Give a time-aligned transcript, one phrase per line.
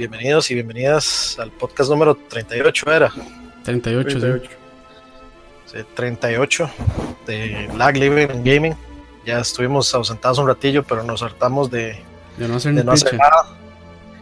[0.00, 3.12] bienvenidos y bienvenidas al podcast número 38, ¿era?
[3.64, 4.50] 38, 38.
[5.66, 5.78] Sí.
[5.94, 6.70] 38
[7.26, 8.74] de Lag Living Gaming.
[9.26, 12.02] Ya estuvimos ausentados un ratillo, pero nos hartamos de,
[12.38, 12.72] de no hacer,
[13.14, 13.54] nada.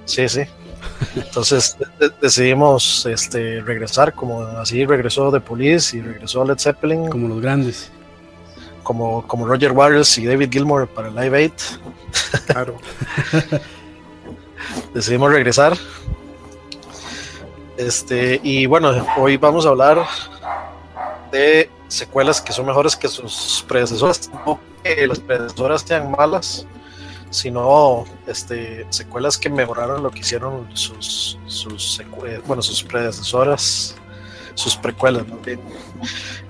[0.05, 0.41] Sí, sí.
[1.15, 1.77] Entonces
[2.21, 7.09] decidimos este, regresar, como así regresó The Police y regresó Led Zeppelin.
[7.09, 7.93] Como los grandes.
[8.83, 11.81] Como, como Roger Waters y David Gilmour para Live 8.
[12.47, 12.77] Claro.
[14.95, 15.77] decidimos regresar.
[17.77, 20.05] Este, y bueno, hoy vamos a hablar
[21.31, 24.31] de secuelas que son mejores que sus predecesoras.
[24.47, 26.67] No que las predecesoras sean malas,
[27.31, 32.03] sino este, secuelas que mejoraron lo que hicieron sus, sus,
[32.47, 33.95] bueno, sus predecesoras,
[34.55, 35.25] sus precuelas.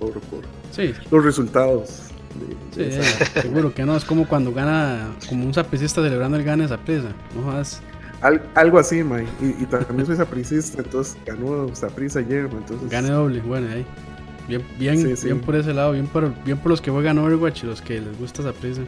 [0.00, 0.92] Por, por sí.
[1.10, 2.02] los resultados.
[2.74, 2.90] sí,
[3.40, 7.12] seguro que no, es como cuando gana, como un sapecista celebrando el gane esa presa,
[7.36, 7.52] no
[8.20, 9.26] jodas algo así, May.
[9.40, 12.88] Y, también soy sapricista, entonces ganó Saprisa ayer, entonces...
[12.90, 13.86] Gane doble, bueno, ahí.
[14.48, 17.66] Bien, bien, bien por ese lado, bien por, bien por los que juegan Overwatch y
[17.66, 18.82] los que les gusta Saprisa.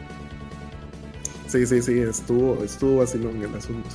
[1.47, 3.89] Sí, sí, sí, estuvo, estuvo vacilón el asunto.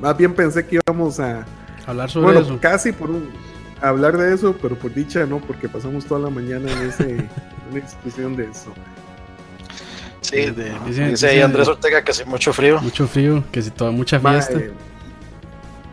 [0.00, 1.46] Más bien pensé que íbamos a...
[1.86, 2.58] Hablar sobre bueno, eso.
[2.60, 3.30] casi por un...
[3.80, 7.28] Hablar de eso, pero por dicha no, porque pasamos toda la mañana en, ese, en
[7.70, 8.74] una discusión de eso.
[10.30, 12.80] Sí, de, dice, Andrés Ortega que hace mucho frío.
[12.80, 14.60] Mucho frío, que si toda mucha fiesta.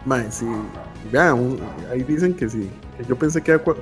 [0.05, 0.45] Mae, sí.
[1.11, 1.57] Vean,
[1.91, 2.69] ahí dicen que sí.
[3.07, 3.75] yo pensé que agua,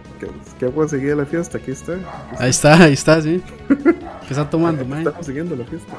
[0.59, 1.57] que, agua seguía la fiesta.
[1.57, 1.93] Aquí está.
[2.37, 3.41] ahí está, ahí está, sí.
[3.67, 4.99] ¿Qué está tomando, mae?
[4.99, 5.93] Estamos siguiendo la fiesta.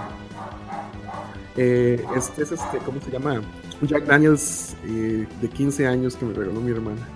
[1.57, 3.41] Eh, este es este, ¿cómo se llama?
[3.81, 7.07] Un Jack Daniels eh, de 15 años que me regaló mi hermana.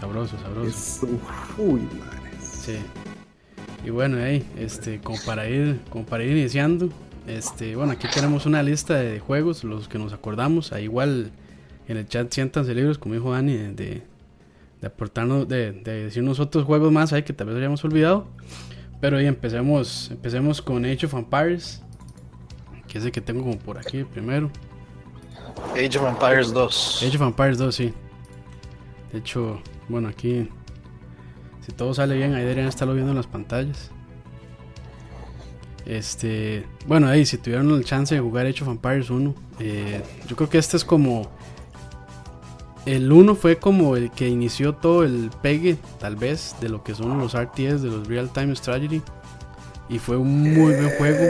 [0.00, 0.68] Sabroso, sabroso.
[0.68, 1.00] Es,
[1.56, 2.30] uy, madre.
[2.40, 2.78] Sí.
[3.84, 6.90] Y bueno, ahí, este, como para ir, como para ir iniciando,
[7.26, 11.30] este, bueno, aquí tenemos una lista de juegos, los que nos acordamos, ahí igual
[11.86, 14.02] en el chat siéntanse libros, como dijo Dani, de,
[14.80, 18.26] de aportarnos, de, de, decirnos otros juegos más ahí que tal vez hayamos olvidado.
[19.00, 21.82] Pero ahí empecemos, empecemos con Age of Empires,
[22.88, 24.50] que es el que tengo como por aquí primero.
[25.72, 27.04] Age of Empires 2.
[27.06, 27.92] Age of Empires 2, sí.
[29.12, 30.48] De hecho, bueno, aquí
[31.68, 33.90] si todo sale bien, ahí deberían estarlo viendo en las pantallas.
[35.84, 40.34] Este, bueno, ahí si tuvieron el chance de jugar Age of Empires 1, eh, yo
[40.34, 41.30] creo que este es como
[42.86, 46.94] el 1 fue como el que inició todo el pegue, tal vez, de lo que
[46.94, 49.02] son los RTS, de los Real Time Strategy.
[49.90, 51.26] Y fue un muy buen juego.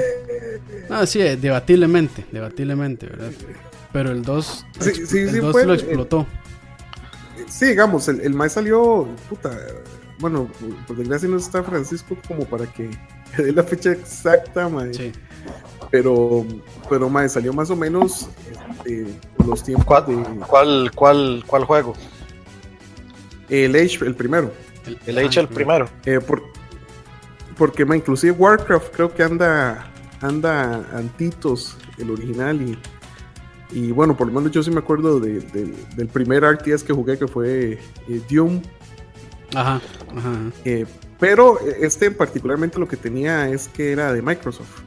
[0.89, 3.33] Ah, sí, eh, debatiblemente, debatiblemente, ¿verdad?
[3.93, 4.67] Pero el 2,
[5.13, 6.27] el 2 lo explotó.
[7.49, 9.51] sí, digamos, el, el más salió, puta,
[10.19, 10.49] bueno,
[10.87, 12.91] por desgracia no está Francisco como para que
[13.39, 14.95] dé la fecha exacta, mae.
[14.95, 15.13] Sí.
[15.91, 16.45] Pero,
[16.89, 18.29] pero mae, salió más o menos
[18.85, 19.07] este,
[19.47, 20.41] los tiempos ¿Cuál, de...
[20.47, 21.95] ¿Cuál, cuál, cuál juego?
[23.49, 24.53] El Age, el primero.
[25.07, 25.89] El, Age, el primero.
[26.05, 26.43] Eh, por,
[27.57, 32.79] porque, mae, inclusive Warcraft creo que anda anda Antitos, el original, y,
[33.71, 37.19] y bueno, por lo menos yo sí me acuerdo de, del primer RTS que jugué,
[37.19, 37.79] que fue
[38.09, 38.63] eh, Doom.
[39.55, 39.81] Ajá,
[40.17, 40.53] ajá.
[40.65, 40.87] Eh,
[41.19, 44.83] pero este particularmente lo que tenía es que era de Microsoft.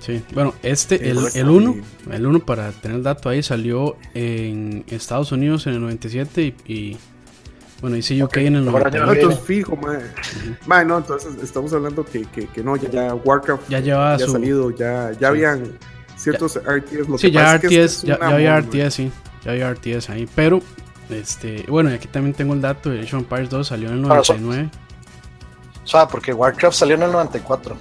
[0.00, 1.76] Sí, bueno, este, el, el 1,
[2.12, 6.96] el 1 para tener el dato ahí, salió en Estados Unidos en el 97 y,
[7.82, 9.20] bueno, y sí UK en el 99.
[9.20, 9.76] Entonces, fijo,
[10.66, 10.84] mae.
[10.84, 14.28] no, entonces estamos hablando que, que, que no, ya, ya, Warcraft ya, lleva ya ha
[14.28, 15.78] salido, ya, ya habían
[16.16, 17.08] ciertos RTS.
[17.08, 19.12] Lo sí, ya RTS, este ya, ya había RTS, sí,
[19.44, 20.62] ya había RTS ahí, pero,
[21.10, 23.94] este, bueno, y aquí también tengo el dato de Age of Empires 2, salió en
[23.94, 24.70] el 99.
[25.84, 27.76] O sea, porque Warcraft salió en el 94.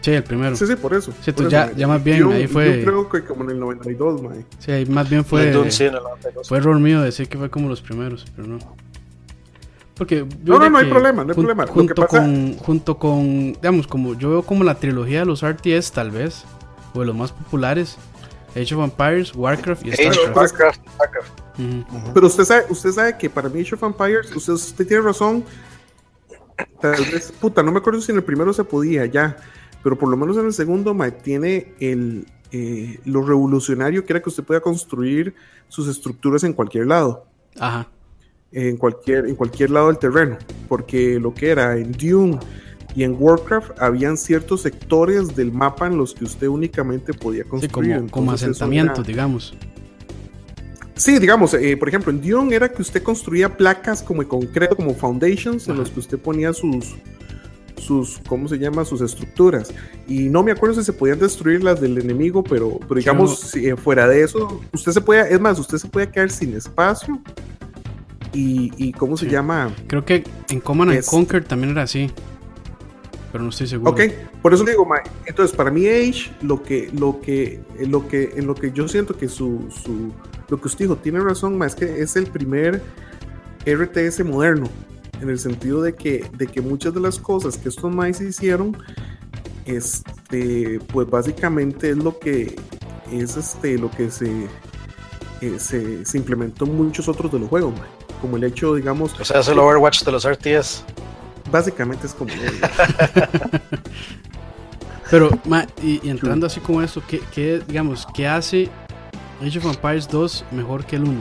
[0.00, 0.54] Sí, el primero.
[0.54, 1.12] Sí, sí, por eso.
[1.22, 2.80] Sí, tú ya, ya más bien ahí fue.
[2.80, 4.44] Yo creo que como en el 92, mae.
[4.58, 5.52] Sí, ahí más bien fue.
[6.44, 8.58] Fue error mío decir que fue como los primeros, pero no.
[9.96, 11.66] Porque no, no, no hay problema, no hay problema.
[11.66, 12.18] Junto, pasa...
[12.20, 16.44] con, junto con, digamos, como yo veo como la trilogía de los RTS, tal vez,
[16.94, 17.98] o de los más populares,
[18.50, 20.36] Age of Empires, Warcraft y StarCraft.
[20.36, 21.47] Warcraft, Warcraft.
[22.14, 25.44] Pero usted sabe, usted sabe que para mí Age of Empires, usted, usted tiene razón.
[26.80, 29.36] Tal vez, puta, no me acuerdo si en el primero se podía ya
[29.82, 34.28] pero por lo menos en el segundo tiene el, eh, lo revolucionario que era que
[34.28, 35.34] usted pueda construir
[35.68, 37.26] sus estructuras en cualquier lado.
[37.58, 37.88] Ajá.
[38.50, 40.38] En cualquier, en cualquier lado del terreno.
[40.68, 42.38] Porque lo que era en Dune
[42.94, 48.00] y en Warcraft habían ciertos sectores del mapa en los que usted únicamente podía construir.
[48.00, 49.54] Sí, como, asentamientos, digamos.
[50.98, 54.74] Sí, digamos, eh, por ejemplo, en Dune era que usted construía placas como de concreto,
[54.74, 56.96] como foundations, en los que usted ponía sus,
[57.76, 58.84] sus, ¿cómo se llama?
[58.84, 59.72] Sus estructuras.
[60.08, 63.68] Y no me acuerdo si se podían destruir las del enemigo, pero, pero digamos, si,
[63.68, 67.20] eh, fuera de eso, usted se puede, es más, usted se puede quedar sin espacio.
[68.32, 69.72] Y, y ¿cómo se llama?
[69.86, 72.10] Creo que en Command and Conquer también era así.
[73.30, 73.92] Pero no estoy seguro.
[73.92, 74.00] Ok,
[74.42, 74.86] por eso digo,
[75.26, 79.16] entonces para mí Age, lo que, lo que, lo que, en lo que yo siento
[79.16, 80.12] que su, su
[80.48, 82.82] lo que usted dijo tiene razón, más es que es el primer
[83.66, 84.68] RTS moderno
[85.20, 88.76] en el sentido de que, de que muchas de las cosas que estos maíz hicieron,
[89.64, 92.56] este, pues básicamente es lo que
[93.12, 94.48] es este, lo que se,
[95.40, 97.74] eh, se, implementó en muchos otros de los juegos,
[98.20, 99.18] como el hecho, digamos...
[99.18, 100.84] O sea, es el Overwatch de los RTS.
[101.50, 102.32] Básicamente es como...
[105.10, 105.30] Pero,
[105.82, 108.68] y, entrando así como eso, ¿qué, ¿qué, digamos, qué hace
[109.40, 111.20] Age of Empires 2 mejor que el 1?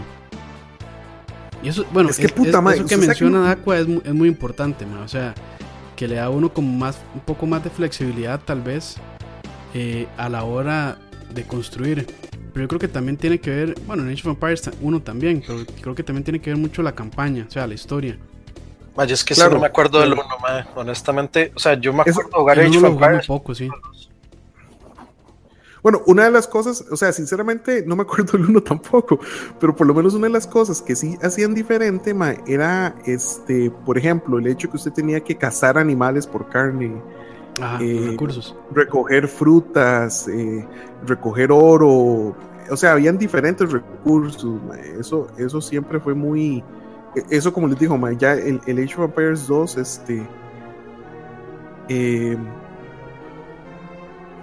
[1.63, 5.07] Y eso, bueno, es que puta eso que menciona Aqua es, es, muy importante, o
[5.07, 5.33] sea,
[5.95, 8.97] que le da a uno como más, un poco más de flexibilidad tal vez
[9.73, 10.97] eh, a la hora
[11.33, 12.05] de construir.
[12.53, 15.43] Pero yo creo que también tiene que ver, bueno, en Age of Empires uno también,
[15.45, 18.17] pero creo que también tiene que ver mucho la campaña, o sea, la historia.
[18.95, 19.55] Vaya, es que claro.
[19.55, 20.23] no me acuerdo del uno,
[20.75, 21.51] honestamente.
[21.55, 23.27] O sea, yo me acuerdo de jugar Age of Empires.
[23.27, 23.69] poco, sí.
[25.83, 29.19] Bueno, una de las cosas, o sea, sinceramente no me acuerdo el uno tampoco,
[29.59, 33.71] pero por lo menos una de las cosas que sí hacían diferente, ma, era, este,
[33.85, 37.01] por ejemplo, el hecho que usted tenía que cazar animales por carne.
[37.81, 38.55] eh, recursos.
[38.71, 40.67] Recoger frutas, eh,
[41.05, 42.35] recoger oro,
[42.69, 44.59] o sea, habían diferentes recursos,
[44.99, 46.63] eso, eso siempre fue muy,
[47.15, 50.27] e, eso como les digo, ma, ya el, el Age of Empires 2, este,
[51.89, 52.37] eh,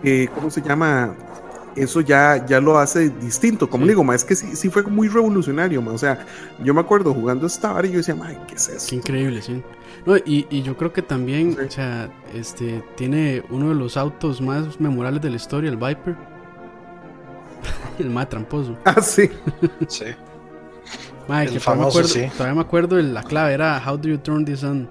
[0.04, 1.16] eh, ¿cómo se llama?
[1.76, 3.68] eso ya, ya lo hace distinto.
[3.68, 5.92] Como digo, ma, es que sí, sí fue muy revolucionario, ma.
[5.92, 6.24] o sea,
[6.62, 8.86] yo me acuerdo jugando esta hora y yo decía, ma, ¿qué es eso?
[8.88, 9.62] Qué increíble, sí.
[10.06, 14.40] No, y, y, yo creo que también, o sea, este, tiene uno de los autos
[14.40, 16.16] más memorables de la historia, el Viper.
[17.98, 18.76] el más tramposo.
[18.84, 19.30] Ah, sí.
[19.88, 20.04] sí.
[21.26, 22.28] Ma, que todavía, me acuerdo, sí.
[22.36, 24.88] todavía me acuerdo, la clave era How do you turn this on?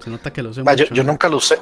[0.00, 0.62] Se nota que lo sé.
[0.76, 1.56] yo, yo nunca lo usé.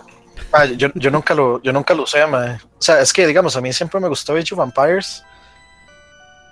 [0.52, 3.60] Ah, yo, yo, nunca lo, yo nunca lo usé, O sea, es que, digamos, a
[3.60, 5.24] mí siempre me gustó Age of Vampires,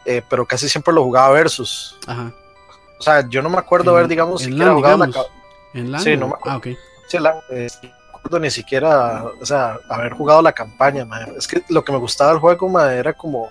[0.04, 1.96] eh, pero casi siempre lo jugaba versus.
[2.06, 2.32] Ajá.
[2.98, 5.24] O sea, yo no me acuerdo ver, digamos, siquiera jugado la.
[5.74, 6.50] ¿En Sí, no me acuerdo.
[6.50, 6.68] Ah, ok.
[7.08, 11.48] Sí, la, eh, no me acuerdo ni siquiera, o sea, haber jugado la campaña, Es
[11.48, 13.50] que lo que me gustaba del juego, era como,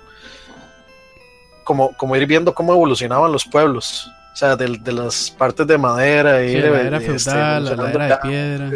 [1.63, 4.09] como, como ir viendo cómo evolucionaban los pueblos.
[4.33, 8.07] O sea, de, de las partes de madera, y la era este, feudal, la era
[8.07, 8.71] de piedra.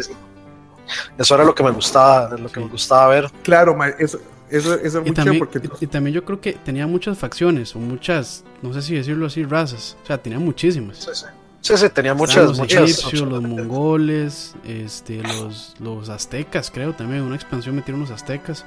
[1.18, 3.32] Eso era lo que me gustaba, lo que me gustaba ver.
[3.44, 5.62] Claro, eso, eso, eso y, también, porque...
[5.80, 9.44] y, también yo creo que tenía muchas facciones o muchas, no sé si decirlo así,
[9.44, 9.98] razas.
[10.04, 10.98] O sea, tenía muchísimas.
[10.98, 11.26] Sí, sí.
[11.66, 12.46] Sí, sí, tenía muchas.
[12.46, 17.24] Los egipcios, los mongoles, este, los, los aztecas, creo también.
[17.24, 18.64] Una expansión metieron los aztecas.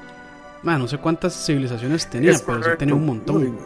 [0.65, 3.57] Man, no sé cuántas civilizaciones tenía, pero tenía un montón.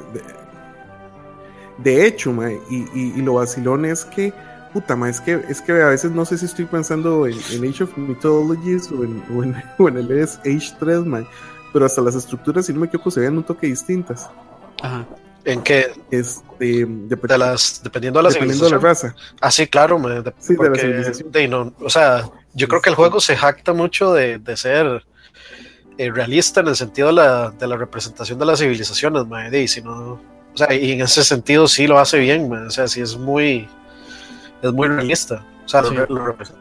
[1.79, 2.31] De, hecho,
[2.69, 4.35] y, y, lo vacilón es que
[4.73, 7.85] puta, ma, es que, es que a veces no sé si estoy pensando en, Age
[7.85, 9.23] of Mythologies o en,
[9.79, 11.27] o en, el Age 3, man,
[11.73, 14.31] pero hasta las estructuras, si no me equivoco, se vean un toque distintas.
[14.83, 15.07] Ajá.
[15.45, 15.93] ¿En qué?
[16.11, 19.15] Este, de las, dependiendo de la dependiendo de la raza.
[19.41, 20.01] Ah, sí, claro.
[20.39, 21.75] sí, de la civilización.
[21.81, 25.05] o sea, yo creo que el juego se jacta mucho de, de ser
[25.99, 29.67] eh, realista en el sentido de la, de la representación de las civilizaciones, man, y
[29.67, 30.21] si no,
[30.55, 33.17] o sea, y en ese sentido sí lo hace bien, man, o sea, sí es
[33.17, 33.69] muy,
[34.63, 35.45] es muy realista.
[35.65, 36.61] O sea, lo, representa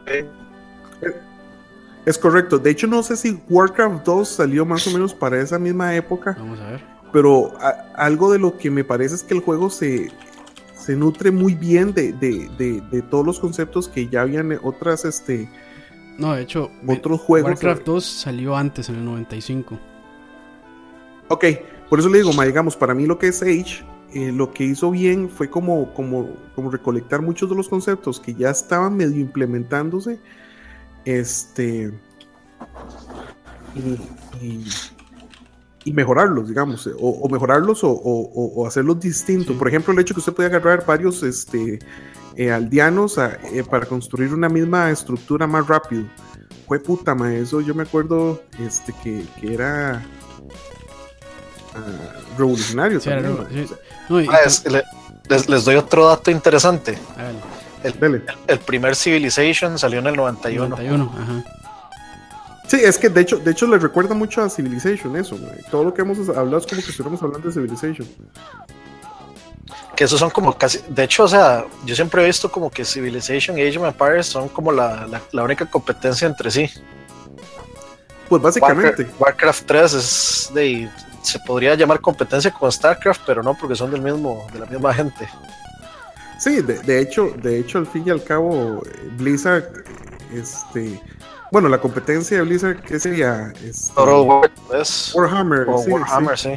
[2.04, 2.58] Es correcto.
[2.58, 6.36] De hecho, no sé si Warcraft 2 salió más o menos para esa misma época.
[6.38, 6.84] Vamos a ver.
[7.12, 7.52] Pero
[7.94, 10.10] algo de lo que me parece es que el juego se,
[10.74, 12.48] se nutre muy bien de, de,
[12.90, 15.48] de, todos los conceptos que ya habían otras, este...
[16.18, 17.50] No, de hecho, otros juegos.
[17.50, 19.78] Warcraft 2 salió antes, en el 95.
[21.28, 21.44] Ok,
[21.88, 24.90] por eso le digo, digamos, para mí lo que es Age eh, lo que hizo
[24.90, 30.18] bien fue como, como, como recolectar muchos de los conceptos que ya estaban medio implementándose.
[31.04, 31.92] Este.
[35.84, 39.56] Y, mejorarlos, digamos, o, mejorarlos o, hacerlos distintos.
[39.56, 41.80] Por ejemplo, el hecho que usted puede agarrar varios este,
[42.36, 46.04] eh, aldeanos eh, para construir una misma estructura más rápido.
[46.68, 50.04] Fue puta, ma, eso yo me acuerdo este, que, era
[51.74, 53.00] ah, revolucionario.
[54.28, 54.38] Ah,
[55.28, 56.98] les, doy otro dato interesante.
[57.82, 60.76] El, primer Civilization salió en el 91.
[62.66, 65.36] Sí, es que de hecho, de hecho le recuerda mucho a Civilization eso,
[65.70, 68.08] Todo lo que hemos hablado es como que estuviéramos hablando de Civilization.
[69.94, 72.84] Que esos son como casi, de hecho, o sea, yo siempre he visto como que
[72.84, 76.70] Civilization y Age of Empires son como la, única competencia entre sí.
[78.28, 79.02] Pues básicamente.
[79.02, 80.90] Warcraft, Warcraft 3 es de
[81.22, 84.92] se podría llamar competencia con StarCraft, pero no porque son del mismo, de la misma
[84.92, 85.28] gente.
[86.38, 88.82] Sí, de, hecho, de hecho, al fin y al cabo,
[89.16, 89.84] Blizzard,
[90.34, 91.00] este,
[91.52, 93.52] bueno, la competencia de Blizzard, ¿qué sería?
[93.64, 95.68] Este, Warhammer.
[95.68, 96.50] Warhammer, sí,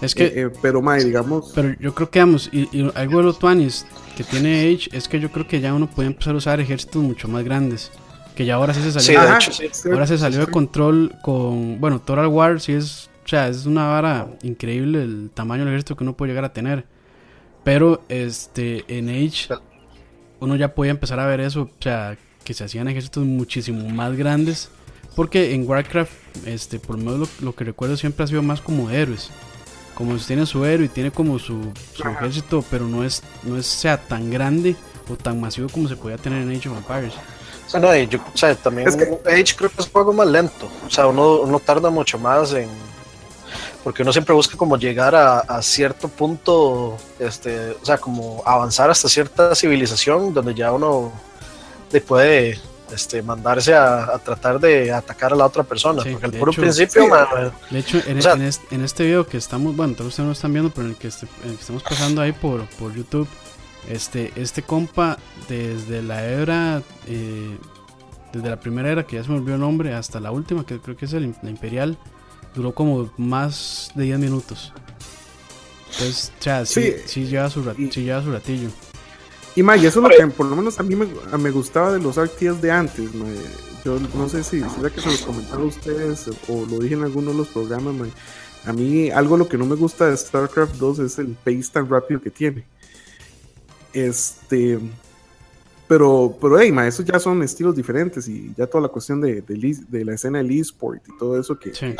[0.00, 1.52] Es que, eh, eh, pero Mae, digamos.
[1.54, 3.84] Pero yo creo que, vamos, y, algo de los Twanis
[4.16, 7.02] que tiene Age es que yo creo que ya uno puede empezar a usar ejércitos
[7.02, 7.90] mucho más grandes.
[8.34, 9.20] Que ya ahora sí se salió.
[9.20, 11.78] de, hecho, sí, ahora se salió de control con.
[11.78, 15.96] Bueno, Total War sí es o sea, es una vara increíble el tamaño del ejército
[15.96, 16.84] que uno puede llegar a tener.
[17.62, 19.48] Pero este en Age
[20.40, 24.14] uno ya podía empezar a ver eso, o sea, que se hacían ejércitos muchísimo más
[24.16, 24.68] grandes.
[25.16, 26.12] Porque en Warcraft,
[26.44, 29.30] este, por lo menos lo, que recuerdo siempre ha sido más como héroes.
[29.94, 31.72] Como si tiene su héroe y tiene como su,
[32.04, 34.74] ejército, pero no es, no es sea tan grande
[35.08, 37.14] o tan masivo como se podía tener en Age of Empires.
[37.66, 40.68] O sea, no, yo, o sea también Age creo que es un juego más lento.
[40.84, 42.68] O sea, uno, uno tarda mucho más en,
[43.84, 49.10] porque uno siempre busca como llegar a, cierto punto, este, o sea, como avanzar hasta
[49.10, 51.12] cierta civilización donde ya uno
[51.92, 52.58] le puede
[52.90, 56.02] este, mandarse a, tratar de atacar a la otra persona.
[56.02, 57.04] porque el puro principio,
[57.70, 60.94] de hecho, en, este, video que estamos, bueno, todos ustedes no están viendo, pero en
[60.94, 61.28] el que, este,
[61.60, 63.28] estamos pasando ahí por, por YouTube,
[63.86, 67.58] este, este compa, desde la era, eh,
[68.32, 70.80] desde la primera era, que ya se me olvidó el nombre, hasta la última, que
[70.80, 71.98] creo que es el, la Imperial
[72.54, 74.72] duró como más de 10 minutos.
[75.92, 78.68] Entonces, o sea, sí, sí, lleva, su lleva su ratillo.
[79.56, 82.00] Y más, y eso es lo que por lo menos a mí me, gustaba de
[82.00, 83.10] los RTS de antes.
[83.84, 87.30] Yo no sé si será que se los comentaron ustedes o lo dije en alguno
[87.30, 87.94] de los programas.
[88.64, 91.88] A mí algo lo que no me gusta de StarCraft 2 es el pace tan
[91.88, 92.64] rápido que tiene.
[93.92, 94.80] Este,
[95.86, 99.42] pero, pero hey, ma, esos ya son estilos diferentes y ya toda la cuestión de,
[99.42, 101.94] de, la escena del eSport y todo eso que, Sí,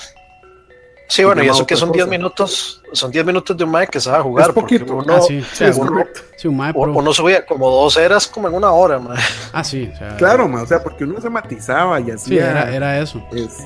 [1.25, 4.11] bueno, y eso que son 10 minutos, son 10 minutos de un Mae que se
[4.11, 4.49] va a jugar.
[4.49, 6.05] Es porque uno, ah, sí, sí, uno,
[6.37, 9.19] sí, un uno subía como dos eras como en una hora, mae.
[9.53, 9.91] Ah, sí.
[9.93, 12.31] O sea, claro, mae, o sea, porque uno se matizaba y así.
[12.31, 13.23] Sí, era, era eso.
[13.33, 13.63] Este,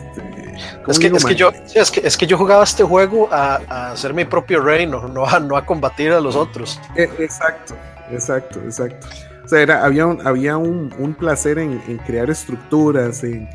[0.88, 3.92] es, que, es, que yo, es, que, es que yo jugaba este juego a, a
[3.92, 6.80] hacer mi propio reino, no a, no a combatir a los otros.
[6.96, 7.74] E, exacto,
[8.10, 9.06] exacto, exacto.
[9.44, 13.48] O sea, era, había un, había un, un placer en, en crear estructuras, en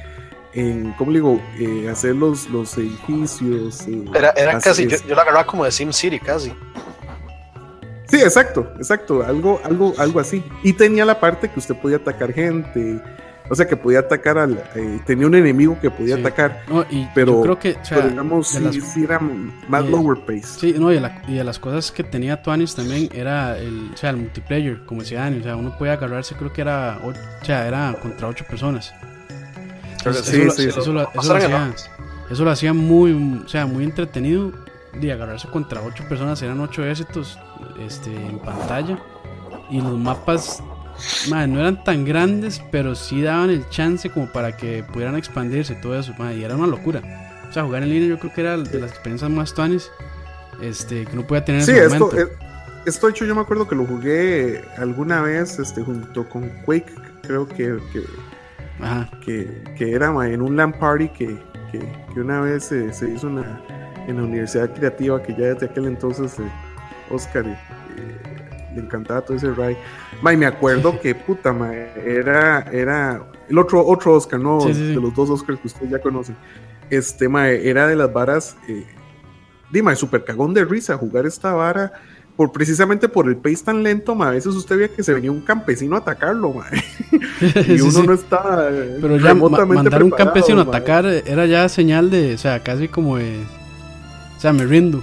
[0.55, 1.41] en, ¿cómo le digo?
[1.57, 3.87] Eh, hacer los, los edificios.
[3.87, 6.53] Eh, era, era casi, yo, yo, la agarraba como de SimCity casi.
[8.07, 10.43] Sí, exacto, exacto, algo, algo, algo así.
[10.61, 13.01] Y tenía la parte que usted podía atacar gente,
[13.49, 14.63] o sea, que podía atacar al.
[14.75, 16.61] Eh, tenía un enemigo que podía atacar.
[16.67, 17.75] No, y pero creo que.
[18.09, 19.19] digamos, sí, era
[19.67, 20.59] más lower pace.
[20.59, 24.17] Sí, no, y de, las cosas que tenía Tuanis también era el, o sea, el
[24.17, 25.39] multiplayer, como decía Dani.
[25.39, 26.99] O sea, uno podía agarrarse, creo que era.
[27.03, 28.93] O sea, era contra ocho personas
[30.09, 30.93] eso,
[32.43, 34.51] lo, hacía, muy, o sea, muy entretenido.
[34.93, 37.39] De agarrarse contra ocho personas, eran ocho éxitos
[37.79, 38.99] este, en pantalla.
[39.71, 40.61] Y los mapas
[41.35, 45.97] no eran tan grandes, pero sí daban el chance como para que pudieran expandirse todo
[45.97, 47.01] eso, y era una locura.
[47.49, 49.91] O sea, jugar en línea yo creo que era de las experiencias más tuanes
[50.61, 52.11] este, que no podía tener sí, esto,
[52.85, 57.47] esto hecho yo me acuerdo que lo jugué alguna vez este, junto con Quake, creo
[57.47, 58.03] que, que,
[59.25, 61.37] que, era en un LAN party que,
[61.71, 63.61] que una vez se hizo una,
[64.07, 66.43] en la Universidad Creativa, que ya desde aquel entonces eh,
[67.09, 67.57] Oscar eh,
[68.75, 69.77] le encantaba todo ese ride.
[70.21, 71.55] me acuerdo que puta,
[72.05, 74.65] era, era el otro, otro Oscar, ¿no?
[74.65, 76.33] De los dos Oscars que usted ya conoce.
[76.89, 78.85] Este, era de las varas, eh,
[79.71, 81.93] dime, super cagón de risa jugar esta vara
[82.43, 85.31] por precisamente por el pace tan lento, ma, a veces usted veía que se venía
[85.31, 86.65] un campesino a atacarlo, ma,
[87.67, 88.67] y uno no estaba
[88.99, 93.17] Pero ya mandar un campesino a atacar era ya señal de, o sea, casi como
[93.17, 93.43] de,
[94.35, 95.01] o sea, me rindo.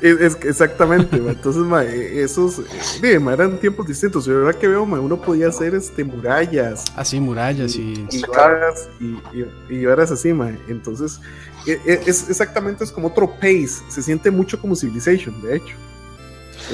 [0.00, 2.60] Es, exactamente, entonces ma, e, esos
[3.02, 4.24] eh, eran tiempos distintos.
[4.24, 6.84] Yo verdad que veo, ma, uno podía hacer este murallas.
[6.96, 8.06] Así, murallas y.
[8.10, 9.18] Y,
[9.70, 10.50] y, y, así, ma.
[10.68, 11.20] Entonces,
[11.66, 13.82] e, e, es, exactamente es como otro pace.
[13.88, 15.74] Se siente mucho como Civilization, de hecho.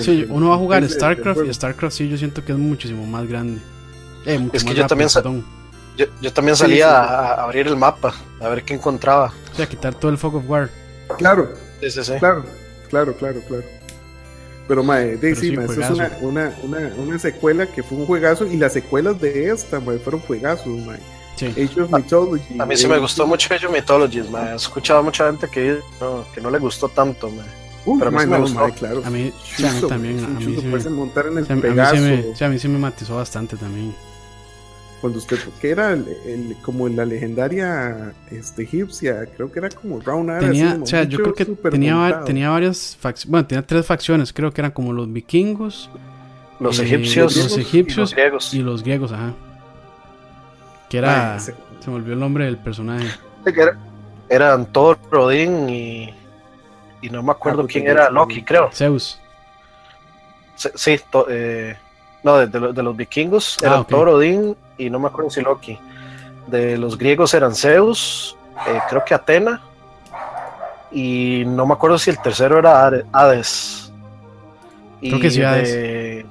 [0.01, 3.27] Sí, uno va a jugar StarCraft y StarCraft sí yo siento que es muchísimo más
[3.27, 3.61] grande.
[4.27, 5.09] Eh, es que yo, también
[5.97, 9.33] yo, yo, también salía a abrir el mapa, a ver qué encontraba.
[9.53, 10.71] O sea, quitar todo el Fog of War.
[11.19, 11.53] Claro.
[12.19, 12.45] Claro,
[12.89, 13.65] claro, claro, claro.
[14.67, 18.57] Pero, mae, de, sí, es una, una, una, una, secuela que fue un juegazo y
[18.57, 20.99] las secuelas de esta, mae, fueron juegazos, mae.
[21.37, 21.47] Sí.
[21.49, 22.59] Age of Mythology.
[22.59, 24.53] A, mí sí me gustó mucho Age of Mythology, mae.
[24.53, 28.11] He escuchado a mucha gente que no, que no le gustó tanto, mae pero a
[28.11, 28.71] mí, me gustó.
[28.71, 29.03] claro.
[29.05, 29.33] a mí,
[29.89, 30.25] también.
[30.25, 31.97] A mí, sí me, montar en el Pegaso.
[31.97, 33.95] a mí sí me matizó bastante también.
[35.01, 40.41] Cuando usted, que era el, como la legendaria este, egipcia, creo que era como Round
[40.41, 44.51] Tenía, o sea, yo creo que tenía, tenía varias facciones, bueno, tenía tres facciones, creo
[44.51, 45.91] que eran como los vikingos,
[46.59, 49.35] los eh, egipcios, los egipcios y los griegos, y los griegos ajá.
[50.89, 51.53] Que era, se
[51.87, 53.07] me olvidó el nombre del personaje.
[53.45, 53.77] Era,
[54.31, 56.15] eran Thor, Rodin y
[57.05, 58.71] y no me acuerdo ah, quién era Loki, creo.
[58.73, 59.21] Zeus.
[60.57, 61.77] Sí, eh,
[62.23, 65.79] no, de, los vikingos ah, eran Thor, Odín y no me acuerdo si Loki.
[66.47, 69.61] De los griegos eran Zeus, eh, creo que Atena
[70.91, 73.93] y no me acuerdo si el tercero era Hades.
[75.01, 76.25] Creo que sí, Hades.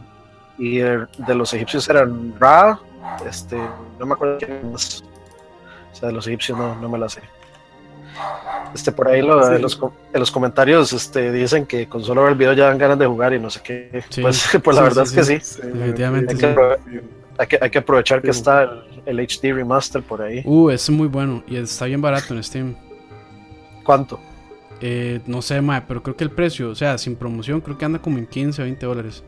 [0.58, 2.80] y de, los egipcios eran Ra,
[3.28, 3.60] este,
[4.00, 5.04] no me acuerdo quién más.
[5.92, 7.22] O sea, de los egipcios no, no me la sé.
[8.74, 12.54] Este, por ahí lo, en, los, comentarios este, dicen que con solo ver el video
[12.54, 14.04] ya dan ganas de jugar y no sé qué.
[14.22, 15.34] Pues, pues, la verdad es que sí.
[15.62, 16.34] Definitivamente.
[17.38, 20.42] Hay que, hay, que, aprovechar que está el, HD Remaster por ahí.
[20.46, 22.76] Uh, es muy bueno y está bien barato en Steam.
[23.84, 24.20] ¿Cuánto?
[24.82, 27.86] Eh, no sé, mae, pero creo que el precio, o sea, sin promoción, creo que
[27.86, 29.24] anda como en 15 o 20 dólares.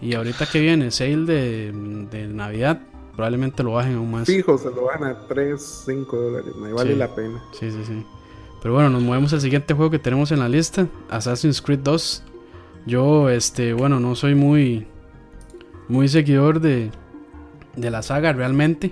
[0.00, 1.72] Y ahorita que viene sale de,
[2.10, 2.80] de Navidad,
[3.14, 4.26] probablemente lo bajen aún más.
[4.26, 7.42] Fijo, se lo van a 3, 5 dólares, me vale la pena.
[7.52, 8.06] Sí, sí, sí.
[8.66, 12.24] Pero bueno, nos movemos al siguiente juego que tenemos en la lista, Assassin's Creed 2.
[12.84, 14.88] Yo, este, bueno, no soy muy,
[15.86, 16.90] muy seguidor de,
[17.76, 18.90] de la saga realmente.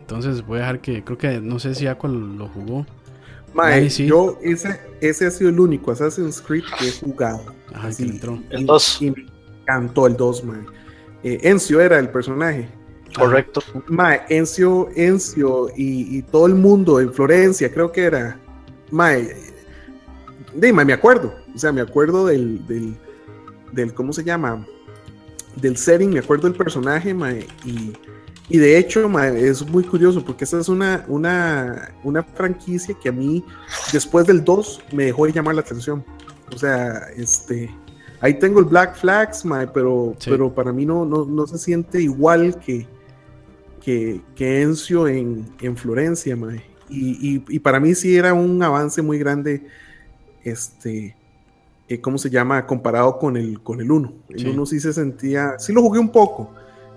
[0.00, 2.84] Entonces voy a dejar que, creo que, no sé si cuál lo jugó.
[3.54, 7.42] Mae, yo ese, ese ha sido el único Assassin's Creed que he jugado.
[7.72, 8.38] Ajá, entró.
[8.50, 8.98] El 2.
[9.00, 9.26] Y, me
[9.62, 10.60] encantó el 2, mae.
[11.24, 12.68] Eh, Encio era el personaje.
[13.16, 13.62] Correcto.
[13.86, 18.38] Mae, Encio, Encio y, y, todo el mundo en Florencia, creo que era.
[18.90, 19.34] Mae,
[20.54, 22.96] me acuerdo, o sea, me acuerdo del, del,
[23.72, 24.66] del, ¿cómo se llama?
[25.56, 27.92] Del setting, me acuerdo del personaje, mae, y,
[28.48, 33.08] y de hecho, mae, es muy curioso porque esta es una, una, una franquicia que
[33.08, 33.44] a mí,
[33.92, 36.04] después del 2, me dejó de llamar la atención.
[36.52, 37.70] O sea, este,
[38.20, 42.00] ahí tengo el Black Flags, mae, pero, pero para mí no, no, no se siente
[42.00, 42.86] igual que,
[43.80, 46.69] que, que Encio en, en Florencia, mae.
[46.90, 49.66] Y, para mí sí era un avance muy grande,
[50.42, 51.16] este,
[51.88, 52.66] eh, ¿cómo se llama?
[52.66, 54.12] Comparado con el, con el 1.
[54.30, 54.80] El 1 sí.
[54.80, 56.50] se sentía, sí lo jugué un poco,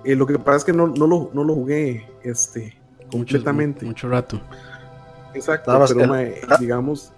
[0.04, 2.78] eh, lo que pasa es que no, no, lo, no lo jugué este,
[3.10, 3.86] completamente.
[3.86, 4.42] Mucho, rato.
[5.34, 6.16] Exacto, pero
[6.60, 7.12] digamos...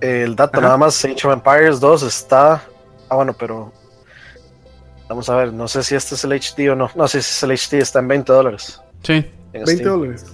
[0.00, 2.62] El dato, nada más Age of Empires 2 está...
[3.08, 3.72] Ah, bueno, pero...
[5.08, 6.90] Vamos a ver, no sé si este es el HD o no.
[6.94, 8.80] No sé si es el HD, está en 20 dólares.
[9.02, 9.24] Sí.
[9.52, 10.33] 20 dólares.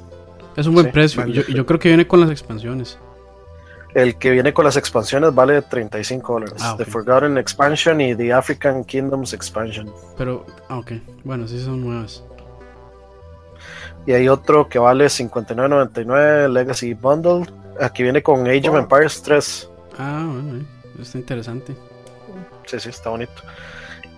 [0.60, 1.24] Es un buen precio.
[1.26, 2.98] yo, creo que viene con las expansiones.
[3.94, 6.56] El que viene con las expansiones vale 35 dólares.
[6.60, 9.90] Ah, The Forgotten Expansion y The African Kingdoms Expansion.
[10.18, 10.92] Pero, ah, ok.
[11.24, 12.22] Bueno, sí son nuevas.
[14.06, 17.46] Y hay otro que vale 59.99 Legacy Bundle.
[17.80, 19.70] Aquí viene con Age of Empires 3.
[19.98, 20.62] Ah, bueno,
[21.00, 21.74] está interesante.
[22.66, 23.42] sí, sí, está bonito.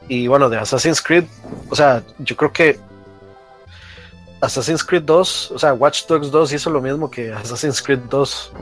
[0.09, 1.25] Y bueno, de Assassin's Creed,
[1.71, 2.81] o sea, yo creo que
[4.43, 8.53] Assassin's Creed 2, o sea, Watch Dogs 2 hizo lo mismo que Assassin's Creed 2.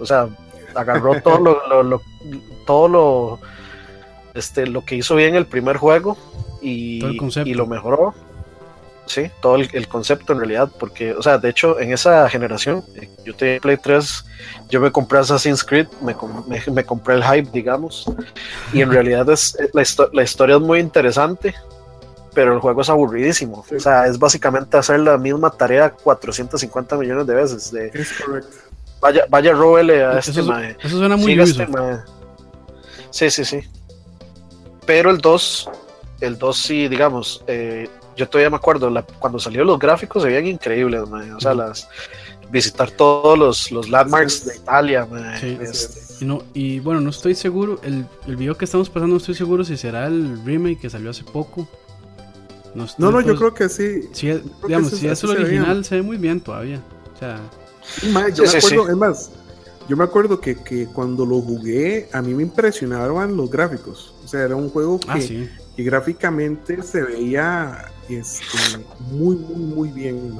[0.00, 0.28] O sea,
[0.74, 2.00] agarró todo lo,
[2.64, 3.40] todo lo
[4.34, 6.16] este lo que hizo bien el primer juego
[6.62, 7.04] y,
[7.44, 8.14] y lo mejoró.
[9.06, 13.10] Sí, todo el, concepto en realidad, porque, o sea, de hecho, en esa generación, eh,
[13.22, 14.24] yo tenía Play 3,
[14.70, 16.16] yo me compré Assassin's Creed, me,
[16.72, 18.10] me, compré el hype, digamos,
[18.72, 21.54] y en realidad es, la, la, historia es muy interesante,
[22.34, 27.26] pero el juego es aburridísimo, o sea, es básicamente hacer la misma tarea 450 millones
[27.26, 27.70] de veces.
[27.70, 28.56] De, es correcto.
[29.00, 31.66] Vaya, vaya, róbele a este eso, Eso suena muy este
[33.10, 33.60] Sí, sí, sí.
[34.86, 35.70] Pero el 2,
[36.20, 40.46] el 2 sí, digamos, eh, yo todavía me acuerdo, cuando salieron los gráficos se veían
[40.46, 41.88] increíbles, o sea, las,
[42.50, 45.06] visitar todos los, los landmarks de Italia.
[45.42, 46.24] Este.
[46.24, 49.34] Y, no, y bueno, no estoy seguro, el, el video que estamos pasando no estoy
[49.34, 51.68] seguro si será el remake que salió hace poco.
[52.74, 54.08] No, no, yo creo que sí.
[54.12, 54.28] Si,
[54.66, 56.82] digamos, si es el original, se ve muy bien todavía.
[57.14, 57.40] O sea,
[58.02, 59.30] yo me acuerdo, es más,
[59.88, 64.14] yo me acuerdo que, que, cuando lo jugué, a mí me impresionaban los gráficos.
[64.24, 68.78] O sea, era un juego ah, que, que gráficamente se veía este,
[69.10, 70.38] muy, muy, muy bien.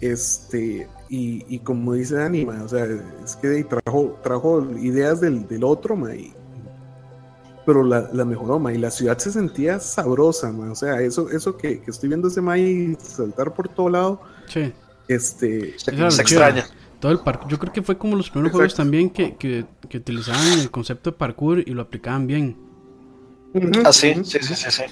[0.00, 2.86] Este, y, y, como dice Dani, o sea,
[3.24, 5.96] es que trajo, trajo ideas del, del otro,
[7.64, 11.80] pero la, la, mejoró, y la ciudad se sentía sabrosa, o sea, eso, eso que,
[11.80, 14.72] que estoy viendo ese May saltar por todo lado, sí.
[15.08, 16.66] este, se, extraña.
[17.00, 19.98] Todo el parkour, yo creo que fue como los primeros juegos también que, que, que,
[19.98, 22.56] utilizaban el concepto de parkour y lo aplicaban bien.
[23.84, 24.82] Ah, sí, sí, sí, sí, sí.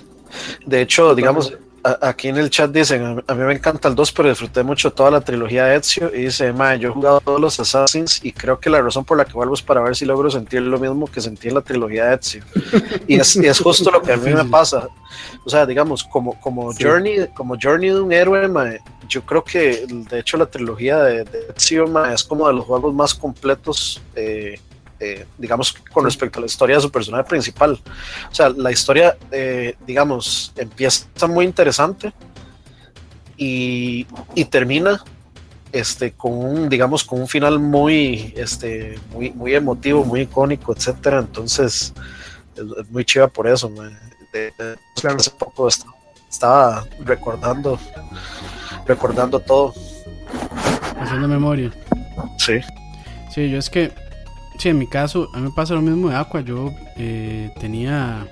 [0.66, 4.28] De hecho, digamos, aquí en el chat dicen, a, mí me encanta el 2, pero
[4.28, 6.10] disfruté mucho toda la trilogía de Ezio.
[6.14, 9.16] Y dice, ma, yo he jugado todos los Assassins y creo que la razón por
[9.16, 11.60] la que vuelvo es para ver si logro sentir lo mismo que sentí en la
[11.60, 12.44] trilogía de Ezio.
[13.06, 14.88] Y es, es justo lo que a mí me pasa.
[15.44, 20.18] O sea, digamos, como, como, Journey, como Journey de un héroe, yo creo que de
[20.20, 24.00] hecho la trilogía de, Ezio es como de los juegos más completos.
[24.14, 24.58] Eh,
[25.04, 27.72] eh, digamos, con respecto a la historia de su personaje principal.
[28.30, 32.12] O sea, la historia, eh, digamos, empieza muy interesante
[33.36, 34.04] y,
[34.48, 35.02] termina
[35.72, 41.18] este, con un, digamos, con un final muy, este, muy, muy emotivo, muy icónico, etcétera.
[41.18, 41.92] Entonces,
[42.54, 43.72] es, muy chiva por eso.
[45.02, 45.66] hace poco
[46.30, 47.76] estaba recordando,
[48.86, 49.74] recordando todo.
[50.96, 51.72] Haciendo memoria.
[52.38, 52.60] Sí.
[53.34, 53.90] Sí, yo es que
[54.62, 56.40] Sí, en mi caso, a mí me pasa lo mismo de Aqua.
[56.40, 58.28] Yo eh, tenía.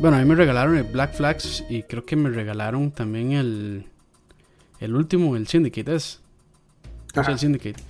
[0.00, 3.86] Bueno, a mí me regalaron el Black Flags y creo que me regalaron también el.
[4.80, 6.20] El último, el Syndicate es.
[7.14, 7.80] el Syndicate.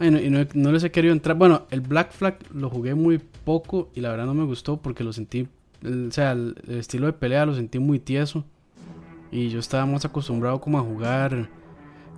[0.00, 1.34] y no, les he querido entrar.
[1.34, 5.02] Bueno, el Black Flag lo jugué muy poco y la verdad no me gustó porque
[5.02, 5.48] lo sentí.
[5.82, 8.44] o sea, el, estilo de pelea lo sentí muy tieso.
[9.32, 11.48] Y yo estaba más acostumbrado como a jugar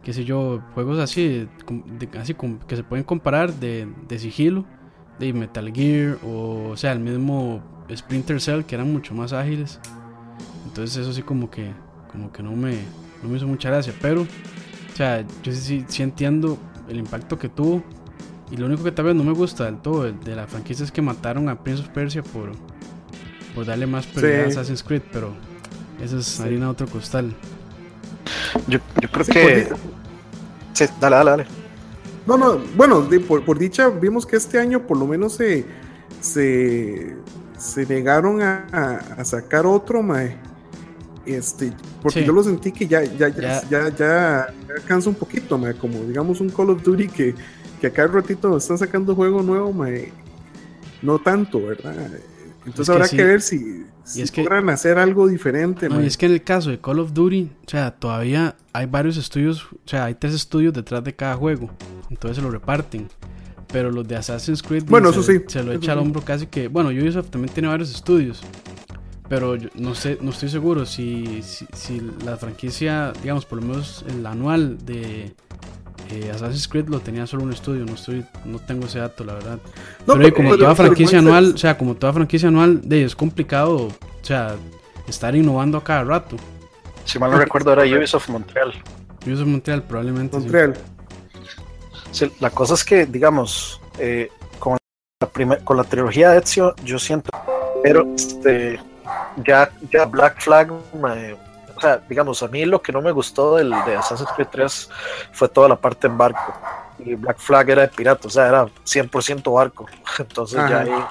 [0.03, 1.49] qué sé yo, juegos así,
[2.19, 2.37] así
[2.67, 4.65] que se pueden comparar de, de sigilo,
[5.19, 7.63] de Metal Gear o, o sea, el mismo
[7.95, 9.81] Splinter Cell que eran mucho más ágiles.
[10.67, 11.73] Entonces eso sí como que
[12.11, 12.77] como que no me,
[13.23, 17.49] no me hizo mucha gracia, pero o sea, yo sí, sí, entiendo el impacto que
[17.49, 17.83] tuvo
[18.51, 20.93] y lo único que tal vez no me gusta del todo de, la franquicia es
[20.93, 22.53] que mataron a Prince of Persia por,
[23.55, 25.33] por darle más prioridad a Assassin's Creed, pero
[26.03, 26.43] eso es sí.
[26.43, 27.35] harina otro costal.
[28.67, 29.69] Yo, yo creo que.
[30.73, 31.47] Sí, dale, dale, dale.
[32.27, 35.65] No, no, bueno, por, dicha, vimos que este año por lo menos se,
[36.21, 37.17] se,
[37.59, 40.37] se negaron a, sacar otro, mae.
[41.27, 44.55] Este, porque yo lo sentí que ya, ya, ya, ya, ya,
[44.87, 47.35] cansa un poquito, mae, como digamos un Call of Duty que,
[47.81, 50.13] que a cada ratito están sacando juego nuevo, mae.
[51.01, 51.95] No tanto, ¿verdad?
[52.65, 54.33] Entonces habrá que, ver si, si es
[54.69, 55.89] hacer algo diferente.
[55.89, 58.87] No, y es que en el caso de Call of Duty, o sea, todavía hay
[58.87, 61.71] varios estudios, o sea, hay tres estudios detrás de cada juego.
[62.11, 63.09] Entonces se lo reparten.
[63.73, 66.69] Pero los de Assassin's Creed bueno, eso sí, se lo echa al hombro casi que.
[66.69, 68.43] Bueno, Ubisoft también tiene varios estudios.
[69.29, 74.05] Pero no sé, no estoy seguro si, si, si la franquicia, digamos, por lo menos
[74.09, 75.35] el anual de,
[76.11, 79.35] eh, Assassin's Creed lo tenía solo un estudio, no estoy, no tengo ese dato, la
[79.35, 79.59] verdad.
[80.07, 83.93] pero, como toda franquicia anual, o sea, como toda franquicia anual, de, es complicado, o
[84.23, 84.57] sea,
[85.07, 86.37] estar innovando a cada rato.
[87.05, 88.73] Si mal no recuerdo, era Ubisoft Montreal.
[89.27, 90.39] Ubisoft Montreal, probablemente.
[90.39, 90.75] Montreal.
[92.41, 94.77] la cosa es que, digamos, eh, con,
[95.19, 97.31] la con la trilogía de Ezio, yo siento,
[97.83, 98.79] pero este,
[99.45, 101.52] ya, ya Black Flag me o
[101.83, 104.89] sea, digamos, a mí lo que no me gustó del de Assassin's Creed 3
[105.33, 106.55] fue toda la parte en barco.
[106.99, 109.87] Y Black Flag era de pirata, o sea, era 100% barco.
[110.19, 111.05] Entonces ya ahí,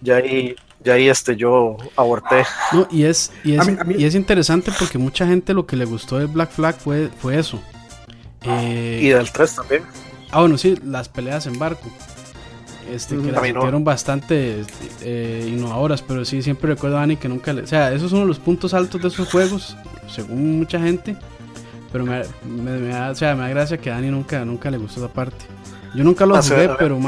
[0.00, 2.44] ya ahí, ya ahí este, yo aborté.
[2.72, 6.18] No, y es, y es, y es interesante porque mucha gente lo que le gustó
[6.18, 7.62] de Black Flag fue, fue eso.
[8.42, 9.84] Eh, y del 3 también.
[10.30, 11.88] Ah, bueno, sí, las peleas en barco.
[12.90, 14.64] Este, que las hicieron bastante
[15.02, 17.62] eh, innovadoras, pero sí, siempre recuerdo a Dani que nunca le.
[17.62, 19.76] O sea, esos son uno de los puntos altos de esos juegos,
[20.08, 21.16] según mucha gente.
[21.90, 24.78] Pero me, me, da, o sea, me da gracia que a Dani nunca, nunca le
[24.78, 25.44] gustó esa parte.
[25.94, 26.98] Yo nunca lo ah, jugué, pero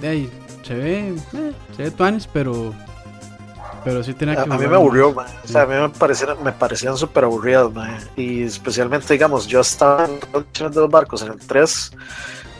[0.00, 0.30] de ahí,
[0.62, 2.74] se ve, eh, se ve tuanis, pero
[3.84, 4.42] pero sí tenía que.
[4.42, 7.68] A, mí me aburrió, O sea, a mí me parecían, me parecían súper aburridas,
[8.16, 11.92] Y especialmente, digamos, yo estaba en de los barcos en el 3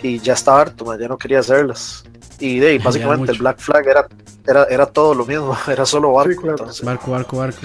[0.02, 2.04] y ya estaba harto, ya no quería hacerlas.
[2.42, 4.08] Y de básicamente el Black Flag era,
[4.44, 6.42] era, era todo lo mismo, era solo barco.
[6.82, 7.60] barco, barco, barco.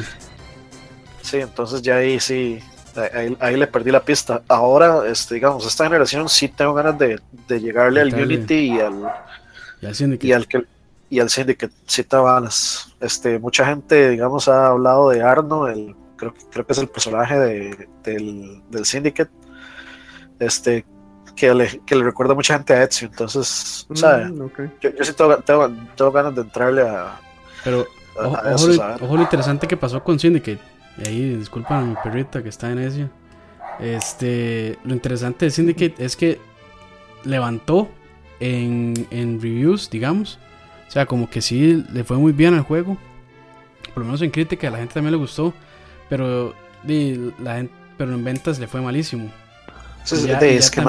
[1.24, 2.60] Sí, entonces ya ahí sí,
[3.40, 4.44] ahí, le perdí la pista.
[4.48, 9.12] Ahora, este, digamos, esta generación sí tengo ganas de, de llegarle al Unity y al,
[9.82, 10.28] y al Syndicate.
[10.28, 10.64] Y al, que,
[11.10, 11.74] y al Syndicate,
[12.12, 12.94] balas.
[13.00, 17.40] Este, mucha gente, digamos, ha hablado de Arno, el, creo, creo que es el personaje
[17.40, 19.32] de, del, del Syndicate.
[20.38, 20.86] Este,
[21.38, 23.08] que le, que le recuerda mucha gente a Ezio.
[23.08, 23.96] Entonces, mm,
[24.82, 27.20] yo, yo, sí tengo, tengo, ganas de entrarle a.
[27.64, 27.86] Pero,
[28.20, 30.60] ojo, lo, interesante que pasó con Syndicate.
[30.98, 33.10] Y ahí, disculpan a mi perrita que está en Ezio.
[33.80, 36.40] Este, lo interesante de Syndicate es que
[37.24, 37.88] levantó
[38.40, 40.40] en, en reviews, digamos.
[40.88, 42.98] O sea, como que sí le fue muy bien al juego.
[43.94, 45.54] Por lo menos en crítica, a la gente también le gustó.
[46.10, 47.66] Pero, la
[47.98, 49.30] pero en ventas le fue malísimo
[50.16, 50.82] es, que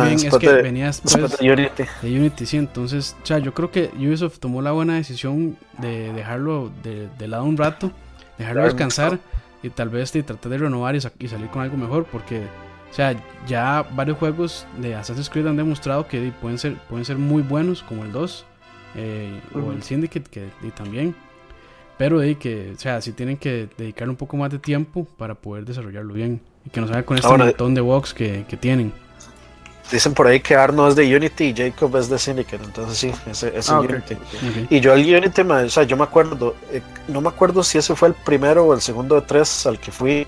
[0.62, 1.84] venía después de Unity.
[2.02, 2.46] de Unity.
[2.46, 2.56] sí.
[2.56, 7.44] Entonces, o sea, yo creo que Ubisoft tomó la buena decisión de dejarlo de, lado
[7.44, 7.90] un rato,
[8.38, 9.18] dejarlo descansar
[9.62, 12.42] y tal vez de tratar de renovar y, salir con algo mejor, porque,
[12.90, 17.16] o sea, ya varios juegos de Assassin's Creed han demostrado que pueden ser, pueden ser
[17.16, 18.44] muy buenos, como el 2
[18.96, 21.14] eh, o el Syndicate, que y también.
[21.96, 25.34] Pero de que, o sea, sí tienen que dedicar un poco más de tiempo para
[25.34, 26.40] poder desarrollarlo bien.
[26.64, 28.92] Y que no salga con este montón de bugs que, que tienen
[29.90, 33.12] dicen por ahí que Arno es de Unity y Jacob es de Syndicate, entonces sí,
[33.30, 34.16] ese es ah, Unity.
[34.70, 37.94] Y yo el Unity, o sea, yo me acuerdo, eh, no me acuerdo si ese
[37.94, 40.26] fue el primero o el segundo de tres al que fui,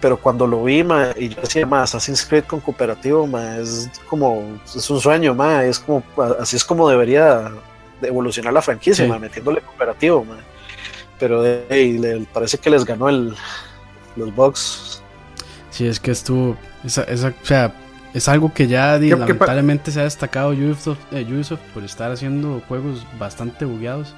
[0.00, 0.84] pero cuando lo vi,
[1.16, 3.28] y yo decía, más Assassin's Creed con cooperativo,
[3.60, 6.02] es como, es un sueño, es como,
[6.38, 7.50] así es como debería
[8.02, 10.24] evolucionar la franquicia, metiéndole cooperativo,
[11.18, 13.34] pero de, parece que les ganó el,
[14.14, 15.02] los bugs.
[15.70, 17.72] Sí, es que estuvo, esa, esa, o sea,
[18.14, 23.06] es algo que ya lamentablemente se ha destacado Ubisoft, eh, Ubisoft, por estar haciendo juegos
[23.18, 24.14] bastante bugueados.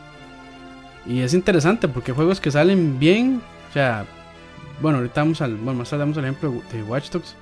[1.07, 4.05] Y es interesante porque juegos que salen bien, o sea,
[4.81, 7.35] bueno, ahorita vamos al, bueno, más tarde damos el ejemplo de Watch Dogs.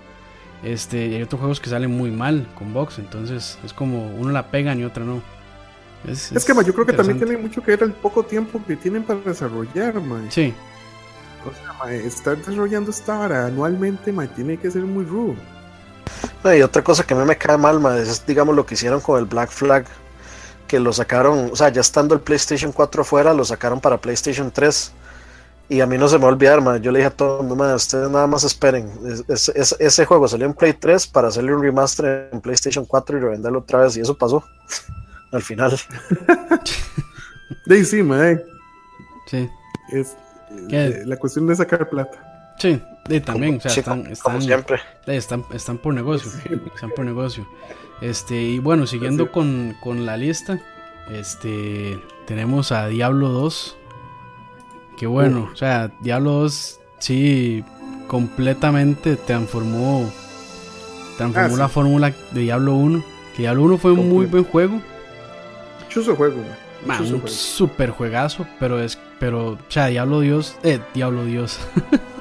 [0.62, 4.32] Este, y hay otros juegos que salen muy mal con box, entonces es como uno
[4.32, 5.22] la pegan y otra no.
[6.06, 9.02] Es, que yo creo que también tiene mucho que ver el poco tiempo que tienen
[9.02, 10.26] para desarrollar, man.
[10.30, 10.54] Sí.
[11.44, 15.34] O sea, estar desarrollando esta hora anualmente, tiene que ser muy rudo.
[16.44, 19.18] Y otra cosa que a mí me cae mal, es digamos lo que hicieron con
[19.18, 19.84] el Black Flag,
[20.66, 24.50] que lo sacaron, o sea, ya estando el PlayStation 4 afuera, lo sacaron para PlayStation
[24.50, 24.92] 3.
[25.70, 27.46] Y a mí no se me va a olvidar, yo le dije a todo el
[27.46, 28.90] mundo, ustedes nada más esperen.
[29.28, 33.58] ese juego salió en Play 3 para hacerle un remaster en PlayStation 4 y revenderlo
[33.58, 34.42] otra vez, y eso pasó
[35.32, 35.78] al final.
[37.66, 38.44] de encima, eh.
[39.26, 39.50] Sí.
[39.90, 40.16] Es,
[40.70, 42.27] eh, la cuestión de sacar plata.
[42.58, 42.80] Sí,
[43.24, 44.80] también, o sea, están, están, siempre.
[45.06, 46.30] Están, están, por negocio,
[46.74, 47.46] están por negocio.
[48.00, 50.60] Este, y bueno, siguiendo con, con, la lista,
[51.10, 53.76] este, tenemos a Diablo 2.
[54.96, 57.64] Que bueno, o sea, Diablo 2 sí
[58.08, 60.10] completamente transformó
[61.18, 63.04] transformó ah, la fórmula de Diablo 1.
[63.36, 64.80] Que Diablo 1 fue un muy buen juego.
[65.88, 66.36] Chuso juego,
[66.86, 71.58] un super juegazo, pero es, pero, o sea, Diablo Dios, eh, Diablo Dios.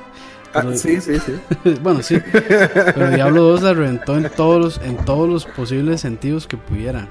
[0.53, 1.39] Ah, sí, sí, sí.
[1.81, 2.19] bueno, sí.
[2.31, 7.07] Pero Diablo 2 la reventó en todos los, en todos los posibles sentidos que pudiera.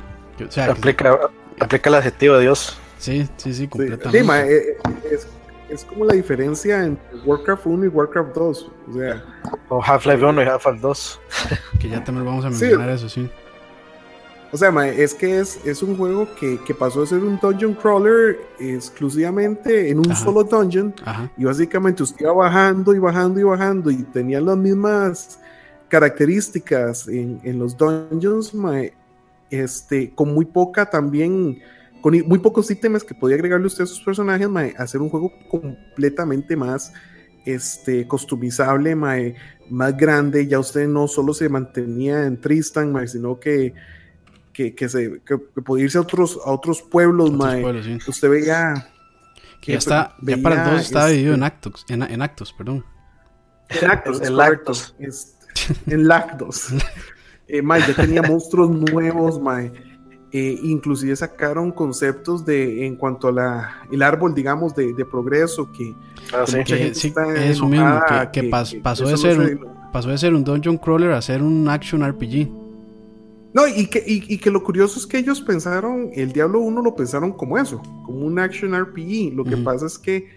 [0.47, 1.19] O sea, aplica,
[1.61, 2.79] aplica el adjetivo de Dios.
[2.99, 4.73] Sí, sí, sí, completamente.
[4.73, 4.77] Eh,
[5.11, 5.29] es,
[5.69, 8.71] es, como la diferencia entre Warcraft 1 y Warcraft 2.
[8.89, 9.25] O sea,
[9.69, 11.21] o Half-Life 1 y Half-Life 2.
[11.81, 13.31] que ya también vamos a mencionar eso, sí.
[14.57, 17.75] O sea, es que es, es un juego que, que, pasó a ser un dungeon
[17.75, 20.95] crawler exclusivamente en un solo dungeon.
[21.37, 25.39] Y básicamente usted iba bajando y bajando y bajando y tenía las mismas
[25.89, 28.55] características en, en los dungeons,
[29.51, 31.59] este, con muy poca también,
[32.01, 36.57] con muy pocos ítems que podía agregarle usted a sus personajes, hacer un juego completamente
[36.57, 36.95] más
[37.45, 38.95] este, customizable,
[39.69, 40.47] más grande.
[40.47, 43.75] Ya usted no solo se mantenía en Tristan, sino que
[44.57, 47.31] que, que, se, que, podía irse a otros, a otros pueblos,
[48.09, 48.89] Usted veía,
[49.61, 52.85] Que ya, está, ya para el 2 estaba dividido en actos, en, en actos, perdón.
[53.69, 54.97] En actos, en lactos.
[55.87, 56.69] en lactos.
[57.49, 59.71] eh, ya tenía monstruos nuevos, mae.
[60.33, 65.71] Eh, inclusive sacaron conceptos de en cuanto a la el árbol digamos de, de progreso
[65.71, 65.95] que,
[66.35, 66.65] ah, sí.
[66.65, 68.01] que sí, eso mismo
[68.33, 68.51] que, que,
[68.83, 72.66] pasó de ser un, pasó de ser un dungeon crawler a ser un action RPG
[73.57, 76.95] no y que, y, que lo curioso es que ellos pensaron el Diablo 1 lo
[76.95, 80.29] pensaron como eso como un action RPG lo que pasa es que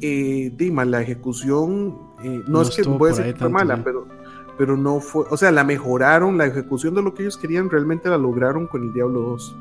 [0.00, 4.08] eh, Dima, la ejecución eh, no, es que a decir que fue mala pero
[4.56, 8.08] pero no fue, o sea, la mejoraron, la ejecución de lo que ellos querían realmente
[8.08, 9.56] la lograron con el Diablo 2.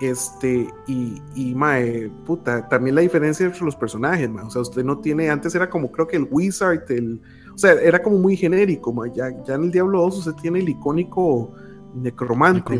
[0.00, 4.82] Este, y, y mae, puta, también la diferencia entre los personajes, mae, o sea, usted
[4.82, 7.20] no tiene, antes era como creo que el Wizard, el,
[7.54, 10.60] o sea, era como muy genérico, mae, ya, ya en el Diablo 2 usted tiene
[10.60, 11.52] el icónico
[11.94, 12.78] Necromante,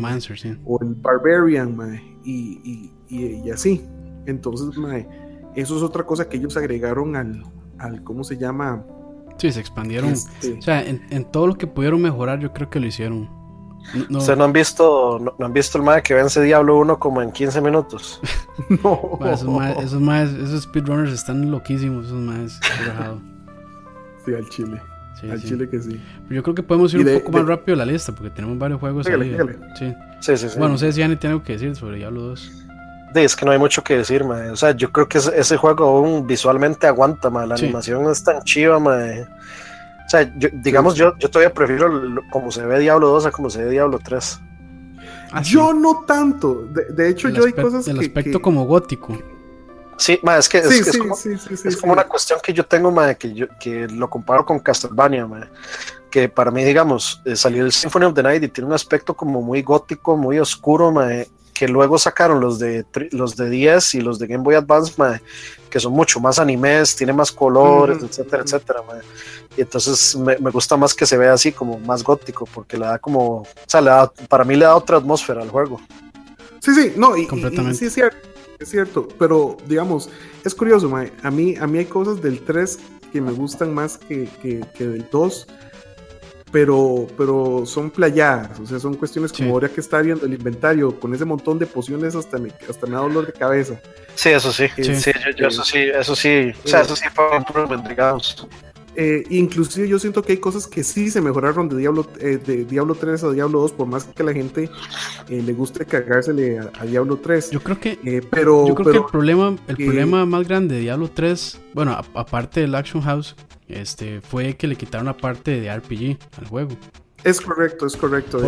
[0.65, 3.85] o el Barbarian, mae, y, y, y, así.
[4.25, 5.07] Entonces, mae,
[5.55, 7.43] eso es otra cosa que ellos agregaron al,
[7.77, 8.83] al ¿cómo se llama?
[9.37, 10.11] Sí, se expandieron.
[10.11, 10.53] Este.
[10.53, 13.29] O sea, en, todo lo que pudieron mejorar, yo creo que lo hicieron.
[14.09, 16.99] No, o sea, no han visto, no, han visto el MAE que vence Diablo 1
[16.99, 18.21] como en 15 minutos.
[18.83, 19.19] no.
[19.25, 22.59] esos, más, esos, speedrunners están loquísimos, esos más
[24.25, 24.79] Sí, al chile.
[25.29, 26.01] Al chile que sí.
[26.29, 28.79] Yo creo que podemos ir un poco más rápido a la lista porque tenemos varios
[28.79, 29.37] juegos ahí.
[29.77, 29.93] Sí.
[30.19, 32.61] Sí, sí, Bueno, no sé si Yanni tiene algo que decir sobre Diablo 2
[33.19, 34.49] es que no hay mucho que decir, mae.
[34.51, 37.47] O sea, yo creo que ese, juego aún visualmente aguanta, mae.
[37.47, 39.23] La animación es tan chiva, mae.
[39.23, 41.89] O sea, digamos, yo, yo todavía prefiero
[42.31, 44.39] como se ve Diablo 2 a como se ve Diablo 3.
[45.33, 46.67] Ah, yo no tanto.
[46.67, 49.17] De, hecho, yo hay cosas el aspecto como gótico.
[50.01, 53.35] Sí, mae, es que es, como, es como una cuestión que yo tengo, mae, que,
[53.35, 55.43] yo, que lo comparo con Castlevania, mae.
[56.09, 59.13] Que para mí, digamos, eh, salió el Symphony of the Night y tiene un aspecto
[59.13, 64.01] como muy gótico, muy oscuro, mae, que luego sacaron los de los de 10 y
[64.01, 64.95] los de Game Boy Advance,
[65.69, 68.81] que son mucho más animes, tiene más colores, etcétera, etcétera.
[69.55, 72.97] Y entonces me, gusta más que se vea así como más gótico, porque le da
[72.97, 75.79] como, o sea, le da, para mí le da otra atmósfera al juego.
[76.59, 77.77] Sí, sí, no, y, Completamente.
[77.77, 78.30] sí es cierto,
[78.63, 80.09] es cierto, pero digamos,
[80.43, 82.79] es curioso, a mí, a mí hay cosas del 3
[83.11, 85.47] que me gustan más que, que, que del 2
[86.51, 90.99] pero, pero son playadas, o sea, son cuestiones como ahora que está viendo el inventario
[90.99, 93.79] con ese montón de pociones hasta me, hasta me da dolor de cabeza.
[94.15, 97.37] Sí, eso sí, sí, sí yo, eso sí, eso sí, o sea, eso sí fue
[97.37, 97.45] un
[99.03, 102.65] eh, inclusive yo siento que hay cosas que sí se mejoraron de Diablo, eh, de
[102.65, 104.69] Diablo 3 a Diablo 2, por más que a la gente
[105.27, 107.49] eh, le guste cargársele a, Diablo 3.
[107.49, 107.97] Yo creo que,
[108.29, 112.59] pero, yo creo que el problema, el problema más grande de Diablo 3, bueno, aparte
[112.59, 113.35] del Action House,
[113.67, 116.77] este, fue que le quitaron la parte de RPG al juego.
[117.23, 118.39] Es correcto, es correcto.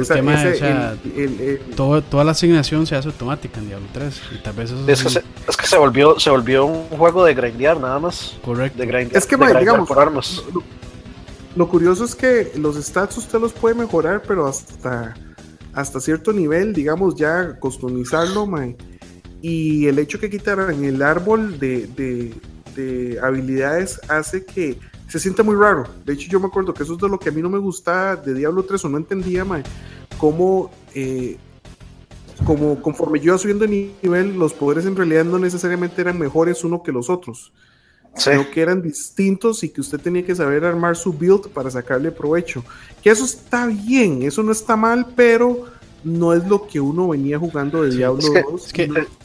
[1.76, 4.22] toda la asignación se hace automática en Diablo 3.
[4.32, 7.36] Y tal vez es, que se, es, que se, volvió, se volvió un juego de
[7.36, 8.38] grindear nada más.
[8.44, 8.80] Correcto.
[8.80, 10.44] De grindear, es que, digamos, por armas.
[11.56, 15.14] Lo, curioso es que los stats usted los puede mejorar, pero hasta,
[15.74, 18.48] hasta cierto nivel, digamos, ya customizarlo,
[19.42, 22.34] Y el hecho que quitaran el árbol de, de,
[22.76, 24.80] de habilidades hace que
[25.14, 25.84] se siente muy raro.
[26.04, 27.60] De hecho, yo me acuerdo que eso es de lo que a mí no me
[27.60, 29.62] gustaba de Diablo 3 o no entendía, mae,
[30.18, 31.38] cómo, eh,
[32.44, 36.64] como conforme yo iba subiendo de nivel, los poderes en realidad no necesariamente eran mejores
[36.64, 37.54] uno que los otros,
[38.16, 42.10] sino que eran distintos y que usted tenía que saber armar su build para sacarle
[42.10, 42.66] provecho.
[43.04, 45.66] Que eso está bien, eso no está mal, pero
[46.04, 48.74] no es lo que uno venía jugando de Diablo 2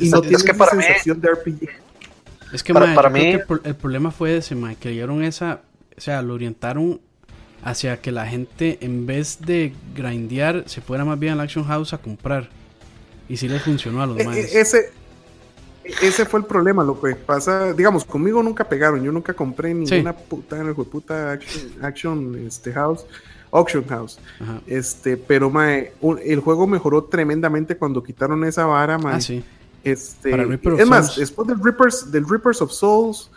[0.01, 1.69] y no, tiene esa sensación de RPG.
[2.53, 5.63] Es que, para, mí el, problema fue ese, mae, que dieron esa
[5.99, 7.01] o sea, lo orientaron
[7.63, 11.93] hacia que la gente en vez de grindear se fuera más bien al Action House
[11.93, 12.49] a comprar.
[13.29, 14.19] Y sí le funcionó a los.
[14.19, 14.91] E, e, ese,
[16.01, 20.15] ese fue el problema, lo que pasa, digamos, conmigo nunca pegaron, yo nunca compré ninguna
[20.15, 21.39] puta en el puta
[21.83, 23.05] action, este house,
[23.51, 24.19] auction house.
[24.67, 25.93] Este, pero mae,
[26.25, 29.17] el juego mejoró tremendamente cuando quitaron esa vara, mae.
[29.17, 29.45] Ah, sí.
[29.85, 30.31] Este,
[30.79, 33.31] es más, después del Rippers, del Rippers of Souls,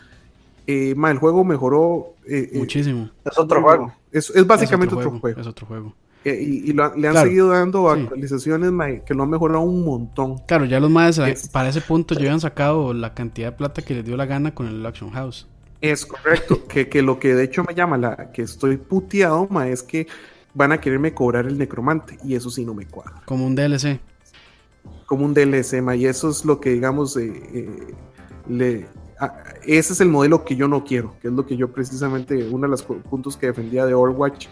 [0.67, 3.09] eh, el juego mejoró eh, eh, muchísimo.
[3.25, 3.93] Es otro juego.
[4.11, 5.95] Es, básicamente otro, juego, Es otro juego.
[6.23, 8.71] y, le han seguido dando actualizaciones
[9.05, 10.37] que lo han mejorado un montón.
[10.47, 11.19] Claro, ya los más
[11.51, 14.53] para ese punto ya habían sacado la cantidad de plata que les dio la gana
[14.53, 15.47] con el Action House.
[15.81, 19.67] Es correcto, que, que, lo que de hecho me llama la que estoy puteado, ma,
[19.67, 20.05] es que
[20.53, 23.23] van a quererme cobrar el necromante y eso sí no me cuadra.
[23.25, 23.99] Como un DLC.
[25.07, 27.17] Como un DLC, ma, y eso es lo que digamos
[28.47, 28.85] le,
[29.65, 32.63] ese es el modelo que yo no quiero, que es lo que yo precisamente, uno
[32.63, 34.47] de los puntos que defendía de Overwatch,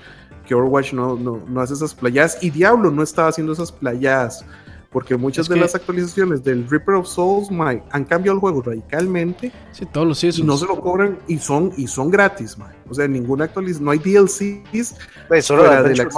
[0.46, 4.46] que Overwatch no, no, no hace esas playadas, y Diablo no estaba haciendo esas playadas,
[4.92, 7.50] Porque muchas de las actualizaciones del Reaper of Souls
[7.92, 9.52] han cambiado el juego radicalmente.
[9.72, 12.58] Sí, todos los Y no se lo cobran y son, y son gratis,
[12.90, 14.96] O sea, ninguna actualización, no hay DLCs.
[15.42, 16.10] solo de la...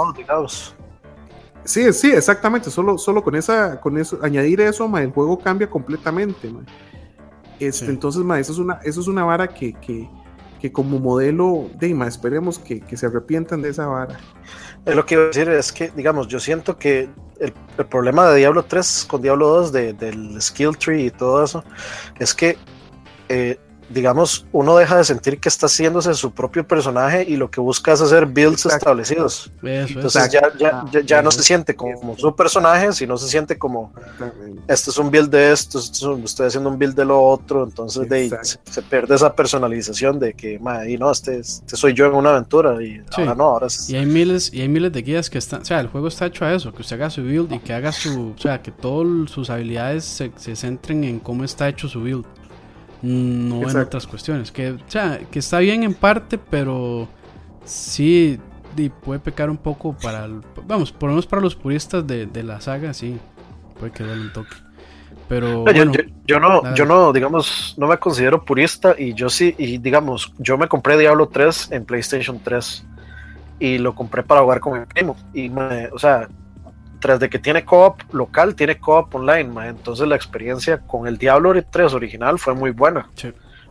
[1.64, 2.70] Sí, sí, exactamente.
[2.70, 6.50] Solo, solo con esa, con eso, añadir eso, el juego cambia completamente,
[7.66, 10.08] Este, Entonces, eso es una, eso es una vara que, que,
[10.60, 14.18] que como modelo, de esperemos que, que, se arrepientan de esa vara.
[14.84, 17.08] Lo que iba a decir es que, digamos, yo siento que
[17.38, 21.44] el, el problema de Diablo 3 con Diablo 2, de, del skill tree y todo
[21.44, 21.64] eso,
[22.18, 22.56] es que
[23.28, 23.58] eh,
[23.92, 27.92] digamos, uno deja de sentir que está haciéndose su propio personaje y lo que busca
[27.92, 29.50] es hacer builds establecidos.
[29.62, 33.92] Entonces ya, ya, ya, no se siente como su personaje, sino se siente como,
[34.68, 38.36] este es un build de esto, estoy haciendo un build de lo otro, entonces de,
[38.42, 42.82] se, pierde esa personalización de que, y no, este, este, soy yo en una aventura
[42.82, 45.64] y ahora no, ahora Y hay miles, y hay miles de guías que están, o
[45.64, 47.92] sea, el juego está hecho a eso, que usted haga su build y que haga
[47.92, 52.00] su, o sea, que todas sus habilidades se, se centren en cómo está hecho su
[52.00, 52.24] build
[53.02, 54.52] no en otras cuestiones.
[54.52, 57.08] Que, o sea, que está bien en parte, pero
[57.64, 58.38] sí
[59.04, 60.28] puede pecar un poco para,
[60.66, 63.18] vamos, por lo menos para los puristas de, la saga, sí,
[63.78, 64.56] puede quedar un toque.
[65.28, 65.64] Pero
[66.26, 70.58] yo, no, yo no, digamos, no me considero purista y yo sí, y digamos, yo
[70.58, 72.84] me compré Diablo 3 en PlayStation 3
[73.58, 76.28] y lo compré para jugar con mi primo y me, o sea,
[77.02, 81.52] tras de que tiene co-op local, tiene co-op online, entonces la experiencia con el Diablo
[81.52, 83.10] 3 original fue muy buena.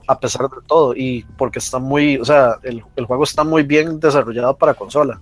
[0.05, 4.01] A pesar de todo, y porque está muy, o sea, el, juego está muy bien
[4.01, 5.21] desarrollado para consola.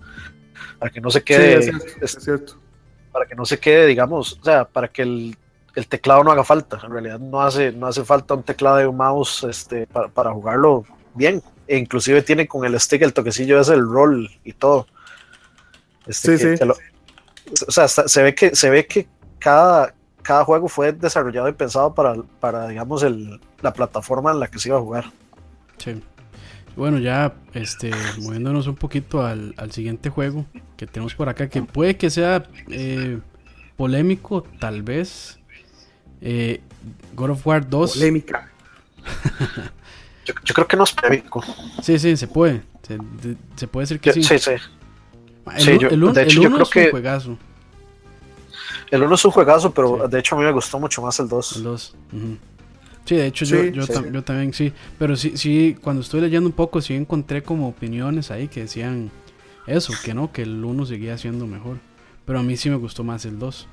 [0.80, 1.72] Para que no se quede.
[2.02, 2.56] es cierto,
[3.12, 5.38] Para que no se quede, digamos, o sea, para que el,
[5.88, 6.80] teclado no haga falta.
[6.84, 10.84] En realidad no hace, no hace falta un teclado y un mouse este, para, jugarlo
[11.14, 11.44] bien.
[11.68, 14.88] E inclusive tiene con el stick el toquecillo es el roll y todo.
[16.08, 16.66] Este, sí, sí
[17.68, 19.08] o sea, se ve que, se ve que
[19.40, 24.48] cada, cada juego fue desarrollado y pensado para, para digamos, el, la plataforma en la
[24.48, 25.06] que se iba a jugar.
[25.78, 26.02] Sí.
[26.76, 30.46] Bueno, ya este, moviéndonos un poquito al, al siguiente juego
[30.78, 33.20] que tenemos por acá, que puede que sea eh,
[33.76, 35.40] polémico, tal vez.
[36.22, 36.62] Eh,
[37.16, 37.94] God of War 2.
[37.94, 38.50] Polémica.
[40.26, 41.44] yo, creo que no es polémico.
[41.82, 42.62] Sí, sí, se puede.
[43.56, 44.24] Se, puede decir que sí.
[44.24, 44.52] Sí, sí.
[45.58, 46.92] El, de hecho, yo creo que.
[46.92, 47.38] Juegazo.
[48.92, 51.28] El 1 es un juegazo, pero de hecho a mí me gustó mucho más el
[51.28, 51.58] 2.
[51.58, 51.96] El 2.
[53.06, 54.74] Sí, de hecho yo, yo, también sí.
[54.98, 59.12] Pero sí, sí, cuando estoy leyendo un poco, sí encontré como opiniones ahí que decían
[59.68, 61.78] eso, que no, que el 1 seguía siendo mejor.
[62.26, 63.68] Pero a mí sí me gustó más el 2.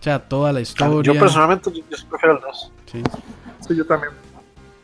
[0.00, 1.12] O sea, toda la historia.
[1.12, 2.72] Yo personalmente yo, prefiero el 2.
[2.90, 3.02] Sí.
[3.68, 4.12] sí, yo también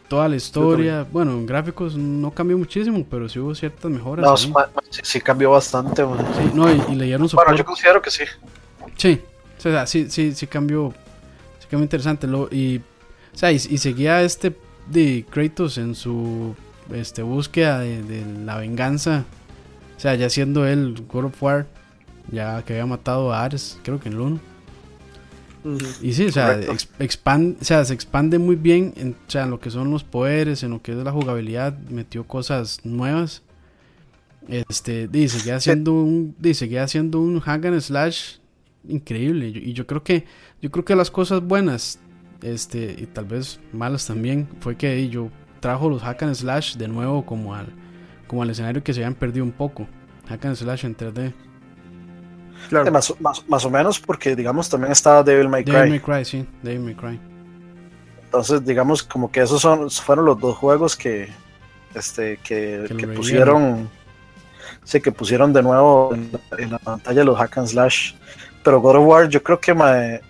[0.09, 1.06] toda la historia.
[1.11, 4.24] Bueno, en gráficos no cambió muchísimo, pero sí hubo ciertas mejoras.
[4.24, 4.36] No,
[4.90, 6.02] sí, cambió bastante.
[6.02, 7.36] Sí, no, y, leyeron su.
[7.36, 8.24] Bueno, yo considero que sí.
[8.96, 9.20] Sí,
[9.59, 10.92] o sea, sí, sí, sí cambió.
[11.61, 12.26] Sí cambió interesante.
[12.26, 12.78] Lo, y,
[13.34, 14.56] o sea, y, seguía este
[14.86, 16.56] de Kratos en su
[16.92, 19.24] este, búsqueda de, la venganza.
[19.96, 21.66] O sea, ya siendo él God of War,
[22.30, 24.40] ya que había matado a Ares, creo que en el 1.
[26.02, 26.59] Y sí, o sea,
[26.98, 30.04] expand, o sea, se expande muy bien en, o sea, en lo que son los
[30.04, 33.42] poderes, en lo que es la jugabilidad, metió cosas nuevas.
[34.48, 38.36] Este, dice, seguía haciendo un, dice, seguía haciendo un hack and slash
[38.88, 39.48] increíble.
[39.48, 40.24] Y yo creo que,
[40.62, 41.98] yo creo que las cosas buenas,
[42.42, 45.30] este, y tal vez malas también, fue que yo
[45.61, 47.66] trajo los hack and slash de nuevo como al,
[48.26, 49.86] como al escenario que se habían perdido un poco.
[50.28, 51.32] Hack and slash en 3D.
[52.68, 52.92] Claro.
[52.92, 53.14] Más,
[53.48, 55.72] más, o menos porque, digamos, también estaba Devil May Cry.
[55.72, 57.20] Devil May Cry, sí, Devil May Cry.
[58.24, 61.28] Entonces, digamos, como que esos son, fueron los dos juegos que,
[61.94, 63.88] este, que, que, pusieron,
[64.84, 68.12] sí, que pusieron de nuevo en, la pantalla los hack and slash.
[68.62, 70.20] Pero God of War, yo creo que, me,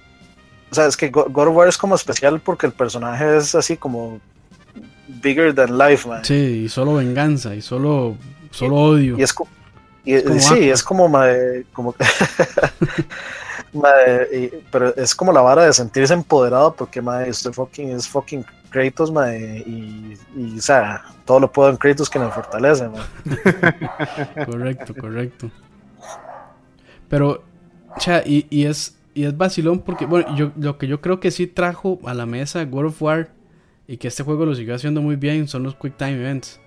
[0.71, 3.77] o sea, es que God of War es como especial porque el personaje es así
[3.77, 4.21] como
[5.23, 6.25] bigger than life, man.
[6.25, 8.17] Sí, y solo venganza, y solo,
[8.51, 9.19] solo odio.
[9.19, 9.35] Y es
[10.39, 11.11] sí, es como,
[11.73, 11.95] como
[14.71, 20.17] pero es como la vara de sentirse empoderado porque madre, fucking es fucking Kratos y,
[20.37, 22.89] y, o sea, todo lo puedo en Kratos que me fortalece.
[24.47, 25.51] correcto, correcto.
[27.09, 27.43] Pero,
[27.99, 31.31] cha, y, y, es y es vacilón porque, bueno, yo lo que yo creo que
[31.31, 33.31] sí trajo a la mesa World of War
[33.87, 36.61] y que este juego lo siguió haciendo muy bien son los Quick Time Events.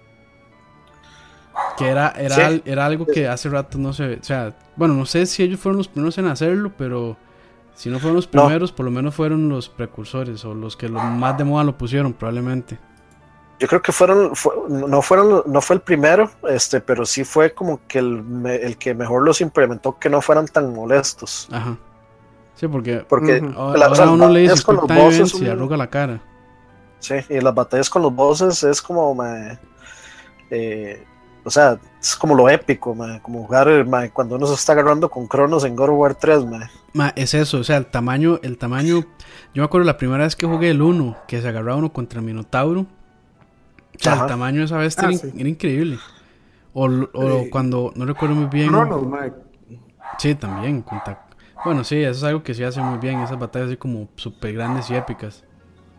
[1.77, 4.15] Que era, era, era algo que hace rato no se...
[4.15, 7.17] O sea, bueno, no sé si ellos fueron los primeros en hacerlo, pero
[7.73, 10.99] si no fueron los primeros, por lo menos fueron los precursores o los que lo
[10.99, 12.77] más de moda lo pusieron, probablemente.
[13.59, 14.33] Yo creo que fueron,
[14.69, 18.95] no fueron, no fue el primero, este, pero sí fue como que el, el, que
[18.95, 21.47] mejor los implementó que no fueran tan molestos.
[21.51, 21.77] Ajá.
[22.55, 26.21] Sí, porque, porque ahora, uno le dice con los bosses y arruga la cara.
[26.99, 29.15] Sí, y las batallas con los bosses es como,
[30.51, 31.03] eh,
[31.43, 35.63] o sea, es como lo épico, como jugar cuando uno se está agarrando con Cronos
[35.65, 36.43] en God of War 3.
[37.15, 39.01] es eso, o sea, el tamaño, el tamaño,
[39.53, 42.21] yo me acuerdo la primera vez que jugué el 1, que se agarraba uno contra
[42.21, 45.99] Minotauro, o sea, el tamaño de esa bestia ah, era, increíble.
[46.73, 48.69] O, o cuando, no recuerdo muy bien.
[48.69, 49.31] Cronos,
[50.17, 50.83] Sí, también,
[51.63, 54.53] bueno, sí, eso es algo que se hace muy bien, esas batallas así como súper
[54.53, 55.43] grandes y épicas.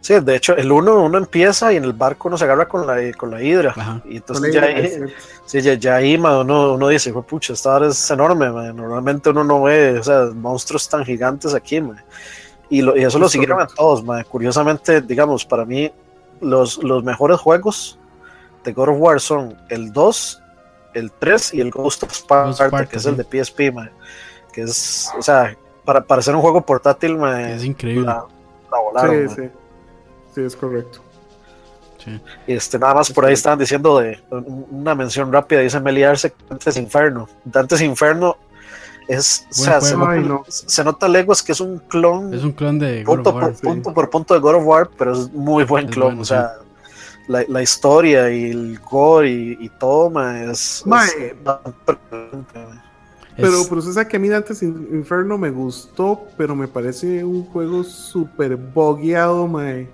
[0.03, 2.85] Sí, de hecho, el uno, uno empieza y en el barco uno se agarra con
[2.89, 4.03] la, con la hidra.
[4.05, 5.01] Y entonces ya, ahí,
[5.47, 10.01] sí, ya, ahí uno, uno dice, pucha, esta hora es enorme, normalmente uno no ve
[10.01, 11.81] o sea, monstruos tan gigantes aquí.
[12.69, 14.03] Y, lo, y, eso lo siguieron a todos.
[14.27, 15.93] Curiosamente, digamos, para mí
[16.41, 17.97] los, los mejores juegos
[18.65, 20.43] de God of War son el 2,
[20.95, 23.73] el 3 y el Ghost of Sparta, que es el de PSP.
[24.53, 28.07] que es, o sea, para, para hacer un juego portátil, es increíble.
[28.07, 28.27] La,
[28.81, 29.62] volaron, sí, sí.
[30.35, 31.01] Sí, es correcto.
[32.47, 34.19] Este, nada más por ahí estaban diciendo de
[34.71, 37.29] una mención rápida, dice Meliarse, Dantes Inferno.
[37.45, 38.37] Dantes Inferno
[39.09, 42.33] es, o sea, se, nota, se, nota, leguas que es un clon.
[42.35, 45.33] Es un clon de punto, por, punto por punto de God of War, pero es
[45.33, 46.21] muy buen clon.
[46.21, 46.55] o sea,
[47.29, 50.11] la, la, historia y el gore y, y todo,
[50.51, 50.85] es,
[53.35, 57.45] pero, pero usted sabe que a mí Dantes Inferno me gustó, pero me parece un
[57.47, 59.89] juego súper bogueado, mae.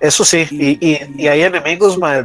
[0.00, 0.78] Eso sí, y,
[1.16, 2.24] y, hay enemigos, mae.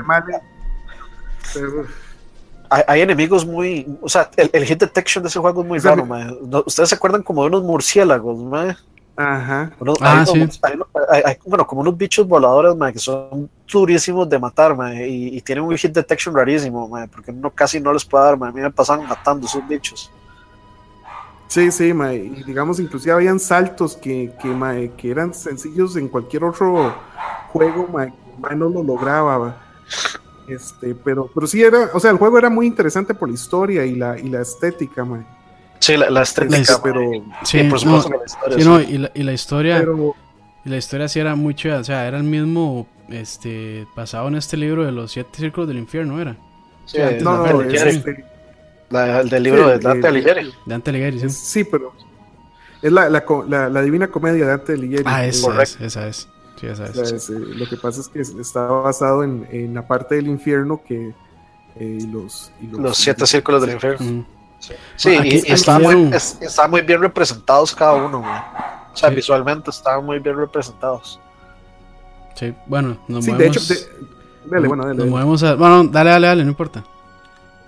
[2.69, 3.87] hay, enemigos muy.
[4.01, 6.27] O sea, el, hit detection de ese juego es muy raro, mae.
[6.65, 8.75] ¿Ustedes se acuerdan como de unos murciélagos, mae?
[9.15, 9.71] Ajá.
[9.99, 10.49] ah, sí.
[11.09, 15.63] hay, bueno, como unos bichos voladores, mae, que son durísimos de matar, mae, y, tienen
[15.63, 18.49] un hit detection rarísimo, mae, porque uno casi no les puede dar, mae.
[18.49, 20.11] A mí me pasan matando esos bichos.
[21.49, 22.15] Sí, sí, mae.
[22.15, 26.95] Y digamos, inclusive habían saltos que, que, mae, que eran sencillos en cualquier otro
[27.51, 28.13] juego, mae
[28.55, 29.57] no lo lograba.
[30.47, 33.85] Este, pero, pero sí era, o sea, el juego era muy interesante por la historia
[33.85, 35.25] y la, y la estética, mae.
[35.79, 37.01] Sí, la, estética, pero.
[37.43, 38.57] Sí, por supuesto la historia.
[38.57, 39.85] Sí, no, y, la, y la historia.
[40.65, 42.87] Y la historia sí era muy chida, o sea, era el mismo.
[43.09, 46.37] Este, basado en este libro de los siete círculos del infierno, ¿era?
[46.85, 48.23] Sí, no, no, es este,
[48.89, 50.45] la, el del libro de Dante Alighieri.
[50.45, 51.29] De Dante Alighieri, sí.
[51.29, 51.93] Sí, pero.
[52.81, 55.03] Es la, la, la, divina comedia de Dante Alighieri.
[55.05, 56.29] Ah, esa es, esa es.
[56.59, 57.29] Sí, esa es.
[57.29, 61.13] Eh, lo que pasa es que está basado en, en la parte del infierno que.
[61.75, 64.25] Eh, los, los, siete círculos del infierno.
[64.95, 70.19] Sí, y, están muy, está muy bien representados cada uno, O sea, visualmente están muy
[70.19, 71.19] bien representados.
[72.35, 73.67] Sí, bueno, nos sí, movemos.
[73.67, 73.85] De hecho,
[74.45, 74.97] dale, bueno, dale.
[74.97, 76.83] Nos movemos a, bueno, dale, dale, dale, no importa.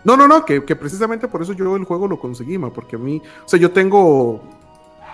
[0.04, 2.96] No, no, no, que, que, precisamente por eso yo el juego lo conseguí, ma, porque
[2.96, 4.42] a mí, o sea, yo tengo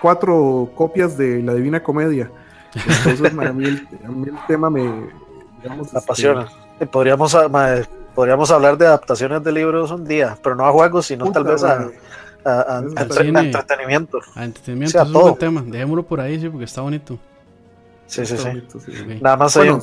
[0.01, 2.31] cuatro copias de La Divina Comedia.
[2.73, 4.83] Entonces, a, mí el, a, mí el, tema me,
[5.61, 6.47] digamos, me apasiona.
[6.73, 7.75] Este, Podríamos, ma,
[8.13, 11.63] podríamos hablar de adaptaciones de libros un día, pero no a juegos, sino tal vez
[11.63, 11.89] a,
[12.45, 14.19] a, entretenimiento.
[14.35, 15.63] A entretenimiento, es un buen tema.
[15.65, 17.17] Dejémoslo por ahí, sí, porque está bonito.
[18.07, 19.19] Sí, sí, sí.
[19.21, 19.81] Nada más hay un,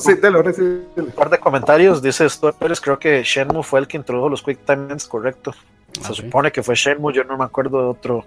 [1.15, 2.03] par de comentarios.
[2.03, 5.55] Dice Stuart Pérez, creo que Shenmue fue el que introdujo los Quick Time Events, correcto.
[6.01, 8.25] Se supone que fue Shenmue, yo no me acuerdo de otro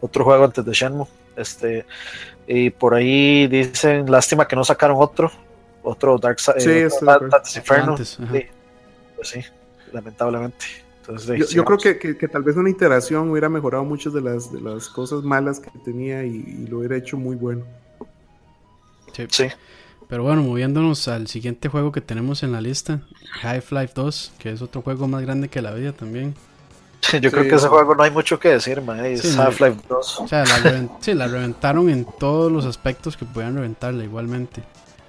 [0.00, 1.06] otro juego antes de Shenmue.
[1.36, 1.86] Este,
[2.46, 5.30] y por ahí dicen, lástima que no sacaron otro,
[5.82, 6.88] otro Dark Side, sí, eh,
[7.56, 7.96] Inferno.
[7.96, 8.20] sí
[9.16, 9.40] pues sí,
[9.92, 10.66] lamentablemente.
[11.00, 14.60] Entonces, yo, creo que, que, tal vez una iteración hubiera mejorado muchas de las, de
[14.60, 17.64] las cosas malas que tenía y, lo hubiera hecho muy bueno.
[19.28, 19.48] Sí.
[20.08, 23.00] Pero bueno, moviéndonos al siguiente juego que tenemos en la lista,
[23.42, 26.34] Half-Life 2, que es otro juego más grande que la vida también.
[27.20, 29.04] Yo creo que ese juego no hay mucho que decir, man.
[29.04, 30.20] Es Half-Life 2.
[30.20, 34.62] O sea, la, sí, la reventaron en todos los aspectos que podían reventarla igualmente.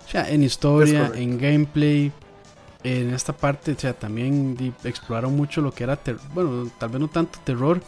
[0.06, 2.12] O sea, en historia, en gameplay,
[2.84, 5.98] en esta parte, o sea, también exploraron mucho lo que era,
[6.34, 7.82] bueno, tal vez no tanto terror,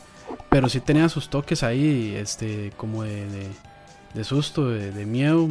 [0.50, 3.26] pero sí tenía sus toques ahí, este, como de,
[4.14, 5.48] de, susto, de, miedo,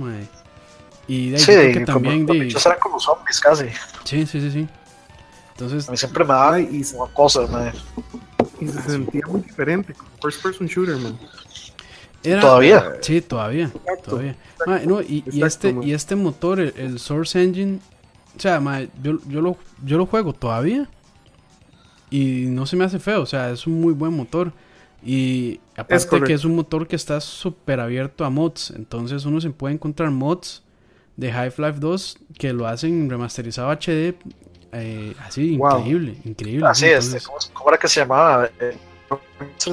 [1.08, 2.26] Y de ahí que también.
[2.26, 3.66] Como, los eran como zombies casi.
[4.04, 4.68] Sí, sí, sí, sí.
[5.52, 5.88] Entonces.
[5.88, 6.82] A mí siempre me daba y,
[7.12, 7.72] cosas, man.
[8.60, 11.18] Y se sentía muy diferente, como first person shooter, man.
[12.40, 12.96] todavía.
[13.00, 13.70] Sí, todavía.
[14.04, 14.36] todavía.
[14.84, 17.80] no, y, y, este, y este motor, el Source Engine,
[18.36, 18.60] o sea,
[19.02, 20.88] yo, yo, lo, yo lo juego todavía.
[22.10, 23.22] Y no se me hace feo.
[23.22, 24.52] O sea, es un muy buen motor.
[25.04, 28.72] Y aparte que es un motor que está súper abierto a mods.
[28.76, 30.62] Entonces uno se puede encontrar mods
[31.16, 34.14] de Half-Life 2 que lo hacen remasterizado HD.
[34.72, 36.66] Eh, así, increíble, increíble.
[36.66, 37.26] Así es.
[37.52, 38.50] ¿Cómo, era que se llamaba?
[38.60, 38.76] Eh,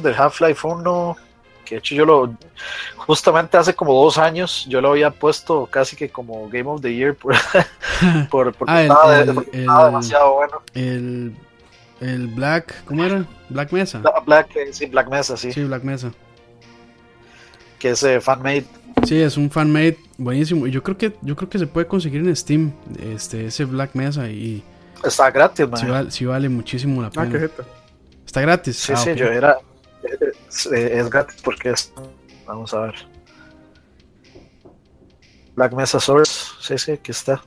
[0.01, 1.17] de Half-Life 1.
[1.65, 2.33] que de hecho yo lo,
[2.97, 6.93] justamente hace como dos años, yo lo había puesto casi que como Game of the
[6.93, 7.33] Year por,
[8.29, 10.61] por porque, Ah, estaba, el- porque el- estaba demasiado bueno.
[10.73, 11.35] El,
[12.01, 13.25] el Black, ¿cómo era?
[13.49, 14.01] Black Mesa.
[14.01, 16.11] Bla- Black, eh, sí, Black Mesa, sí, Sí, Black Mesa.
[17.79, 18.65] que es eh, fanmade.
[19.05, 20.67] Sí, es un fanmade buenísimo.
[20.67, 23.91] Y yo creo que yo creo que se puede conseguir en Steam este ese Black
[23.95, 24.63] Mesa y
[25.03, 25.79] Está gratis, man.
[25.79, 27.31] sí, vale, sí vale muchísimo la Ah, pena.
[27.31, 27.63] qué jeta.
[28.25, 28.77] Está gratis.
[28.77, 29.57] Sí, Ah, sí, yo era.
[30.49, 31.91] Es, es gratis porque es.
[32.47, 32.95] Vamos a ver.
[35.55, 36.51] Black Mesa Source.
[36.61, 37.41] Sí, sí, aquí está.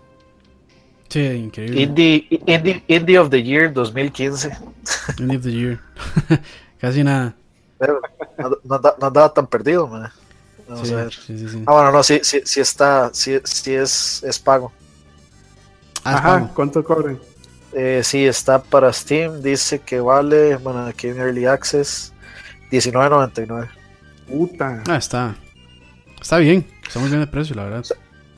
[1.08, 1.80] Sí, increíble.
[1.82, 4.50] Indie, Indie, Indie of the Year 2015.
[5.18, 5.80] End of the year.
[6.80, 7.34] Casi nada.
[7.78, 8.00] Pero
[8.38, 10.10] no, no, no andaba tan perdido, man.
[10.68, 11.12] Vamos Sí, a ver.
[11.12, 11.62] sí, sí, sí.
[11.66, 13.10] Ah, bueno, no, sí, sí, sí está.
[13.12, 14.72] Sí, sí es, es pago.
[16.04, 16.50] Ah, Ajá, pago.
[16.54, 17.18] ¿cuánto cobran?
[17.72, 19.42] Eh, sí, está para Steam.
[19.42, 20.56] Dice que vale.
[20.56, 22.12] Bueno, aquí en Early Access.
[22.70, 23.68] 19.99.
[24.28, 24.82] Puta.
[24.88, 25.34] Ah, está.
[26.20, 26.66] Está bien.
[26.86, 27.84] Está muy bien de precio, la verdad.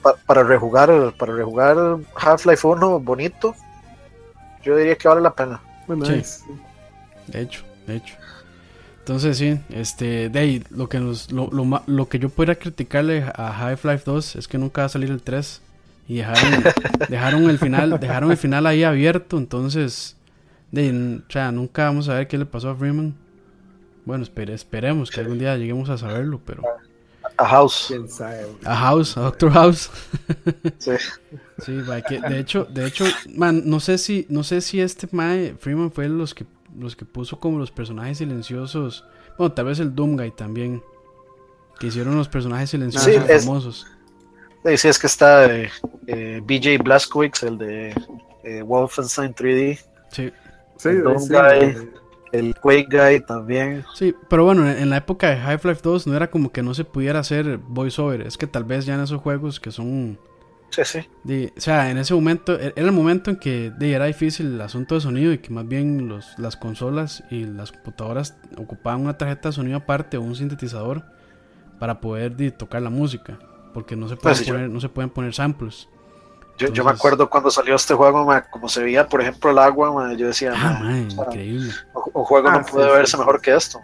[0.02, 1.76] Pa- para rejugar para rejugar
[2.14, 3.54] Half-Life 1 bonito.
[4.62, 5.60] Yo diría que vale la pena.
[5.86, 6.12] Bueno, Sí.
[6.14, 6.44] es-
[7.26, 8.14] De hecho, de hecho.
[9.08, 12.56] Entonces sí, este, de ahí, lo que nos, lo, lo, ma- lo que yo pudiera
[12.56, 15.62] criticarle a Half-Life 2 es que nunca va a salir el 3
[16.08, 16.64] y dejaron,
[17.08, 20.14] dejaron el final, dejaron el final ahí abierto, entonces,
[20.72, 23.14] de, ahí, n- o sea, nunca vamos a ver qué le pasó a Freeman.
[24.04, 26.62] Bueno, espere- esperemos que algún día lleguemos a saberlo, pero
[27.38, 27.86] A House.
[27.88, 28.44] quién sabe.
[28.62, 29.90] a House, a Doctor House.
[30.78, 30.92] Sí.
[31.64, 35.90] Sí, de hecho, de hecho, man, no sé si, no sé si este Mae Freeman
[35.90, 36.44] fue los que
[36.78, 39.04] los que puso como los personajes silenciosos.
[39.36, 40.82] Bueno, tal vez el Doomguy también.
[41.78, 43.86] Que hicieron los personajes silenciosos Sí, es- famosos.
[44.64, 45.70] Sí, sí, es que está eh,
[46.08, 47.94] eh, BJ Blazkowicz, el de
[48.42, 49.78] eh, Wolfenstein 3D.
[50.10, 50.32] Sí.
[50.76, 51.40] Sí, El Doom sí, Guy.
[51.60, 51.88] eh,
[52.32, 53.84] El Quake Guy también.
[53.94, 56.74] Sí, pero bueno, en, en la época de Half-Life 2 no era como que no
[56.74, 58.22] se pudiera hacer voiceover.
[58.22, 60.18] Es que tal vez ya en esos juegos que son.
[60.70, 61.08] Sí, sí.
[61.24, 64.46] de- o sea, en ese momento, e- era el momento en que de, era difícil
[64.54, 69.00] el asunto de sonido y que más bien los, las consolas y las computadoras ocupaban
[69.00, 71.04] una tarjeta de sonido aparte o un sintetizador
[71.78, 73.38] para poder de, tocar la música.
[73.74, 75.88] Porque no se pueden, Pues yo- poner, no se pueden poner samples.
[76.58, 79.58] Yo, yo me acuerdo cuando salió este juego, ma, como se veía, por ejemplo, el
[79.58, 81.72] agua, ma, yo decía, Ah, ma, man, o sea, increíble.
[81.94, 83.18] un, un juego Ah, no sí, puede sí, verse sí.
[83.18, 83.80] mejor que esto.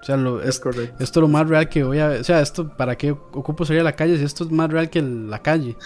[0.00, 1.02] O sea, lo, es es, correcto.
[1.04, 2.20] esto es lo más real que voy a ver.
[2.20, 4.88] O sea, esto, ¿para qué ocupo salir a la calle si esto es más real
[4.88, 5.76] que la calle?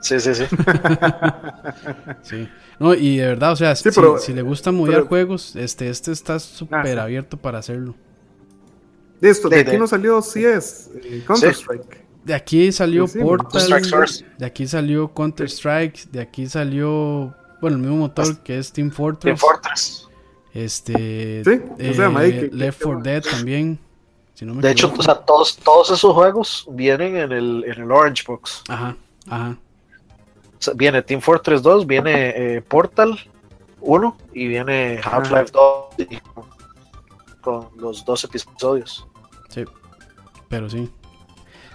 [0.00, 0.44] Sí, sí, sí.
[2.22, 2.48] Sí.
[2.78, 5.54] No, y de verdad, o sea, Sí, si, pero- si le gusta mover pero- juegos,
[5.56, 7.94] este, este está súper abierto para hacerlo.
[9.20, 12.02] Listo, de De- aquí de- no salió CS, eh, Counter-Strike.
[12.24, 14.24] De aquí salió Sí, sí, Portal, Strike Source.
[14.38, 18.90] de aquí salió Counter Strike, de aquí salió, bueno, el mismo motor que es Team
[18.90, 20.08] Fortress, Team Fortress.
[20.54, 23.78] Este, Sí, sea, eh, Mike, Left que- 4 Dead también,
[24.34, 25.00] si no me De hecho, equivoco.
[25.00, 28.62] o sea, todos, todos esos juegos vienen en el, en el Orange Box.
[28.68, 28.96] Ajá,
[29.28, 29.56] ajá,
[30.52, 33.18] O sea, viene Team Fortress 2, viene eh, Portal
[33.80, 36.44] 1 y viene Half-Life 2 y con,
[37.40, 39.06] con los dos episodios.
[39.48, 39.64] sí,
[40.48, 40.90] pero sí.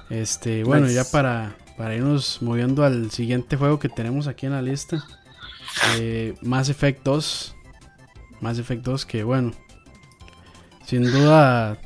[0.09, 0.95] Este, bueno, Nice.
[0.95, 5.03] ya para, para irnos moviendo al siguiente juego que tenemos aquí en la lista,
[5.97, 7.55] eh, Mass Effect 2,
[8.41, 9.51] Mass Effect 2 que bueno,
[10.85, 11.77] sin duda...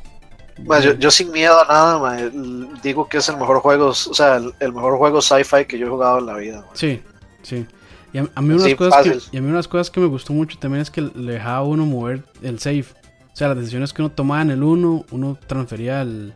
[0.65, 3.93] Ma, yo, yo sin miedo a nada, el- digo que es el mejor juego, o
[3.93, 6.65] sea, el, el mejor juego sci-fi que yo he jugado en la vida.
[6.73, 7.01] Sí,
[7.41, 7.65] sí.
[8.13, 10.05] Y a, a mí unas Sí, cosas que, y a mí unas cosas que me
[10.07, 12.85] gustó mucho también es que le dejaba a uno mover el save.
[13.33, 16.33] O sea, las decisiones que uno tomaba en el 1, uno transfería el,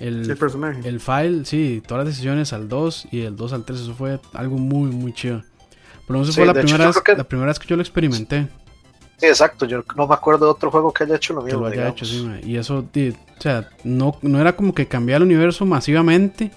[0.00, 0.80] el, El personaje.
[0.88, 3.78] el file, sí, todas las decisiones al 2 y del 2 al 3.
[3.80, 5.42] Eso fue algo muy, muy chido.
[6.06, 7.76] Por lo menos Sí, fue la hecho, primera, vez, que- la primera vez que yo
[7.76, 8.48] lo experimenté.
[9.22, 11.60] Sí, exacto, yo no me acuerdo de otro juego que haya hecho lo Que mismo.
[11.60, 12.28] lo haya hecho, sí.
[12.42, 16.50] Y eso, o sea, no, no era como que cambiara el universo masivamente.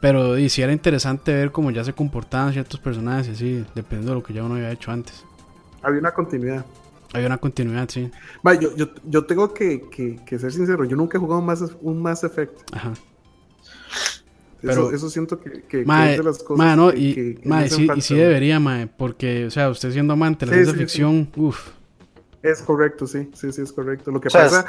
[0.00, 4.10] Pero di, sí era interesante ver cómo ya se comportaban ciertos personajes y así, dependiendo
[4.10, 5.24] de lo que ya uno había hecho antes.
[5.82, 6.64] Había una continuidad.
[7.12, 8.10] Había una continuidad, sí.
[8.46, 11.64] Va, yo, yo, yo tengo que, que- que ser sincero, yo nunca he jugado más,
[11.80, 12.58] un Mass Effect.
[12.72, 12.90] Ajá.
[12.90, 13.02] Eso,
[14.62, 17.14] Pero- eso siento que, que- que Mae, es de las cosas mae, no, que, y,
[17.14, 20.50] que- que mae, sí, y sí debería, mae, porque, o sea, usted siendo amante de
[20.52, 20.84] la Sí, ciencia sí, sí.
[20.84, 21.68] ficción, uff,
[22.44, 24.10] Es correcto, sí, sí, sí, es correcto.
[24.10, 24.66] Lo que O sea, pasa,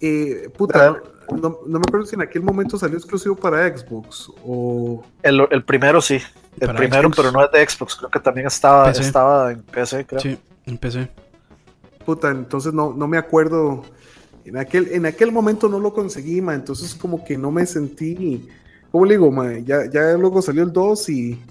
[0.00, 1.00] eh, puta,
[1.40, 5.02] no, me acuerdo si en aquel momento salió exclusivo para Xbox o...
[5.22, 6.20] El, el primero sí,
[6.60, 7.16] el Para primero, Xbox.
[7.16, 9.00] pero no es de Xbox, creo que también estaba, PC.
[9.02, 10.20] estaba en PC, creo.
[10.20, 11.08] sí, empecé.
[12.04, 13.82] Puta, entonces no, no me acuerdo.
[14.44, 18.46] En aquel, en aquel momento no lo conseguí, ma, entonces como que no me sentí.
[18.90, 19.58] ¿Cómo le digo, ma?
[19.60, 21.42] Ya, ya luego salió el 2 y.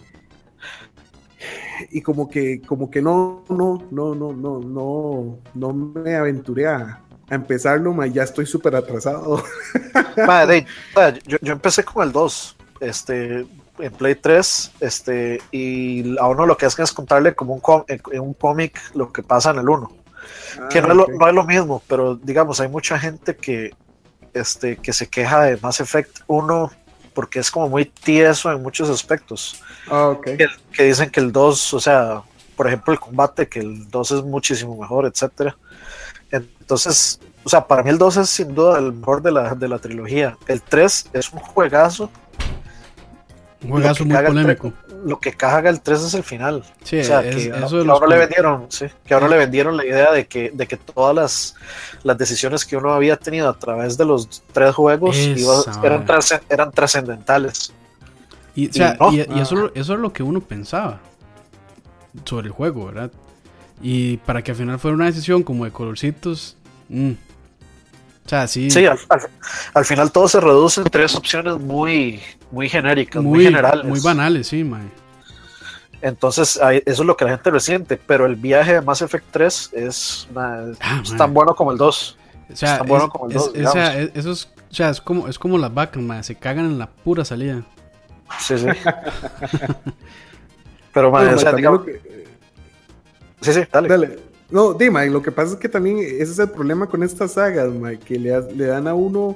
[1.91, 7.01] Y como que, como que no, no, no, no, no, no, no me aventuré a,
[7.30, 9.43] a empezarlo, ma, ya estoy súper atrasado.
[11.28, 13.45] yo, yo, empecé con el 2, este,
[13.80, 18.19] en Play 3, este, y a uno lo que hacen es contarle como un, en
[18.19, 19.91] un cómic lo que pasa en el 1.
[20.59, 23.71] Ah, que no, es lo, no, es lo, mismo, pero digamos, hay mucha gente que,
[24.34, 26.71] este, que se queja de Mass Effect 1
[27.14, 29.61] porque es como muy tieso en muchos aspectos.
[29.89, 32.22] Ah, que, que, dicen que el 2, o sea,
[32.55, 35.55] por ejemplo, el combate, que el 2 es muchísimo mejor, etcétera.
[36.32, 39.68] Entonces, o sea, para mí el 2 es sin duda el mejor de la, de
[39.68, 40.38] la trilogía.
[40.47, 42.09] El 3 es un juegazo.
[43.64, 44.74] Un juegazo muy polémico.
[45.04, 46.64] Lo que caga el 3 es el final.
[46.84, 50.28] Sí, o sea, que, ahora le vendieron, sí, que ahora le vendieron la idea de
[50.28, 51.56] que, de que todas las,
[52.04, 55.18] las decisiones que uno había tenido a través de los tres juegos
[55.84, 56.06] eran,
[56.49, 57.74] eran trascendentales.
[58.56, 61.01] Y, o sea, y, eso, eso es lo que uno pensaba
[62.24, 63.12] sobre el juego, ¿verdad?
[63.82, 66.58] Y para que al final fuera una decisión como de colorcitos.
[66.89, 67.12] Mm.
[68.26, 68.71] O sea, sí.
[68.71, 72.21] Sí, al, final todo se reduce en tres opciones muy,
[72.51, 73.84] muy genéricas, muy, generales.
[73.84, 74.89] Muy banales, sí, man.
[76.01, 77.97] Entonces, eso es lo que la gente resiente.
[77.97, 80.71] Pero el viaje de Mass Effect 3 es, ah,
[81.17, 82.17] tan bueno como el 2.
[82.51, 83.51] O sea, tan bueno como el 2.
[83.65, 86.24] o sea, eso es, o sea, es como, es como las vacas, man.
[86.24, 87.63] Se cagan en la pura salida.
[88.39, 88.65] Sí, sí.
[90.93, 91.82] pero, man, o sea, digamos.
[93.41, 94.32] Sí, sí, dale.
[94.54, 97.74] No, dime, lo que pasa es que también ese es el problema con estas sagas,
[97.74, 99.36] Mike, que le, le dan a uno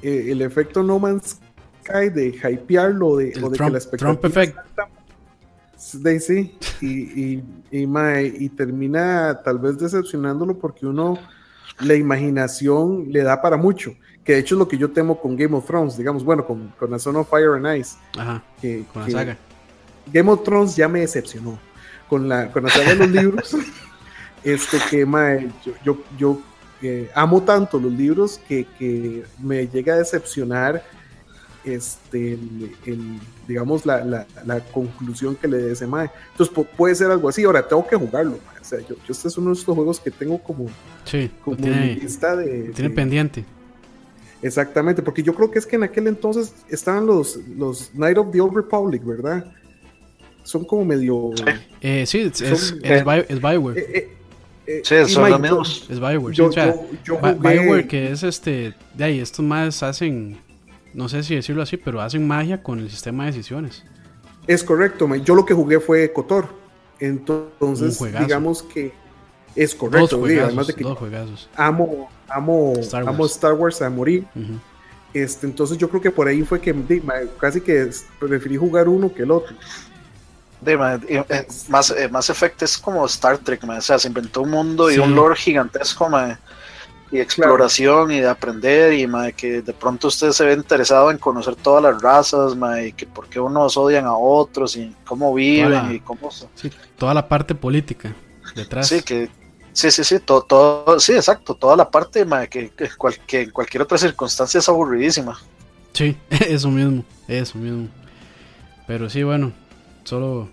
[0.00, 1.38] eh, el efecto No Man's
[1.84, 4.18] Sky de hypearlo de, o de que la expectativa.
[4.18, 4.56] Trump effect.
[5.92, 7.86] De, sí, y, y, y,
[8.38, 11.18] y termina tal vez decepcionándolo porque uno,
[11.80, 13.94] la imaginación le da para mucho.
[14.24, 16.72] Que de hecho es lo que yo temo con Game of Thrones, digamos, bueno, con,
[16.78, 17.98] con A Son of Fire and Ice.
[18.16, 19.36] Ajá, que, con la saga.
[20.10, 21.58] Game of Thrones ya me decepcionó
[22.08, 23.54] con la, con la saga de los libros,
[24.46, 25.06] este que
[25.84, 26.40] yo, yo,
[26.80, 30.84] eh, amo tanto los libros que, que, me llega a decepcionar
[31.64, 32.34] este,
[32.84, 33.18] el,
[33.48, 36.10] digamos, la, la, la, conclusión que le dé ese mae.
[36.30, 37.42] Entonces puede ser algo así.
[37.42, 38.38] Ahora tengo que jugarlo.
[38.60, 40.66] O sea, yo, yo, este es uno de estos juegos que tengo como,
[41.04, 42.70] sí, como tiene, lista de.
[42.70, 43.44] Tiene pendiente.
[44.42, 48.30] Exactamente, porque yo creo que es que en aquel entonces estaban los, los Night of
[48.30, 49.44] the Old Republic, ¿verdad?
[50.46, 51.32] son como medio.
[51.80, 53.78] Eh, sí, es, es, es, Bioware.
[53.78, 54.15] Eh,
[54.66, 55.86] eh, sí, son los mismos.
[55.88, 56.34] Es Bioware.
[56.34, 56.60] Yo, sí,
[57.04, 58.74] yo, Bioware, que es este.
[58.94, 60.38] De ahí, estos más hacen.
[60.92, 63.84] No sé si decirlo así, pero hacen magia con el sistema de decisiones.
[64.46, 66.48] Es correcto, yo lo que jugué fue Cotor.
[66.98, 68.92] Entonces, digamos que
[69.54, 71.48] es correcto, dos además de que dos juegazos.
[71.56, 73.14] amo, amo, Star Wars.
[73.14, 74.26] amo Star Wars a morir.
[75.12, 76.74] este, entonces yo creo que por ahí fue que
[77.38, 79.54] casi que preferí jugar uno que el otro.
[80.60, 80.76] De,
[81.68, 84.98] más, eh, más efecto es como Star Trek, o sea, se inventó un mundo y
[84.98, 86.08] un lore gigantesco,
[87.12, 91.54] y exploración y de aprender y que de pronto usted se ve interesado en conocer
[91.54, 96.00] todas las razas, y que por qué unos odian a otros y cómo viven y
[96.00, 96.30] cómo...
[96.30, 98.14] Sí, toda la parte política
[98.54, 98.88] detrás.
[98.88, 99.30] Sí, que
[99.76, 102.70] Sí, sí, sí, todo, todo, sí, exacto, toda la parte que,
[103.26, 105.38] que, en cualquier otra circunstancia es aburridísima.
[105.92, 107.88] Sí, eso mismo, eso mismo.
[108.86, 109.52] Pero sí, bueno,
[110.06, 110.48] solo...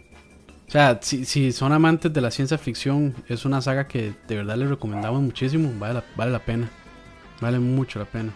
[0.67, 4.35] O sea, si, si son amantes de la ciencia ficción, es una saga que de
[4.35, 6.69] verdad les recomendamos muchísimo, vale la, vale la pena,
[7.39, 8.33] vale mucho la pena.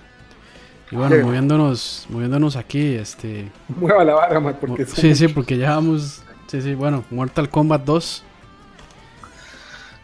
[0.91, 3.51] Y bueno, moviéndonos, moviéndonos aquí, este...
[3.70, 4.86] Mueva la vara, porque...
[4.86, 6.22] Sí, sí, porque ya vamos...
[6.45, 8.24] Sí, sí, bueno, Mortal Kombat 2.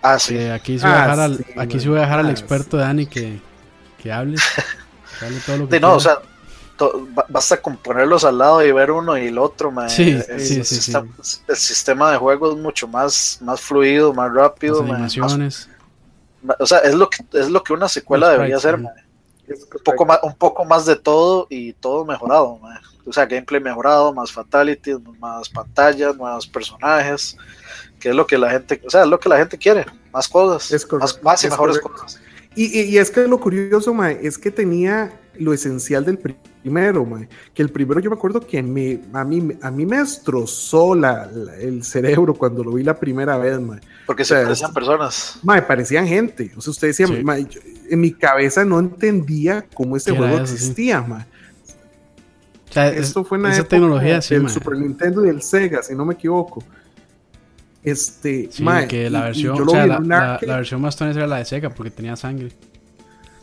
[0.02, 0.38] Ah, sí.
[0.38, 3.40] aquí sí voy a dejar, al, aquí sí voy a dejar al experto Dani que,
[4.02, 4.38] que hable.
[5.20, 6.18] Que hable todo lo que no, o sea,
[7.30, 10.66] basta con ponerlos al lado y ver uno y el otro, el,
[11.56, 14.86] sistema, de juego es mucho más, más fluido, más rápido.
[16.60, 18.90] o sea, es lo que es lo que una secuela debería ser, un
[19.84, 22.60] poco más, un poco más de todo y todo mejorado,
[23.06, 27.38] o sea, gameplay mejorado, más fatalities, más pantallas, nuevos personajes,
[28.00, 30.28] que es lo que la gente, o sea, es lo que la gente quiere, más
[30.28, 30.88] cosas,
[31.22, 32.20] más, y mejores cosas.
[32.56, 36.20] Y, y, es que lo curioso, es que tenía lo esencial del
[36.64, 37.06] primero,
[37.54, 41.30] que el primero yo me acuerdo que me, a, mí, a mí me destrozó la,
[41.60, 43.60] el cerebro cuando lo vi la primera vez,
[44.06, 45.40] Porque se parecían personas.
[45.44, 46.52] Me parecían gente.
[46.56, 51.28] O sea, usted decía, en mi cabeza no entendía cómo este juego existía, ma.
[52.74, 56.64] Esto fue una esa tecnología, del Super Nintendo y el Sega, si no me equivoco.
[57.84, 58.50] Este,
[58.88, 59.68] que la versión,
[60.08, 62.54] la, versión más tonta era la de Sega porque tenía sangre.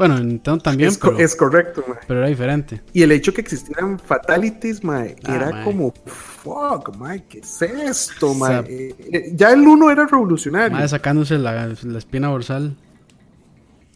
[0.01, 0.89] Bueno, entonces también.
[0.89, 2.81] Es, pero, es correcto, Pero era diferente.
[2.95, 8.33] Y el hecho que existieran fatalities, mae, ah, era como, fuck, mae, ¿qué es esto,
[8.33, 8.61] mae?
[8.67, 10.75] Eh, eh, ya el uno era revolucionario.
[10.75, 12.79] Mae, sacándose la, la espina dorsal.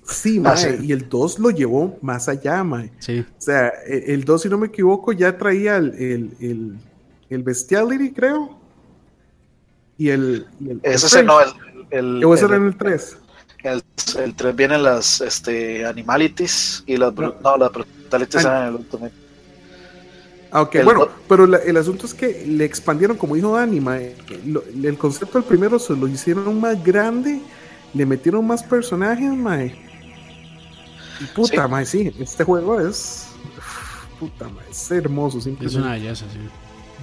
[0.03, 2.93] Sí, ah, mae, y el 2 lo llevó más allá, mae.
[2.99, 3.21] Sí.
[3.21, 6.79] O sea, e, el 2, si no me equivoco, ya traía el, el, el,
[7.31, 8.59] el Bestiality, creo.
[9.97, 10.47] Y el.
[10.83, 11.49] ese no, el.
[11.89, 13.17] el, ese era en el 3.
[13.65, 13.83] El,
[14.23, 17.15] el 3 vienen las este, Animalities y las.
[17.15, 19.15] No, no las Brutalities eran en el Ultimate.
[20.53, 24.97] Ah, ok, bueno, pero el asunto es que le expandieron, como dijo Dani, mae, el
[24.97, 27.41] concepto del primero se lo hicieron más grande,
[27.93, 29.75] le metieron más personajes, mae.
[31.21, 32.05] Y puta, sí.
[32.05, 33.27] sí, este juego es.
[34.21, 35.77] Puta, mae, es hermoso, simplemente.
[35.77, 36.39] Es una belleza, sí.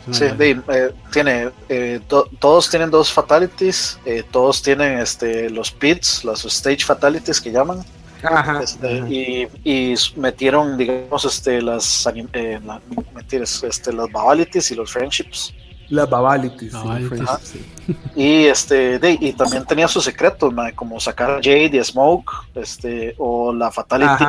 [0.10, 2.00] Sí, eh, tiene, eh,
[2.40, 7.86] todos tienen dos fatalities, eh, todos tienen este, los pits, los stage fatalities que llaman.
[8.24, 12.82] Ajá, este, Y, y, metieron, digamos, este, las, eh, la,
[13.32, 15.54] este, las babalities y los friendships.
[15.90, 16.74] Las babalities.
[18.16, 23.16] Y este, de, y también tenía sus secretos, como sacar a Jade y Smoke, este,
[23.18, 24.24] o la fatality,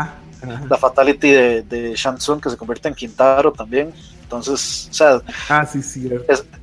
[0.68, 3.92] la fatality de, de Shansung que se convierte en Quintaro también.
[4.33, 6.11] Entonces, o sea, ah, sí, sí,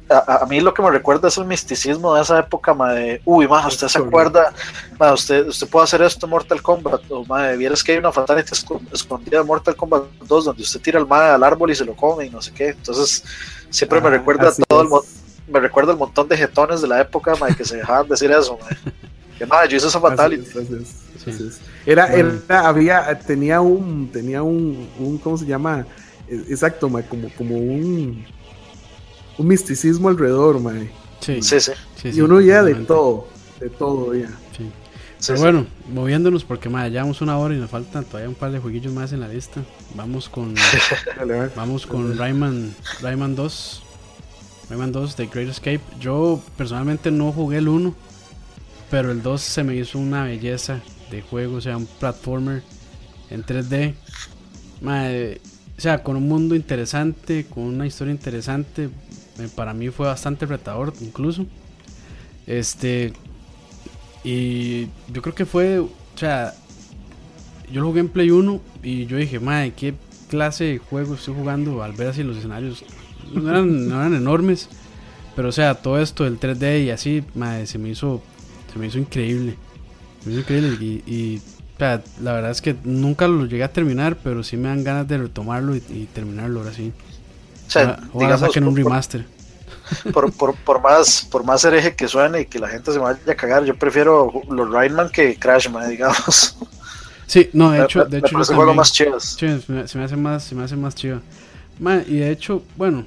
[0.09, 3.47] a, mí lo que me recuerda es el misticismo de esa época, ma, de, uy,
[3.47, 4.51] ma, usted se acuerda,
[4.99, 8.11] ma, usted, usted puede hacer esto en Mortal Kombat, o ma, vieras que hay una
[8.11, 8.53] fatality
[8.91, 11.95] escondida en Mortal Kombat 2 donde usted tira el ma al árbol y se lo
[11.95, 12.69] come y no sé qué.
[12.69, 13.23] Entonces,
[13.69, 14.89] siempre me ah, recuerda todo el
[15.51, 18.57] me recuerda el montón de jetones de la época, ma, que se dejaban decir eso,
[18.57, 18.67] ma.
[19.37, 20.49] Que ma, yo hice esa fatality.
[21.85, 25.85] Era, era, había, tenía un, tenía un, un, ¿cómo se llama?
[26.29, 28.25] Exacto, como, como un,
[29.37, 30.91] un misticismo alrededor, mae.
[31.19, 31.73] Sí, sí, sí.
[32.03, 33.27] y uno ya de todo,
[33.59, 34.29] de todo ya.
[34.55, 34.69] Sí.
[35.27, 38.59] Pero bueno, moviéndonos porque ya llevamos una hora y nos faltan todavía un par de
[38.59, 39.61] jueguillos más en la lista.
[39.95, 40.55] Vamos con
[41.55, 43.83] vamos con Rayman, Rayman 2.
[44.69, 45.81] Rayman 2 de Great Escape.
[45.99, 47.93] Yo personalmente no jugué el 1,
[48.89, 50.79] pero el 2 se me hizo una belleza
[51.11, 52.63] de juego, o sea, un platformer
[53.29, 53.95] en 3D.
[54.81, 55.41] Madre,
[55.79, 58.89] o sea, con un mundo interesante, con una historia interesante.
[59.39, 61.45] Eh, para mí fue bastante retador incluso.
[62.45, 63.13] Este.
[64.25, 65.79] Y yo creo que fue.
[65.79, 66.53] O sea.
[67.71, 69.93] Yo lo jugué en Play 1 y yo dije, madre, qué
[70.27, 72.83] clase de juego estoy jugando al ver así los escenarios.
[73.33, 74.67] No eran, no eran enormes.
[75.33, 78.21] Pero o sea, todo esto del 3D y así, madre, se me hizo.
[78.73, 79.55] Se me hizo increíble.
[80.23, 81.03] Se me hizo increíble.
[81.07, 81.41] y
[81.79, 85.17] la verdad es que nunca lo llegué a terminar, pero sí me dan ganas de
[85.17, 86.91] retomarlo y, terminarlo ahora sí.
[87.67, 89.25] O sea, digamos, saquen un remaster.
[90.13, 93.17] Por, por, por, más por más hereje que suene y que la gente se vaya
[93.27, 96.55] a cagar, yo prefiero los Rainman que Crashman, digamos.
[97.25, 99.19] Sí, no, de hecho, de hecho me juego más chido.
[99.19, 101.21] Sí, se me hace más, se me hace más chido.
[102.07, 103.05] y de hecho, bueno,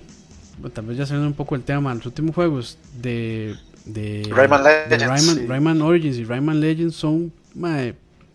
[0.73, 5.49] tal vez ya saliendo un poco el tema, los últimos juegos de, de Rayman Legends,
[5.49, 7.33] Rayman, Origins y Rayman Legends son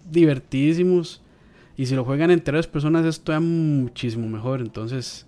[0.09, 1.21] divertidísimos.
[1.75, 4.61] Y si lo juegan en tres personas, esto es muchísimo mejor.
[4.61, 5.27] Entonces,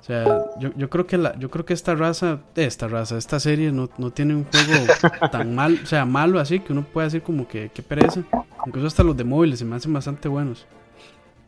[0.00, 3.40] o sea, yo, yo, creo que la, yo creo que esta raza, esta raza, esta
[3.40, 4.86] serie no, no tiene un juego
[5.32, 8.22] tan mal, o sea, malo así que uno puede decir como que, que pereza.
[8.66, 10.66] Incluso hasta los de móviles se me hacen bastante buenos.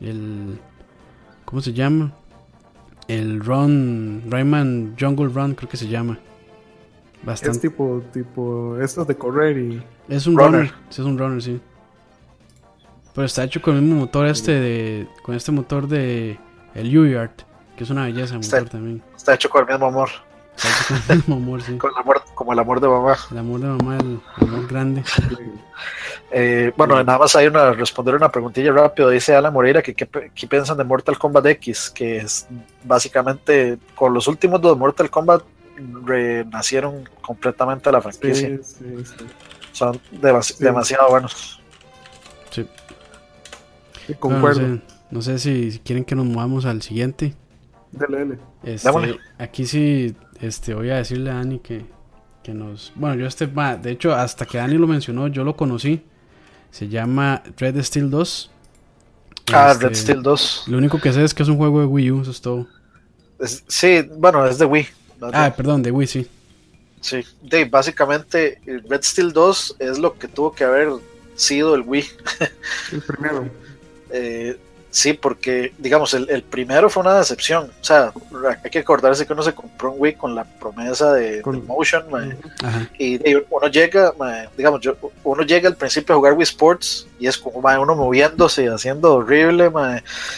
[0.01, 0.59] El.
[1.45, 2.13] ¿Cómo se llama?
[3.07, 6.19] El Run, Rayman Jungle Run, creo que se llama.
[7.23, 7.57] Bastante.
[7.57, 9.83] Es tipo, tipo, estos de correr y.
[10.07, 11.61] Es un runner es un runner, sí.
[13.19, 15.07] Pero está hecho con el mismo motor este de.
[15.23, 16.39] Con este motor de.
[16.73, 17.31] El U-Yard.
[17.75, 19.03] Que es una belleza el motor también.
[19.13, 20.09] Está hecho con el mismo amor.
[20.55, 21.77] Está hecho con el mismo amor, sí.
[21.77, 23.17] con el amor, como el amor de mamá.
[23.29, 25.03] El amor de mamá, el, amor grande.
[26.31, 27.73] eh, bueno, nada más hay una.
[27.73, 29.09] Responder una preguntilla rápido.
[29.09, 30.07] Dice Alan Moreira que qué
[30.47, 31.89] piensan de Mortal Kombat X.
[31.89, 32.47] Que es
[32.85, 33.79] básicamente.
[33.95, 35.43] Con los últimos dos Mortal Kombat
[36.05, 38.47] renacieron completamente la franquicia.
[38.47, 39.25] Sí, sí, sí.
[39.73, 39.99] Son
[40.61, 41.61] demasiado buenos.
[42.49, 42.65] Sí
[44.15, 44.79] concuerdo.
[45.11, 47.33] No sé, si, quieren que nos movamos al siguiente.
[47.91, 48.39] Dale, dale.
[48.63, 51.85] Este, aquí sí este, voy a decirle a Dani que,
[52.43, 52.91] que nos...
[52.95, 53.47] Bueno, yo este...
[53.47, 56.03] De hecho, hasta que Dani lo mencionó, yo lo conocí.
[56.71, 58.51] Se llama Red Steel 2.
[59.51, 60.65] Ah, Red este, Steel 2.
[60.67, 62.67] Lo único que sé es que es un juego de Wii U, eso es todo.
[63.67, 64.87] sí, bueno, es de Wii.
[65.33, 66.27] ah, perdón, de Wii, sí.
[67.01, 70.89] Sí, de, básicamente Red Steel 2 es lo que tuvo que haber
[71.35, 72.05] sido el Wii.
[72.91, 73.49] El primero.
[74.11, 74.57] Eh,
[74.91, 77.71] sí, porque, digamos, el, primero fue una decepción.
[77.81, 78.11] O sea,
[78.63, 82.05] hay que acordarse que uno se compró un Wii con la promesa de, Motion,
[82.97, 84.13] y, uno llega,
[84.57, 88.67] digamos, yo, uno llega al principio a jugar Wii Sports y es como uno moviéndose,
[88.67, 89.71] haciendo horrible,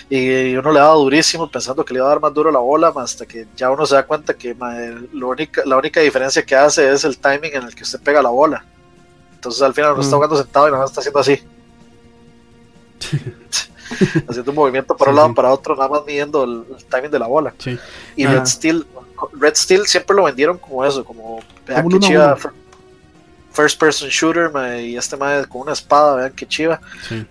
[0.09, 2.93] y, uno le daba durísimo pensando que le iba a dar más duro la bola,
[2.95, 4.55] hasta que ya uno se da cuenta que
[5.13, 8.21] lo única, la única diferencia que hace es el timing en el que usted pega
[8.21, 8.65] la bola.
[9.33, 10.17] Entonces al final uno está mm.
[10.17, 11.41] jugando sentado y no está haciendo así.
[14.27, 17.27] haciendo un movimiento para un lado para otro, nada más midiendo el, timing de la
[17.27, 17.53] bola.
[18.15, 18.85] Y Red Steel,
[19.33, 22.37] Red Steel siempre lo vendieron como eso, como, vean que chiva,
[23.51, 26.79] first person shooter, y este más con una espada, vean que chiva.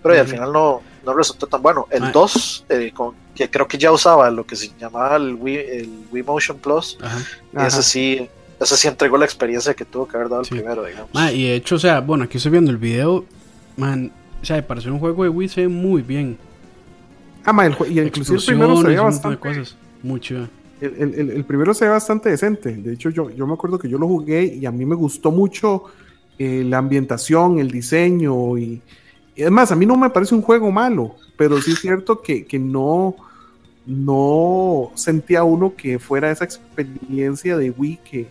[0.02, 1.86] Pero al final no, no resultó tan bueno.
[1.90, 2.92] El 2, eh,
[3.34, 6.98] que creo que ya usaba lo que se llamaba el Wii, el Wii Motion Plus,
[7.54, 8.28] ese sí
[8.60, 11.10] ese sí entregó la experiencia que tuvo que haber dado el primero, digamos.
[11.32, 13.24] y de hecho, o sea, bueno, aquí estoy viendo el video,
[13.78, 16.38] man, o sea, para ser un juego de Wii se ve muy bien.
[17.44, 19.38] Ah, man, el, y inclusive el primero se ve bastante.
[19.38, 19.76] Cosas.
[20.02, 20.48] Muy chido.
[20.80, 22.74] El, el, el, primero se ve bastante decente.
[22.74, 25.30] De hecho, yo, yo me acuerdo que yo lo jugué y a mí me gustó
[25.30, 25.84] mucho
[26.38, 28.80] eh, la ambientación, el diseño y,
[29.36, 32.46] y, además a mí no me parece un juego malo, pero sí es cierto que,
[32.46, 33.14] que no,
[33.84, 38.28] no sentía uno que fuera esa experiencia de Wii que,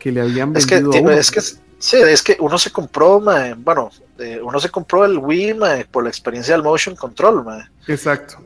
[0.00, 0.90] que le habían vendido.
[0.90, 1.40] Es que, es que
[1.78, 5.56] sí, es que uno se compró, bueno, eh, uno se compró el Wii
[5.90, 7.44] por la experiencia del motion control,
[7.86, 8.36] Exacto,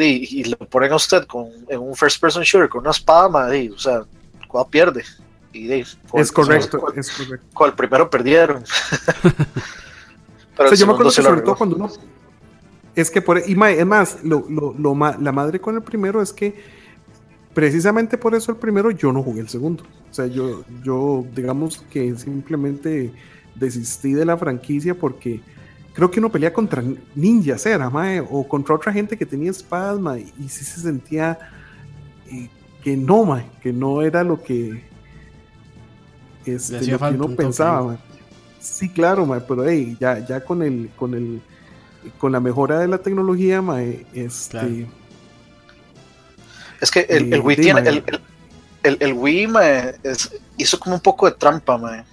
[0.00, 3.68] y, lo ponen a usted con, en un first person shooter con una espada, y,
[3.68, 4.02] o sea,
[4.46, 5.04] ¿cuál pierde?
[5.52, 5.96] Y, es
[6.32, 7.46] correcto, es correcto.
[7.54, 8.64] Con el primero perdieron.
[10.56, 11.90] Pero yo me acuerdo que sobre todo cuando uno
[13.00, 16.32] es que por y es más, lo, lo, lo, la madre con el primero es
[16.32, 16.60] que
[17.54, 19.84] precisamente por eso el primero yo no jugué el segundo.
[20.10, 23.12] O sea, yo, yo digamos que simplemente
[23.58, 25.40] desistí de la franquicia porque
[25.92, 26.82] creo que uno pelea contra
[27.14, 31.38] ninjas, era, mae, o contra otra gente que tenía espadas, mae, y sí se sentía
[32.30, 32.48] eh,
[32.82, 34.84] que no, mae, que no era lo que,
[36.46, 37.98] este, lo que uno pensaba,
[38.60, 41.40] Sí, claro, mae, pero hey, ya, ya con el, con el,
[42.18, 44.86] con la mejora de la tecnología, mae, este,
[46.80, 47.80] es que el, el Wii tiene.
[47.80, 48.04] El,
[48.82, 49.48] el, el, Wii
[50.56, 52.04] hizo como un poco de trampa,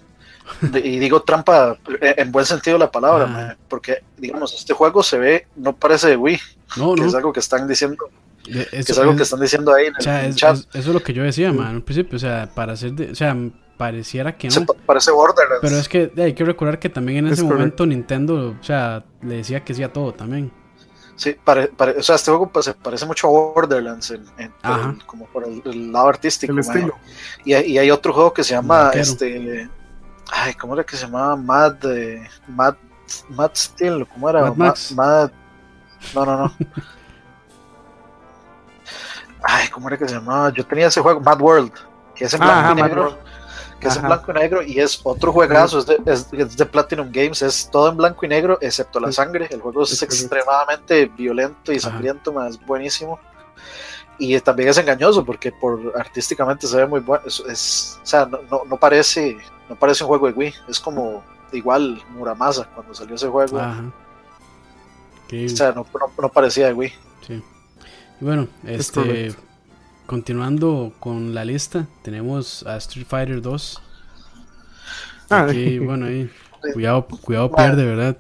[0.84, 3.58] y digo trampa en buen sentido de la palabra, ah.
[3.68, 6.40] porque digamos, este juego se ve, no parece de Wii,
[6.98, 8.10] que es algo que están diciendo.
[8.72, 10.58] es algo que están diciendo ahí en el, chat.
[10.58, 13.16] eso es lo que yo decía, man, al principio, o sea, para hacer, de, o
[13.16, 13.36] sea,
[13.78, 14.66] pareciera que no.
[14.86, 15.62] parece Borderlands.
[15.62, 19.38] Pero es que hay que recordar que también en ese momento Nintendo, o sea, le
[19.38, 20.52] decía que sí a todo también.
[21.16, 24.26] Sí, o sea, este juego pues, parece mucho a Borderlands en,
[25.06, 26.54] como por el, lado artístico.
[27.46, 29.70] Y, hay, hay otro juego que se llama este
[30.32, 31.36] ay, ¿cómo era que se llamaba?
[31.36, 32.76] Mad eh, Mad
[33.30, 34.52] Mad Steel, ¿cómo era?
[34.52, 35.32] Mad, Mad,
[36.14, 36.54] no, no, no.
[39.44, 40.50] ay, ¿cómo era que se llamaba?
[40.52, 41.72] Yo tenía ese juego Mad World,
[42.16, 43.18] que es en blanco y negro
[43.80, 47.12] que es en blanco y negro y es otro juegazo, es de, es, de, Platinum
[47.12, 49.48] Games, es todo en blanco y negro, excepto la sangre.
[49.52, 53.20] El juego es extremadamente violento y sangriento, más buenísimo.
[54.18, 57.24] Y también es engañoso porque por artísticamente se ve muy bueno.
[57.26, 59.38] Es, o sea, no, no, parece,
[59.70, 63.58] no parece un juego de Wii, es como igual Muramasa cuando salió ese juego.
[63.58, 65.86] O sea, no,
[66.22, 66.94] no, parecía de Wii.
[67.28, 67.44] Sí.
[68.22, 69.36] Y bueno, este
[70.06, 73.82] continuando con la lista, tenemos a Street Fighter 2.
[75.30, 76.30] Ah, Aquí, bueno, ahí,
[76.74, 78.18] cuidado, cuidado pierde, ¿verdad?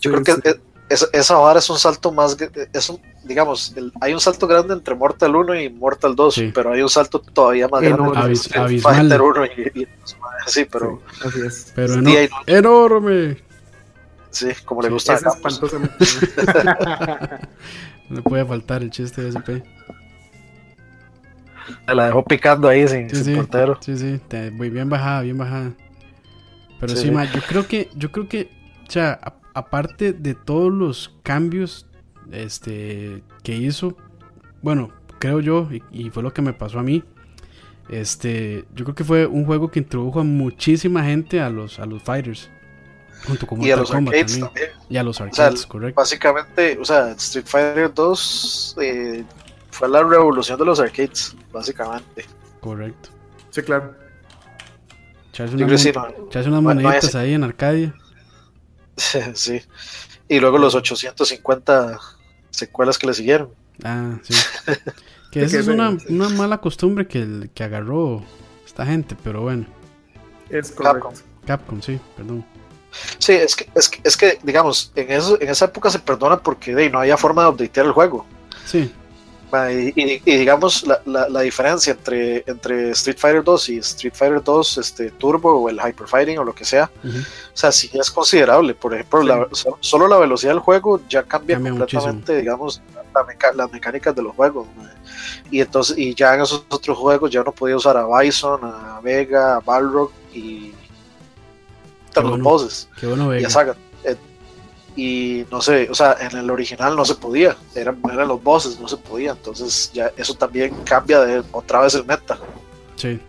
[0.00, 2.36] Yo creo que esa vara es un salto más,
[2.72, 6.82] es un, digamos, hay un salto grande entre Mortal 1 y Mortal 2, pero hay
[6.82, 9.88] un salto todavía más grande entre Street Fighter 1 y,
[10.46, 11.00] sí, pero,
[11.74, 11.94] pero
[12.46, 13.38] enorme.
[14.30, 15.18] Sí, como le gusta.
[18.08, 19.62] no puede faltar el chiste de SP
[21.92, 23.78] la dejó picando ahí sin, portero.
[23.80, 24.20] Sí, sí,
[24.52, 25.72] muy bien bajada, bien bajada.
[26.80, 28.50] Pero sí, yo creo que, yo creo que,
[28.86, 29.18] o sea,
[29.54, 31.86] aparte de todos los cambios
[32.30, 33.96] este, que hizo,
[34.60, 37.04] bueno, creo yo, y, fue lo que me pasó a mí,
[37.88, 41.86] este, yo creo que fue un juego que introdujo a muchísima gente a los, a
[41.86, 42.50] los fighters.
[43.26, 44.70] Junto con y a los arcades también.
[44.90, 45.98] Y a los arcades, correcto.
[45.98, 49.24] Básicamente, o sea, Street Fighter 2 eh,
[49.70, 52.26] fue la revolución de los arcades, básicamente.
[52.60, 53.08] Correcto.
[53.50, 53.94] Sí, claro.
[55.32, 57.94] Echarse unas moneditas ahí en Arcadia.
[59.34, 59.62] sí.
[60.28, 62.00] Y luego los 850
[62.50, 63.50] secuelas que le siguieron.
[63.82, 64.34] Ah, sí.
[65.32, 68.22] que esa es una, una, mala costumbre que, que agarró
[68.64, 69.66] esta gente, pero bueno.
[70.48, 71.10] Es correcto.
[71.10, 71.14] Capcom.
[71.46, 72.44] Capcom, sí, perdón.
[73.18, 76.38] Sí, es que, es que, es que digamos, en, eso, en esa época se perdona
[76.38, 78.24] porque de, no había forma de updatear el juego.
[78.64, 78.92] Sí.
[79.70, 85.10] Y, digamos la, la, diferencia entre, entre Street Fighter 2 y Street Fighter 2 este,
[85.12, 88.74] Turbo o el Hyper Fighting o lo que sea, o sea, sí es considerable.
[88.74, 89.48] Por ejemplo,
[89.80, 92.82] solo la velocidad del juego ya cambia, completamente, digamos,
[93.54, 94.66] las mecánicas de los juegos.
[95.50, 99.00] Y entonces, y ya en esos otros juegos ya no podía usar a Bison, a
[99.02, 100.72] Vega, a Balrog y
[102.14, 102.88] a los bosses.
[102.98, 103.76] Qué bueno, Y a Saga.
[104.96, 108.78] Y no sé, o sea, en el original no se podía, eran, eran los bosses,
[108.78, 112.38] no se podía, entonces ya eso también cambia de otra vez el meta.
[112.96, 113.20] Sí.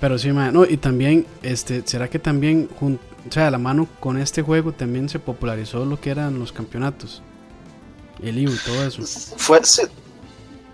[0.00, 4.18] Pero sí, no, y también, este, ¿será que también, o sea, a la mano con
[4.18, 7.22] este juego también se popularizó lo que eran los campeonatos?
[8.22, 9.02] El IU y todo eso.
[9.36, 9.60] Fue,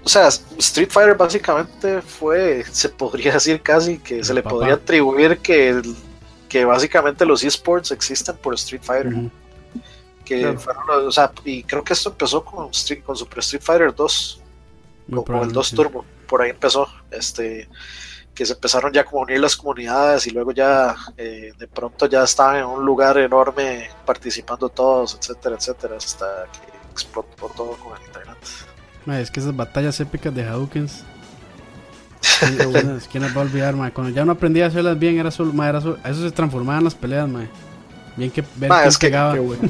[0.05, 0.28] o sea,
[0.59, 5.80] Street Fighter básicamente fue, se podría decir casi que se le podría atribuir que,
[6.48, 9.30] que básicamente los esports existen por Street Fighter.
[10.40, 12.70] Que fueron, o sea, y creo que esto empezó con,
[13.04, 14.40] con Super Street Fighter 2,
[15.24, 17.68] con, el 2 Turbo, por ahí empezó, este,
[18.34, 22.24] que se empezaron ya a unir las comunidades y luego ya eh, de pronto ya
[22.24, 28.06] estaban en un lugar enorme participando todos, etcétera, etcétera, hasta que explotó todo con el
[28.06, 28.38] internet
[29.10, 31.04] es que esas batallas épicas de Hawkins.
[33.10, 33.90] ¿Quién las va a olvidar, ma?
[33.90, 36.78] Cuando ya no aprendía a hacerlas bien, era solo, ma, era solo, eso se transformaba
[36.78, 37.46] en las peleas, ma.
[38.16, 39.62] Bien que ver ma, es que, bueno.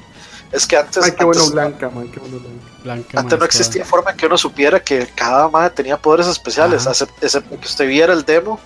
[0.52, 1.04] es que antes.
[1.04, 2.38] Ay, qué bueno Blanca, ma, qué bueno
[2.82, 3.20] Blanca.
[3.20, 7.58] antes no existía forma en que uno supiera que cada ma tenía poderes especiales, excepto
[7.58, 8.58] que usted viera el demo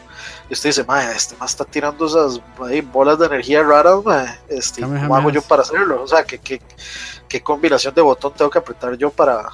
[0.48, 2.40] y usted dice, ma, este ma está tirando esas
[2.92, 4.00] bolas de energía raras.
[4.48, 6.02] Este, ¿Cómo hago yo para hacerlo?
[6.02, 6.60] O sea, ¿qué, qué,
[7.28, 9.48] qué combinación de botón tengo que apretar yo para,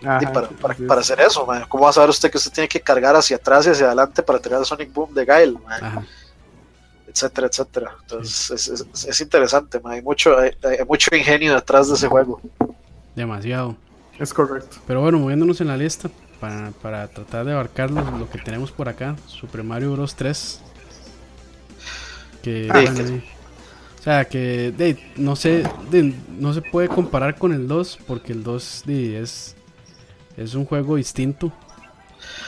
[0.00, 0.48] para,
[0.86, 3.66] para, hacer eso, ¿cómo va a saber usted que usted tiene que cargar hacia atrás
[3.66, 5.58] y hacia adelante para tener el Sonic Boom de Gail?
[7.18, 7.96] Etcétera, etcétera.
[8.02, 10.52] Entonces es, es, interesante, hay, mucho, hay,
[10.86, 12.40] mucho ingenio detrás de ese juego.
[13.16, 13.76] Demasiado.
[14.20, 14.76] Es correcto.
[14.86, 16.08] Pero bueno, moviéndonos en la lista
[16.38, 20.14] para, para tratar de abarcar lo, que tenemos por acá: Super Mario Bros.
[20.14, 20.60] 3.
[22.40, 25.64] Que, o sea, que no sé,
[26.38, 29.56] no se puede comparar con el 2 porque el 2 es
[30.36, 31.52] es un juego distinto.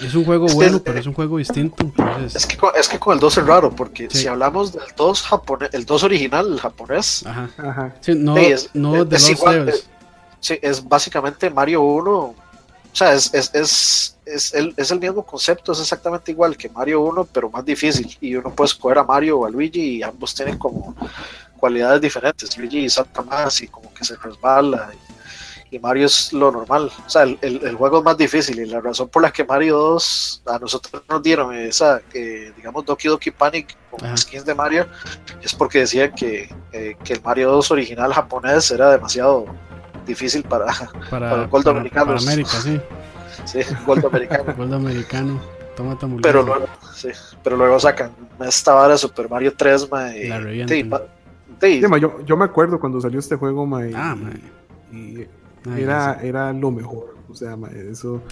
[0.01, 1.93] Es un juego bueno, pero es un juego distinto.
[2.25, 5.71] Es, que, es que con el 2 es raro, porque si hablamos del 2 japonés,
[5.73, 7.51] el 2 original, el japonés, Ajá.
[7.59, 7.95] Ajá.
[8.01, 9.73] Sí, no, es, no de los igual,
[10.41, 12.11] sí, es básicamente Mario 1.
[12.93, 16.69] O sea, es, es, es, es, el, es el mismo concepto, es exactamente igual que
[16.69, 18.17] Mario 1, pero más difícil.
[18.21, 20.97] Y uno puede escoger a Mario o a Luigi y ambos tienen como
[21.57, 22.57] cualidades diferentes.
[22.57, 24.91] Luigi salta más y como que se resbala.
[24.93, 25.20] Y,
[25.71, 26.91] y Mario es lo normal.
[27.07, 29.79] O sea, el, el, juego es más difícil y la razón por la que Mario
[29.79, 34.87] 2 a nosotros nos dieron esa, eh, digamos, Doki Doki Panic con skins de Mario
[35.43, 39.47] es porque decían que, eh, que, el Mario 2 original japonés era demasiado
[40.07, 40.67] difícil para,
[41.09, 42.07] para, el Gold americano.
[42.07, 42.81] Para América, sí.
[43.45, 44.53] Sí, Gold americano.
[44.57, 45.41] Gold americano.
[45.77, 47.09] Toma pero luego, sí,
[47.43, 48.11] pero luego sacan
[48.45, 53.37] esta vara Super Mario 3, ma, y, la yo, yo, me acuerdo cuando salió este
[53.37, 54.15] juego, ma, ah,
[54.93, 55.27] y
[55.77, 57.17] era, era lo mejor.
[57.29, 57.57] O sea,
[57.91, 58.23] eso,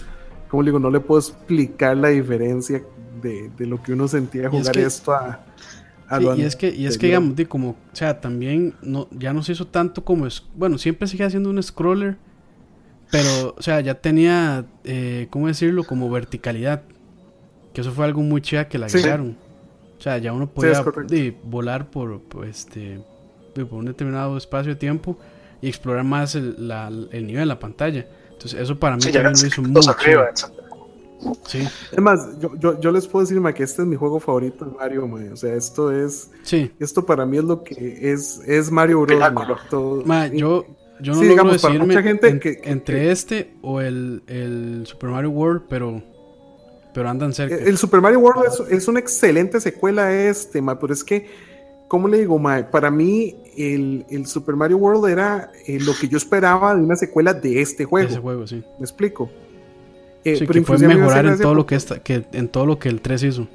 [0.49, 2.83] como digo, no le puedo explicar la diferencia
[3.21, 5.45] de, lo que uno sentía jugar esto a,
[6.37, 9.51] y es que, y es que digamos, como, o sea, también no, ya no se
[9.51, 10.43] hizo tanto como es.
[10.55, 12.17] Bueno, siempre sigue haciendo un scroller.
[13.11, 15.83] Pero, o sea, ya tenía, eh, ¿cómo decirlo?
[15.83, 16.83] Como verticalidad.
[17.73, 19.37] Que eso fue algo muy chida que la agregaron.
[19.97, 20.83] O sea, ya uno podía
[21.43, 23.01] volar por, por, este,
[23.53, 25.17] por un determinado espacio de tiempo
[25.61, 28.07] y explorar más el, la, el nivel de la pantalla.
[28.31, 29.95] Entonces, eso para mí también lo hizo mucho.
[31.47, 31.67] Sí.
[31.91, 34.71] Es más, yo, yo, yo, les puedo decir que este es mi juego favorito de
[34.71, 36.31] Mario, O sea, esto es.
[36.43, 36.71] Sí.
[36.79, 39.19] Esto para mí es lo que es, es Mario Bros.
[40.33, 40.65] yo,
[41.01, 45.63] yo no logro decirme mucha gente que, entre este o el, el, Super Mario World,
[45.69, 46.01] pero.
[46.93, 47.55] Pero andan cerca.
[47.55, 51.27] El, Super Mario World es, es, una excelente secuela a este, ma, pero es que
[51.89, 52.63] ¿cómo le digo, Mae?
[52.63, 56.95] Para mí, el, el, Super Mario World era eh, lo que yo esperaba de una
[56.95, 58.07] secuela de este juego.
[58.07, 58.63] ese juego, sí.
[58.77, 59.29] ¿Me explico?
[60.23, 63.01] Eh, sí, que fue mejorar en todo, lo que que, en todo lo que el
[63.01, 63.47] 3 hizo.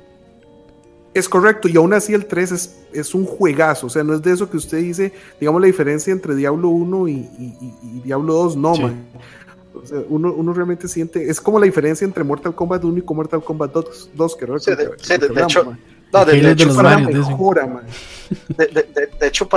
[1.14, 4.22] Es correcto, y aún así el 3 es, es, un juegazo, o sea, no es
[4.22, 8.56] de eso que usted dice, digamos la diferencia entre Diablo 1 y, y, Diablo 2,
[8.56, 9.04] no, man.
[9.74, 13.14] O sea, uno, uno, realmente siente, es como la diferencia entre Mortal Kombat 1 y
[13.14, 15.76] Mortal Kombat 2, 2 creo sí, de, sí, de, hecho,
[16.26, 16.96] de, hecho, para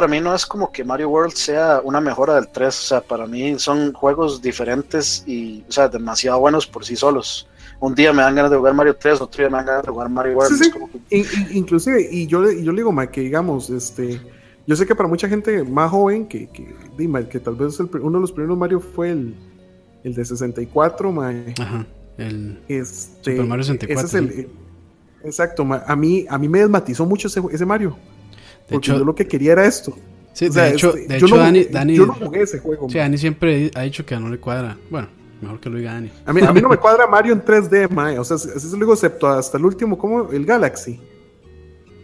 [0.08, 2.68] mí no es como que Mario World sea una mejora del 3.
[2.68, 7.48] O sea, para mí son juegos diferentes y, o sea, demasiado buenos por sí solos.
[7.80, 9.92] Un día me dan ganas de jugar Mario 3, otro día me dan ganas de
[9.92, 10.62] jugar Mario World.
[11.52, 14.20] inclusive, y yo, yo le digo, ma, que digamos, este,
[14.66, 16.76] yo sé que para mucha gente más joven, que, que,
[17.30, 19.36] que tal vez uno de los primeros Mario fue el,
[20.04, 21.86] el de 64, ma, Ajá,
[22.18, 24.08] el este, Super Mario 64.
[24.08, 24.50] Ese es el,
[25.24, 27.98] Exacto, a mí, a mí me desmatizó mucho ese, ese Mario.
[28.70, 29.98] Porque yo lo que quería era esto.
[30.34, 32.90] Sí, de hecho, este, de hecho Dani, yo no jugué ese juego.
[32.90, 34.78] Sí, Dani siempre ha dicho que no le cuadra.
[34.90, 35.08] Bueno,
[35.42, 36.12] mejor que lo diga Dani.
[36.26, 38.20] A mí, a mí no me cuadra Mario en 3D, mae.
[38.20, 41.00] O sea, así se lo digo, excepto hasta el último, como el Galaxy.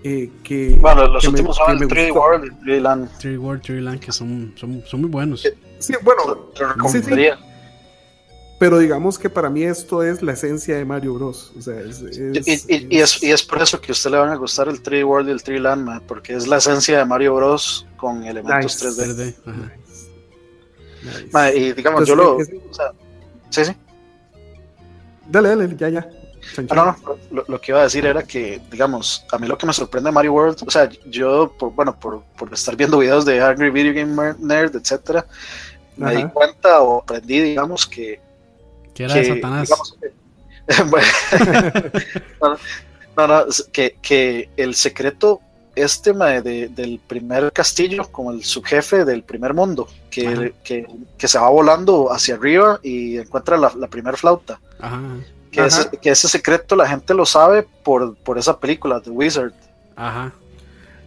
[0.03, 0.75] eh, que.
[0.81, 3.09] Bueno, los últimos son el 3 World y 3 Land.
[3.19, 5.47] 3 World, 3 Land, que son, son, son muy buenos.
[5.79, 6.49] Sí, bueno,
[6.89, 7.11] sí, sí.
[8.59, 11.51] Pero digamos que para mí esto es la esencia de Mario Bros.
[11.57, 12.39] O sea, es, y,
[12.71, 14.81] y, y, es, y, es, por eso que a usted le van a gustar el
[14.81, 17.85] 3 World y el 3 Land, man, porque es la esencia de Mario Bros.
[17.97, 19.01] con elementos nice.
[19.01, 19.15] 3D.
[19.15, 19.35] 3D.
[19.45, 19.73] Ajá.
[21.03, 21.29] Nice.
[21.31, 22.39] Man, y digamos, Entonces, yo lo.
[22.39, 22.91] Es, o sea,
[23.49, 23.77] sí, sí.
[25.27, 26.09] Dale, dale, ya, ya.
[26.69, 26.97] Ah, no, no,
[27.31, 30.09] lo, lo, que iba a decir era que, digamos, a mí lo que me sorprende
[30.09, 33.69] de Mario World, o sea, yo, por, bueno, por, por estar viendo videos de Angry
[33.69, 35.25] Video Game Nerd, etcétera,
[35.95, 36.15] me Ajá.
[36.17, 38.21] di cuenta o aprendí, digamos, que.
[38.93, 39.69] Que era que, de Satanás.
[39.69, 39.97] Digamos,
[42.41, 42.57] no,
[43.17, 45.41] no, no, que, que el secreto
[45.75, 50.85] este de, del primer castillo, como el subjefe del primer mundo, que, que,
[51.17, 54.59] que, se va volando hacia arriba y encuentra la, la primera flauta.
[54.79, 55.01] Ajá.
[55.51, 59.53] Que, ese, que, ese, secreto la gente lo sabe por, por esa película, The Wizard.
[59.95, 60.33] Ajá.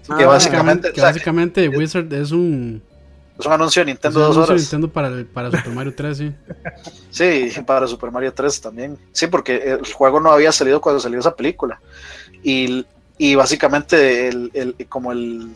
[0.06, 2.82] Que ah, básicamente, que básicamente Wizard es un.
[3.38, 5.94] Es un anuncio de Nintendo es un anuncio de Nintendo para, el, para Super Mario
[5.94, 6.34] 3, sí.
[7.50, 8.98] sí, para Super Mario 3 también.
[9.12, 11.80] Sí, porque el juego no había salido cuando salió esa película.
[12.42, 12.86] Y,
[13.18, 15.50] y básicamente, el, el, como el,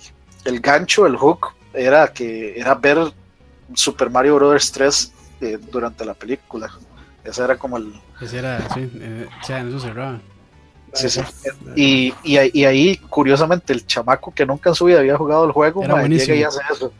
[0.44, 2.98] el gancho, el hook, era que era ver
[3.74, 4.72] Super Mario Bros.
[4.72, 6.70] 3 eh, durante la película.
[7.24, 7.92] Ese era como el.
[8.20, 10.20] Ese era, sí, eh, o sea, en eso cerraba.
[10.92, 11.20] Sí, sí.
[11.76, 15.52] Y, y, y, ahí, curiosamente, el chamaco que nunca en su vida había jugado el
[15.52, 16.92] juego, man, llega y hace eso.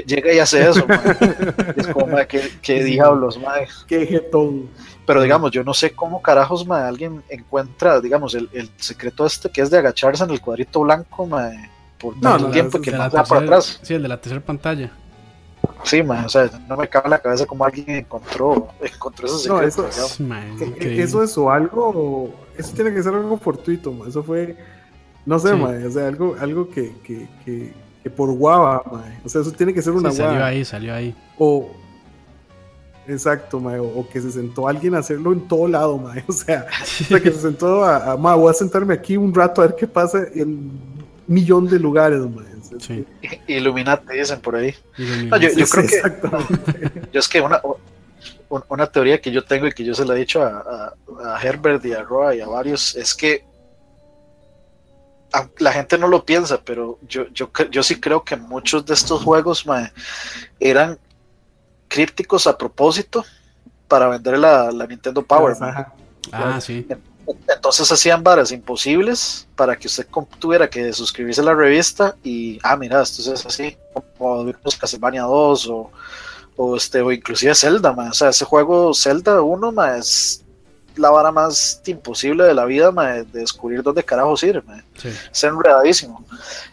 [0.00, 0.86] Llega y hace eso,
[1.76, 3.60] Es como, ¿qué, qué diablos, man.
[3.86, 4.70] Qué jetón.
[5.06, 9.50] Pero digamos, yo no sé cómo carajos, man, alguien encuentra, digamos, el, el secreto este
[9.50, 12.90] que es de agacharse en el cuadrito blanco, man, por tanto no, no, tiempo que
[12.90, 13.80] no va para atrás.
[13.82, 14.90] Sí, el de la tercera pantalla.
[15.84, 19.38] Sí, man, o sea, no me cabe en la cabeza cómo alguien encontró, encontró ese
[19.38, 19.82] secreto.
[19.82, 24.08] No, eso, man, eso es o algo, eso tiene que ser algo fortuito, man.
[24.08, 24.56] eso fue,
[25.26, 25.56] no sé, sí.
[25.56, 27.72] man, o sea, algo, algo que, que, que,
[28.02, 29.20] que por guava, man.
[29.24, 30.32] o sea, eso tiene que ser una sí, guava.
[30.32, 31.14] Salió ahí, salió ahí.
[31.38, 31.70] O,
[33.06, 36.22] exacto, man, o, o, que se sentó alguien a hacerlo en todo lado, man.
[36.28, 39.62] o sea, o sea que se sentó a, a voy a sentarme aquí un rato
[39.62, 42.46] a ver qué pasa en un millón de lugares, man.
[42.78, 43.04] Sí.
[43.46, 44.74] Illuminati dicen por ahí.
[45.28, 47.10] No, yo, yo, creo que.
[47.12, 47.60] Yo es que una,
[48.68, 51.42] una teoría que yo tengo y que yo se la he dicho a, a, a
[51.42, 53.44] Herbert y a Roa y a varios es que
[55.58, 59.22] la gente no lo piensa, pero yo, yo, yo sí creo que muchos de estos
[59.22, 59.92] juegos mae,
[60.60, 60.98] eran
[61.88, 63.24] crípticos a propósito
[63.88, 65.56] para vender la, la Nintendo Power.
[66.32, 66.86] Ah, sí.
[67.48, 70.06] Entonces hacían varas imposibles para que usted
[70.38, 73.76] tuviera que suscribirse a la revista y, ah, mira, esto es así,
[74.18, 75.90] como los Castlevania 2 o,
[76.56, 78.08] o, este, o inclusive Zelda, man.
[78.08, 80.41] o sea, ese juego Zelda 1 man, es
[80.96, 84.84] la vara más imposible de la vida de descubrir dónde carajo sirve, man.
[84.96, 85.08] Sí.
[85.08, 86.24] es enredadísimo.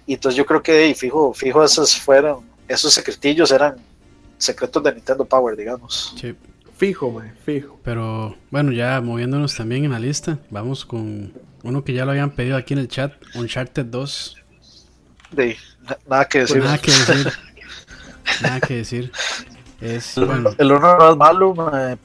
[0.05, 3.75] Y entonces yo creo que, fijo, fijo, esos fueron, esos secretillos eran
[4.37, 6.13] secretos de Nintendo Power, digamos.
[6.19, 6.35] Sí.
[6.77, 7.77] Fijo, fijo.
[7.83, 11.33] Pero bueno, ya moviéndonos también en la lista, vamos con
[11.63, 14.37] uno que ya lo habían pedido aquí en el chat, Uncharted 2.
[15.31, 15.57] De,
[16.07, 16.57] nada que decir.
[16.57, 17.33] Pues nada que decir.
[18.41, 19.11] nada que decir.
[19.81, 20.49] Es, bueno.
[20.57, 21.55] El 1 no es malo,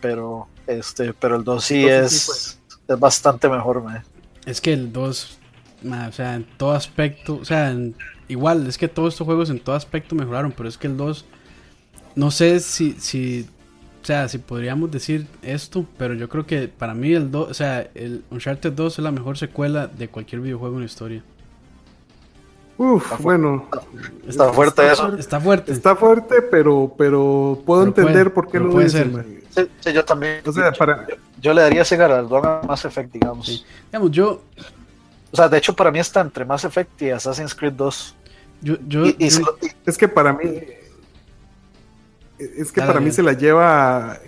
[0.01, 4.03] pero este, pero el 2 sí es, sí es bastante mejor, man.
[4.47, 5.39] Es que el 2,
[6.09, 7.95] o sea, en todo aspecto, o sea, en,
[8.29, 11.25] igual, es que todos estos juegos en todo aspecto mejoraron, pero es que el 2,
[12.17, 13.49] no sé si, si
[14.03, 17.55] o sea, si podríamos decir esto, pero yo creo que para mí el 2, o
[17.55, 21.23] sea, el Uncharted 2 es la mejor secuela de cualquier videojuego en la historia.
[22.77, 23.67] Uf, está bueno.
[24.27, 25.17] Está fuerte está, eso.
[25.17, 25.73] Está fuerte.
[25.73, 29.44] Está fuerte, pero, pero puedo pero entender puede, por qué lo dicen.
[29.55, 30.43] Sí, sí, yo también.
[30.45, 31.07] O sea, para...
[31.07, 33.47] yo, yo, le daría ese galardón a Mass Effect, digamos.
[33.47, 33.65] Sí.
[33.87, 34.43] Digamos, yo.
[35.31, 38.17] O sea, de hecho, para mí está entre Mass Effect y Assassin's Creed 2.
[38.63, 39.57] Yo, yo, y, y yo...
[39.85, 40.45] Es que para mí
[42.39, 44.19] es que Dale, para mí se la lleva.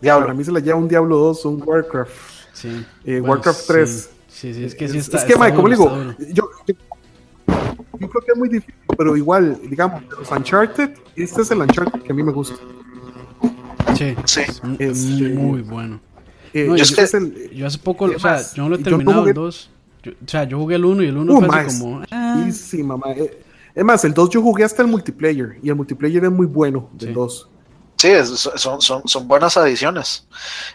[0.00, 0.26] Diablo.
[0.26, 2.12] Para mí se la lleva un Diablo 2, un Warcraft.
[2.52, 2.86] Sí.
[3.04, 4.10] Eh, bueno, Warcraft 3.
[4.28, 5.18] Sí, sí, es que sí está.
[5.18, 6.74] Es que, está como digo, yo, yo,
[7.98, 12.02] yo, creo que es muy difícil, pero igual, digamos, los Uncharted, este es el Uncharted
[12.02, 12.56] que a mí me gusta.
[13.96, 14.40] Sí, sí.
[14.78, 16.00] Es, este, muy bueno.
[16.52, 18.78] Eh, no, yo, yo, es el, yo, hace poco, o sea, yo no lo he
[18.78, 19.70] terminado el 2.
[20.06, 22.02] O sea, yo jugué el 1 y el 1 uh, fue más, así como.
[22.10, 22.48] Ah.
[22.52, 23.14] Sí, mamá.
[23.74, 26.88] Es más, el 2 yo jugué hasta el multiplayer y el multiplayer es muy bueno
[26.94, 27.14] del sí.
[27.14, 27.48] 2.
[27.96, 28.10] Sí,
[28.56, 30.26] son, son, son buenas adiciones.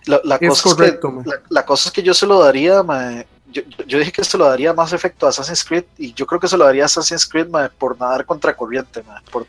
[0.05, 2.39] La, la es cosa correcto, es que, la, la, cosa es que yo se lo
[2.39, 6.13] daría, ma, yo, yo, dije que se lo daría más efecto a Assassin's Creed y
[6.13, 9.21] yo creo que se lo daría a Assassin's Creed ma, por nadar contra corriente, ma,
[9.31, 9.45] por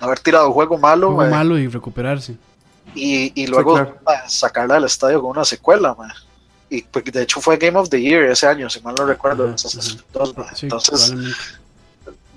[0.00, 1.14] haber tirado juego malo.
[1.14, 2.36] Juego malo y recuperarse.
[2.96, 4.22] Y, y luego sí, claro.
[4.28, 5.96] sacarla del estadio con una secuela.
[6.70, 9.46] y porque de hecho fue Game of the Year ese año, si mal no recuerdo.
[9.46, 11.14] entonces,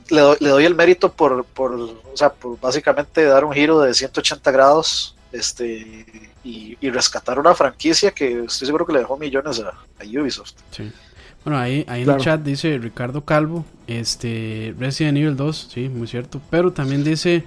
[0.10, 3.80] le doy, le doy, el mérito por, por, o sea, por básicamente dar un giro
[3.80, 9.18] de 180 grados este y, y, rescatar una franquicia que estoy seguro que le dejó
[9.18, 9.73] millones a,
[10.03, 10.53] Ubisoft.
[10.72, 10.91] Sí.
[11.44, 16.07] Bueno, ahí, ahí en el chat dice Ricardo Calvo, este Resident Evil 2, sí, muy
[16.07, 17.45] cierto, pero también dice...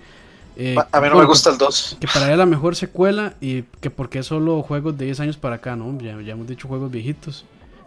[0.56, 1.98] Eh, a mí no me gusta el 2.
[2.00, 5.56] Que para él la mejor secuela y que porque solo juegos de 10 años para
[5.56, 5.98] acá, ¿no?
[5.98, 7.44] Ya, ya hemos dicho juegos viejitos.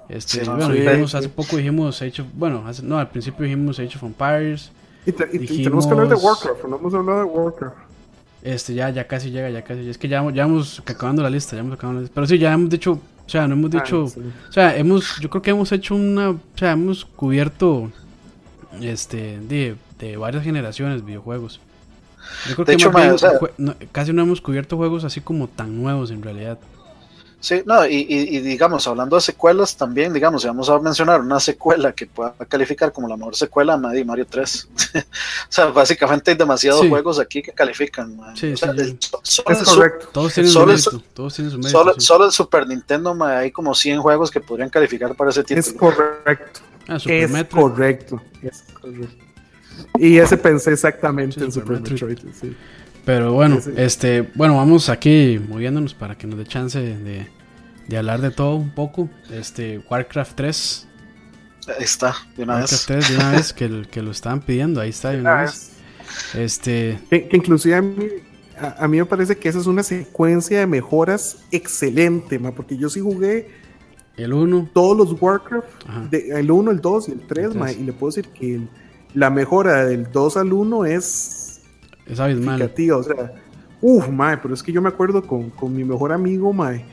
[0.09, 4.71] Este, bueno, dijimos, hace poco dijimos Age bueno, no, al principio dijimos Age of Empires.
[5.05, 7.75] Y, tenemos que hablar de Warcraft, no hemos hablado de Warcraft.
[8.41, 9.87] Este, ya, ya casi llega, ya casi.
[9.89, 12.13] Es que ya, ya hemos acabando la lista, ya hemos acabando la lista.
[12.13, 15.29] Pero sí, ya hemos dicho, o sea, no hemos ah, dicho, o sea, hemos, yo
[15.29, 17.91] creo que hemos hecho una, o sea, hemos cubierto,
[18.81, 21.59] este, de, de varias generaciones videojuegos.
[22.47, 22.91] Yo creo que hecho,
[23.91, 26.57] casi no hemos cubierto juegos así como tan nuevos en realidad.
[27.45, 31.91] Sí, no, y, y, digamos, hablando de secuelas también, digamos, vamos a mencionar una secuela
[31.91, 34.67] que pueda calificar como la mejor secuela de Mario 3.
[34.95, 35.01] o
[35.49, 38.17] sea, básicamente hay demasiados juegos aquí que califican.
[38.33, 40.07] Sí, es correcto.
[40.11, 41.03] Todos tienen su mérito.
[41.13, 45.13] Todos tienen su mérito, solo, el Super Nintendo hay como 100 juegos que podrían calificar
[45.15, 45.59] para ese título.
[45.59, 46.61] Es correcto.
[46.87, 47.03] Ah, es
[47.47, 48.21] correcto.
[48.41, 49.24] Es correcto.
[49.97, 52.19] Y ese pensé exactamente en Super, Metroid.
[52.33, 52.55] sí.
[53.05, 57.27] Pero bueno, este, bueno, vamos aquí moviéndonos para que nos dé chance de,
[57.87, 59.09] de hablar de todo un poco.
[59.31, 60.87] Este, Warcraft 3.
[61.67, 64.89] Ahí está, de una Warcraft 3 de una vez que, que lo estaban pidiendo, ahí
[64.89, 65.71] está de una vez.
[66.33, 66.99] Este.
[67.09, 68.07] Que, inclusive a mí,
[68.57, 72.89] a, mí, me parece que esa es una secuencia de mejoras excelente, ma, porque yo
[72.89, 73.65] sí jugué.
[74.17, 74.69] El 1.
[74.73, 78.61] Todos los Warcraft, el 1, el 2 y el 3, y le puedo decir que
[79.15, 81.45] la mejora del 2 al 1 es
[82.05, 82.61] es abismal.
[82.93, 83.33] O sea,
[83.81, 86.85] uff, mae, pero es que yo me acuerdo con, con mi mejor amigo, mae.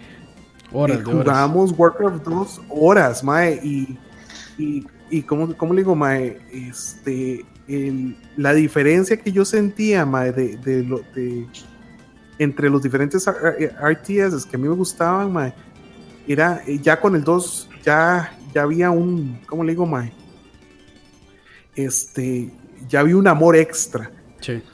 [0.72, 3.98] Horas, eh, jugábamos Warcraft 2 horas, mae, y,
[4.56, 6.38] y, y ¿cómo, ¿cómo, le digo, mae?
[6.50, 11.46] Este, el, la diferencia que yo sentía, mae, de, de, lo, de
[12.38, 15.52] entre los diferentes RTS que a mí me gustaban, mae,
[16.26, 20.10] era eh, ya con el 2, ya, ya había un, ¿cómo le digo, mae?
[21.74, 22.50] Este,
[22.88, 24.10] ya había un amor extra.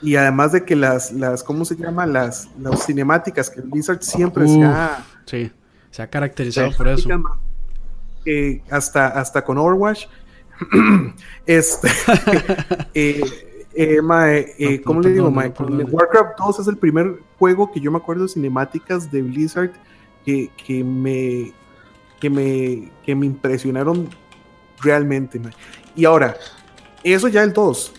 [0.01, 2.07] Y además de que las, las ¿cómo se llama?
[2.07, 5.05] Las, las cinemáticas, que Blizzard siempre se ha...
[5.25, 5.51] Sí,
[5.91, 7.07] se ha caracterizado por eso.
[8.71, 10.05] hasta, hasta con Overwatch.
[11.45, 11.87] este...
[12.93, 13.21] eh,
[13.73, 15.53] eh, eh ¿Cómo le digo, mae?
[15.57, 19.71] Warcraft 2 es el primer juego que yo me acuerdo de cinemáticas de Blizzard
[20.25, 21.53] que, que me
[22.19, 24.09] que me que me impresionaron
[24.81, 25.53] realmente, mae.
[25.95, 26.35] Y ahora,
[27.03, 27.93] eso ya el 2.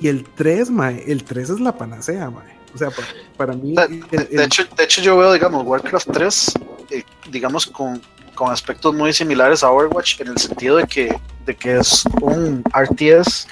[0.00, 2.56] Y el 3, mae, el 3 es la panacea, mae.
[2.74, 2.90] O sea,
[3.36, 3.74] para, mí.
[3.74, 6.52] De, hecho, de hecho, yo veo, digamos, Warcraft 3,
[6.90, 8.02] eh, digamos, con,
[8.34, 12.62] con, aspectos muy similares a Overwatch, en el sentido de que, de que es un
[12.78, 13.46] RTS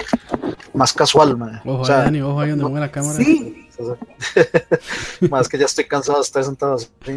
[0.74, 1.58] más casual, mae.
[1.64, 3.14] Ojo, o sea, Dani, ojo ahí donde no, la cámara.
[3.16, 3.66] Sí.
[5.30, 6.88] más que ya estoy cansado de estar sentado así.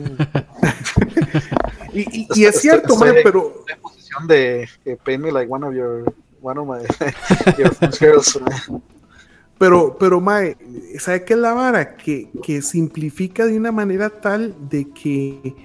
[1.94, 3.66] y, y, y, es cierto, mae, pero.
[3.68, 6.06] En posición de eh, pay me like one of your
[6.42, 6.84] one of my
[7.58, 8.40] your girls,
[9.58, 10.56] pero, pero, Mae,
[11.00, 11.96] ¿sabe qué es la vara?
[11.96, 15.56] Que, que simplifica de una manera tal de que.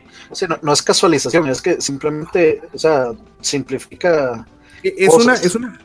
[0.63, 4.47] no, es casualización, es que simplemente, o sea, simplifica.
[4.83, 5.79] E, es una, es una.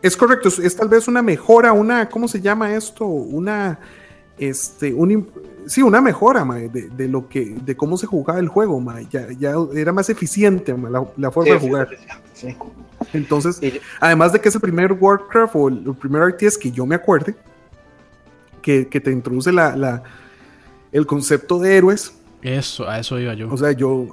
[0.00, 3.04] Es correcto, es, tal vez una mejora, una, ¿cómo se llama esto?
[3.04, 3.78] Una,
[4.38, 5.28] este, un,
[5.66, 9.06] sí, una mejora, mae, de, lo que, de cómo se jugaba el juego, mae.
[9.10, 10.74] Ya, ya era más eficiente
[11.16, 11.88] la, forma de jugar.
[12.38, 12.56] Sí.
[13.12, 13.60] Entonces,
[14.00, 17.34] además de que es el primer Warcraft o el, primer RTS que yo me acuerde,
[18.62, 20.02] que, te introduce la,
[20.92, 22.14] el concepto de héroes.
[22.42, 23.50] Eso, a eso iba yo.
[23.50, 24.08] O sea, yo,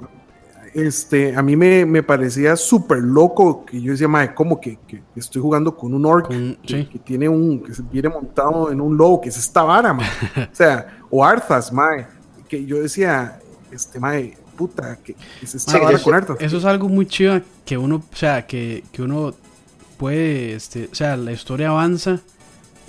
[0.74, 4.78] este, a mí me, parecía súper loco que yo decía, madre, ¿cómo que,
[5.14, 9.20] estoy jugando con un orc que, tiene un, que se viene montado en un lobo,
[9.20, 9.92] que es esta vara,
[10.36, 12.08] o sea, o Arthas, madre,
[12.48, 13.38] que yo decía,
[13.70, 15.14] este, madre, puta, que,
[15.44, 16.36] se está con Arthas.
[16.40, 19.34] Eso es algo muy chido que uno, o sea, que, uno
[19.96, 22.20] puede, este, o sea, la historia avanza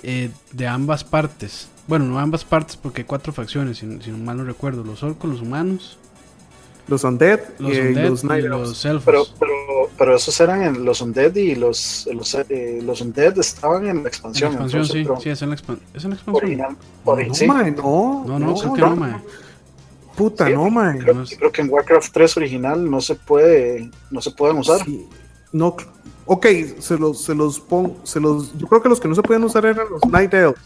[0.02, 1.68] eh, de ambas partes.
[1.86, 5.30] Bueno, no ambas partes porque hay cuatro facciones, si, no mal no recuerdo, los orcos,
[5.30, 5.98] los humanos.
[6.86, 9.04] Los undead, los, y los, y los elfos.
[9.04, 9.52] Pero, pero,
[9.98, 14.08] pero, esos eran en los undead y los los, eh, los undead estaban en la
[14.08, 14.52] expansión.
[14.52, 16.76] En la expansión, sí, sí, es en la, ¿es en la expansión.
[17.04, 19.16] Original, no, no, no, no, creo que no, mae.
[20.18, 20.98] Puta, no, man.
[20.98, 24.80] Creo, creo, que en Warcraft 3 original no se puede, no se pueden usar.
[25.52, 25.76] No,
[26.26, 26.46] ok,
[26.80, 29.44] se los, se los pongo, se los, yo creo que los que no se pueden
[29.44, 30.60] usar eran los Night Elves.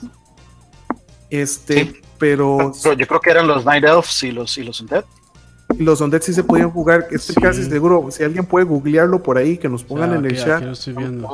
[1.29, 5.05] Este, pero, Yo creo que eran los Night Elves y los, y los Undead.
[5.77, 7.09] los Undead sí se podían jugar.
[7.11, 10.63] Estoy casi seguro, si alguien puede googlearlo por ahí, que nos pongan en el chat.
[10.63, 11.29] estoy viendo,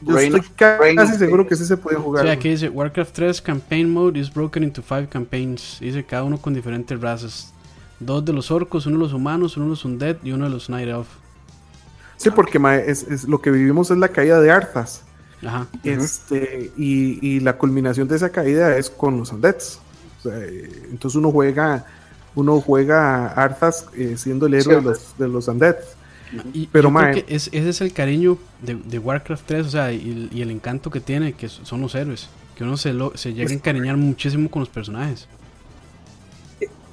[0.00, 2.24] Yo estoy casi seguro que sí se podían jugar.
[2.24, 5.78] Sí, aquí dice Warcraft 3 Campaign Mode is broken into five campaigns.
[5.80, 7.52] Dice cada uno con diferentes razas.
[8.00, 10.50] Dos de los orcos, uno de los humanos, uno de los undead y uno de
[10.50, 11.08] los night elf.
[12.16, 15.02] Sí, porque es, lo que vivimos es la caída de Arthas.
[15.44, 15.66] Ajá.
[15.84, 19.80] Este, y, y, la culminación de esa caída es con los undeads.
[20.90, 21.86] entonces uno juega
[22.34, 25.76] uno juega Arthas eh, siendo el héroe de los, de los undead.
[26.52, 30.90] Y, pero mae, ese es el cariño de, Warcraft 3, o sea, y, el encanto
[30.90, 32.28] que tiene, que son los héroes.
[32.54, 35.28] Que uno se, lo, se llega a encariñar muchísimo con los personajes.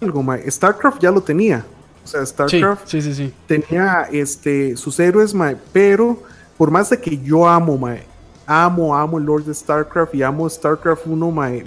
[0.02, 0.50] Algo, mae.
[0.50, 1.66] StarCraft ya lo tenía.
[2.04, 6.22] O sea, StarCraft sí, sí, sí, tenía este, sus héroes, mae, pero
[6.58, 8.04] por más de que yo amo, mae,
[8.46, 11.66] amo, amo el Lord de StarCraft y amo StarCraft 1, mae,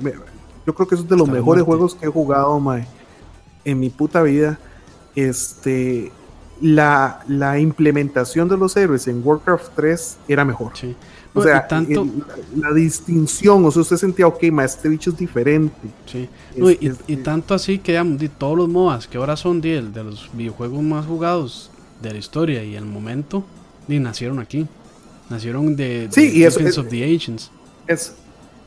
[0.64, 2.86] yo creo que es de los mejores juegos que he jugado, mae
[3.64, 4.58] en mi puta vida,
[5.14, 6.10] este,
[6.60, 10.72] la, la implementación de los héroes en Warcraft 3 era mejor.
[11.34, 12.06] O sea, tanto,
[12.56, 15.76] la, distinción, o sea, usted sentía, ok, ma, este bicho es diferente.
[16.06, 16.28] Sí.
[17.06, 20.82] y, tanto así que de todos los MOAs que ahora son de, de los videojuegos
[20.82, 21.70] más jugados
[22.02, 23.44] de la historia y el momento,
[23.86, 24.66] y nacieron aquí.
[25.30, 27.50] Nacieron de, sí, y eso, of the Ancients.
[27.86, 28.14] Es,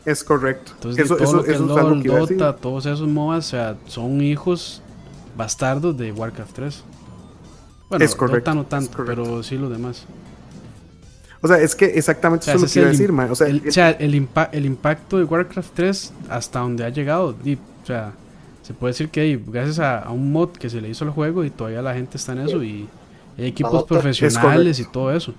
[0.06, 0.74] es correcto.
[0.76, 4.82] Entonces, eso, todo lo que es LOL, Dota, todos esos MOAs, o sea, son hijos
[5.36, 6.84] bastardos de Warcraft 3.
[7.92, 10.06] Bueno, es correcto, no tanto, pero sí lo demás.
[11.42, 13.30] O sea, es que exactamente eso es lo que iba a decir, man.
[13.32, 17.36] O sea, el, o sea, el, el, impacto de Warcraft 3 hasta donde ha llegado.
[17.36, 18.14] o sea,
[18.62, 21.50] se puede decir que gracias a, un mod que se le hizo al juego y
[21.50, 22.88] todavía la gente está en eso y
[23.38, 25.34] hay equipos profesionales y todo eso.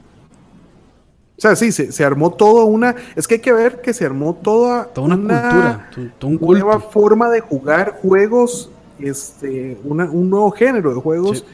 [1.39, 2.95] O sea, sí, se, se, armó toda una.
[3.17, 7.31] Es que hay que ver que se armó toda, toda una, cultura, una nueva forma
[7.31, 8.69] de jugar juegos
[8.99, 11.45] este, un nuevo género de juegos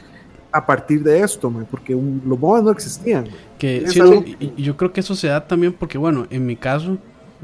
[0.52, 3.26] a partir de esto, porque los MOBAs no existían.
[3.58, 3.84] Que,
[4.40, 6.98] y, yo creo que eso se da también porque, bueno, en mi caso,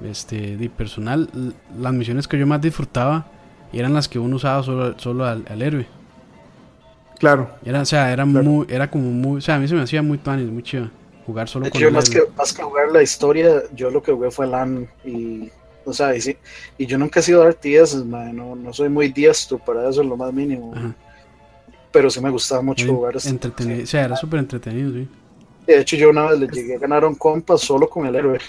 [0.05, 1.28] este, de personal,
[1.78, 3.26] las misiones que yo más disfrutaba
[3.72, 5.86] eran las que uno usaba solo, solo al, héroe.
[7.18, 7.51] Claro.
[7.64, 9.39] Era, o sea, era, Muy, era como muy.
[9.39, 10.90] O sea, a mí se me hacía muy tuanis, muy chido.
[11.26, 14.31] Jugar solo con yo más que, más que jugar la historia, yo lo que jugué
[14.31, 15.51] fue LAN y
[15.86, 16.36] o sea, y, sí,
[16.78, 20.32] y yo nunca he sido RTS, no, no soy muy diestro para eso, lo más
[20.32, 20.74] mínimo.
[21.95, 23.15] Pero sí me gustaba mucho jugar.
[23.25, 25.09] Entretenido, o sea, era súper entretenido, sí.
[25.65, 28.41] De hecho, yo una vez le llegué a ganar un compa solo con el héroe.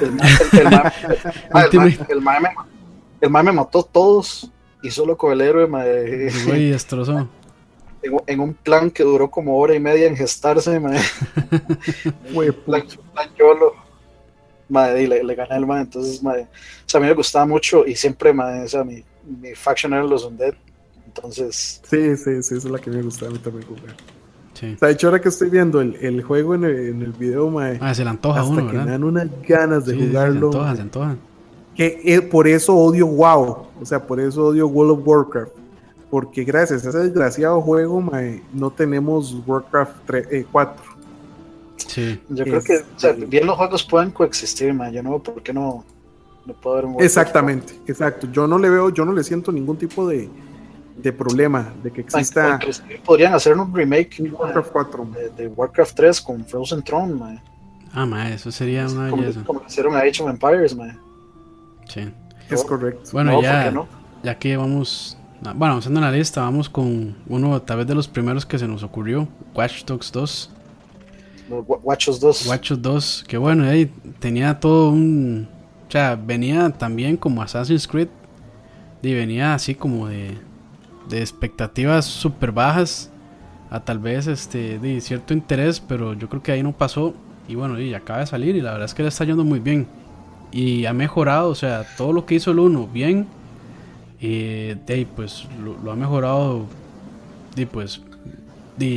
[0.00, 0.12] El,
[2.22, 2.40] mae
[3.44, 4.50] me, mató todos
[4.82, 6.30] y solo con el héroe me.
[6.46, 7.28] Güey, destrozó.
[8.26, 10.98] En, un plan que duró como hora y media en gestarse, me.
[12.32, 12.82] Güey, plan,
[13.12, 13.74] plan yolo
[14.68, 17.46] madre, y le, le gané al man, entonces, madre, o sea, a mí me gustaba
[17.46, 20.54] mucho y siempre, madre, o sea, mi, mi faction era los Undead,
[21.14, 21.80] entonces...
[21.88, 23.94] Sí, sí, sí, esa es la que me gustaba a mí también jugar.
[24.54, 24.74] Sí.
[24.74, 27.12] O sea, de hecho, ahora que estoy viendo el, el juego en el, en el
[27.12, 30.52] video, madre, ah, se le antoja hasta uno, que me dan unas ganas de jugarlo.
[30.52, 31.16] Se antoja, se antoja.
[31.74, 35.52] Que eh, por eso odio WoW, o sea, por eso odio World of Warcraft.
[36.10, 40.84] Porque gracias a ese desgraciado juego, mae, no tenemos Warcraft 3, 4.
[42.28, 42.84] Yo creo que
[43.26, 44.92] bien los juegos pueden coexistir, man.
[44.92, 45.84] Yo no veo por qué no,
[46.44, 48.28] no puedo ver un Exactamente, exacto.
[48.30, 50.28] Yo no le veo, yo no le siento ningún tipo de,
[50.96, 52.58] de problema de que exista.
[53.04, 57.40] podrían hacer un remake de Warcraft 4 de, Warcraft 3 con Frozen Throne, man.
[57.92, 59.42] Ah, man, eso sería una belleza.
[59.44, 60.98] Como, hicieron a Age of Empires, man.
[61.88, 62.10] Sí.
[62.48, 63.10] Es correcto.
[63.12, 63.72] Bueno, ya,
[64.22, 65.16] ya que vamos
[65.54, 68.84] bueno, haciendo la lista, vamos con uno tal vez de los primeros que se nos
[68.84, 70.50] ocurrió, Watch Dogs 2.
[71.50, 72.46] Watchos 2.
[72.46, 73.86] Watchos 2, que bueno, ahí
[74.20, 75.48] tenía todo un.
[75.88, 78.08] O sea, venía también como Assassin's Creed.
[79.02, 80.38] Y venía así como de,
[81.08, 83.10] de expectativas súper bajas.
[83.70, 87.14] A tal vez este de cierto interés, pero yo creo que ahí no pasó.
[87.48, 89.60] Y bueno, y acaba de salir y la verdad es que le está yendo muy
[89.60, 89.86] bien.
[90.50, 93.26] Y ha mejorado, o sea, todo lo que hizo el 1 bien.
[94.20, 95.46] Y de pues
[95.82, 96.66] lo, ha mejorado.
[97.56, 98.02] Y pues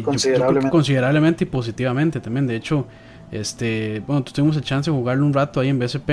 [0.03, 0.69] considerablemente.
[0.69, 2.45] considerablemente y positivamente también.
[2.45, 2.86] De hecho,
[3.32, 6.10] este, bueno, tuvimos el chance de jugarlo un rato ahí en BSP.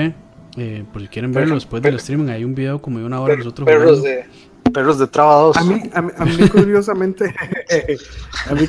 [0.55, 3.35] Eh, por si quieren verlo después del streaming, hay un video como de una hora
[3.35, 4.25] nosotros perros de
[4.73, 5.55] perros de trabados.
[5.57, 7.33] A mí, a mí, curiosamente,
[8.49, 8.67] a mí,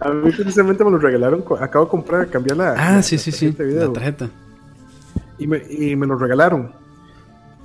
[0.00, 1.44] a mí curiosamente me lo regalaron.
[1.60, 2.74] Acabo de comprar, cambiar la.
[2.76, 3.54] Ah, sí, sí, sí.
[3.58, 4.30] La tarjeta.
[5.38, 6.72] Y me, y me lo regalaron.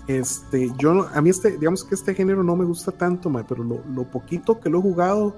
[0.08, 3.82] Este, yo, a mí este, digamos que este género no me gusta tanto, pero lo,
[3.96, 5.36] lo poquito que lo he jugado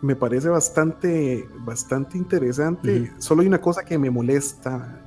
[0.00, 3.12] me parece bastante, bastante interesante.
[3.18, 5.00] Solo hay una cosa que me molesta,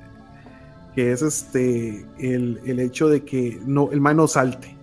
[0.94, 4.75] que es este el, el hecho de que no, el mae no salte.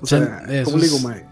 [0.00, 1.30] O sea, ¿cómo digo, mae?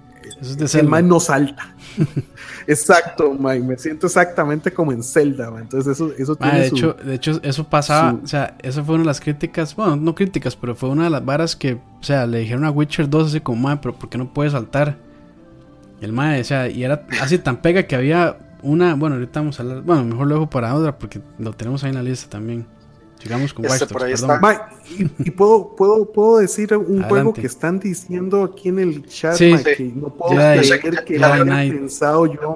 [0.75, 1.75] el Mae no salta.
[2.67, 7.15] Exacto, Mae, me siento exactamente como en Zelda, Entonces eso, eso tiene de, hecho, de
[7.15, 10.75] hecho, eso pasaba, o sea, eso fue una de las críticas, bueno, no críticas, pero
[10.75, 13.63] fue una de las varas que, o sea, le dijeron a Witcher 2 así como,
[13.63, 14.97] Mae, pero ¿por qué no puede saltar?
[16.01, 19.59] El Mae, o sea, y era así tan pega que había una, bueno, ahorita vamos
[19.59, 22.29] a hablar, bueno, mejor lo dejo para otra porque lo tenemos ahí en la lista
[22.29, 22.67] también.
[23.23, 23.85] Llegamos con este,
[25.19, 29.93] y, puedo, puedo, puedo decir un juego que están diciendo aquí en el chat, que
[29.95, 32.55] no puedo creer que lo haya pensado yo,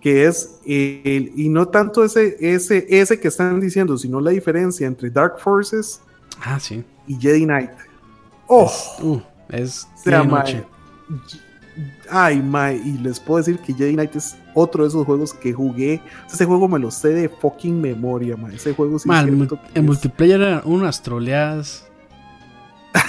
[0.00, 4.86] que es el, y no tanto ese, ese, ese que están diciendo, sino la diferencia
[4.86, 6.00] entre Dark Forces
[6.40, 6.82] ah, sí.
[7.06, 7.70] y Jedi Knight.
[8.48, 8.72] Oh,
[9.02, 9.20] uh,
[9.50, 9.86] es
[12.10, 15.52] Ay, mae, y les puedo decir que Jedi Knight es otro de esos juegos que
[15.52, 16.00] jugué.
[16.32, 18.56] Ese juego me lo sé de fucking memoria, mae.
[18.56, 19.08] Ese juego sí
[19.74, 21.86] En multiplayer eran unas troleadas.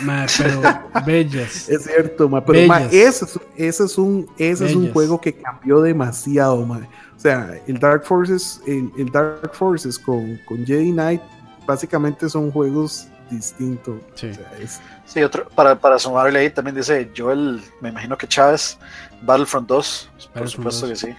[0.04, 0.62] mae, pero
[1.06, 1.70] bellas.
[1.70, 2.60] Es cierto, mae, pero
[2.92, 3.26] ese,
[3.58, 6.88] es un, ese es un juego que cambió demasiado, mae.
[7.16, 11.22] O sea, el Dark Forces, el, el Dark Forces con, con Jedi Knight
[11.66, 13.96] básicamente son juegos distintos.
[14.16, 14.28] Sí.
[14.28, 18.28] O sea, es, Sí, otro, para, para sumarle ahí también dice Joel, me imagino que
[18.28, 18.80] Chávez,
[19.26, 21.10] Battlefront 2, por supuesto que sí.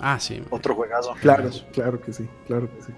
[0.00, 0.42] Ah, sí.
[0.50, 1.14] Otro juegazo.
[1.20, 2.92] Claro, claro que sí, claro que sí.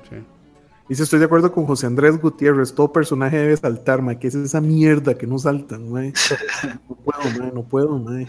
[0.89, 4.29] Y si estoy de acuerdo con José Andrés Gutiérrez, todo personaje debe saltar, ma, que
[4.29, 6.03] es esa mierda que no saltan, ma.
[6.89, 8.23] No puedo, ma, no puedo, ma.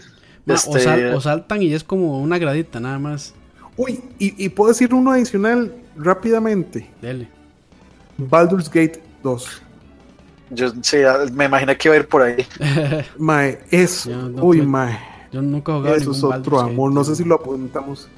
[0.46, 3.34] Este, o, saltan y es como una gradita nada más.
[3.76, 6.90] Uy, y, y puedo decir uno adicional rápidamente.
[7.00, 7.28] Dele.
[8.18, 9.62] Baldur's Gate 2.
[10.50, 10.98] Yo sí,
[11.32, 12.46] me imaginé que iba a ir por ahí.
[13.18, 14.10] mae, eso.
[14.40, 15.13] Uy, mae.
[15.34, 16.92] Yo nunca he jugado Eso es otro amor.
[16.92, 18.08] No sé si lo apuntamos.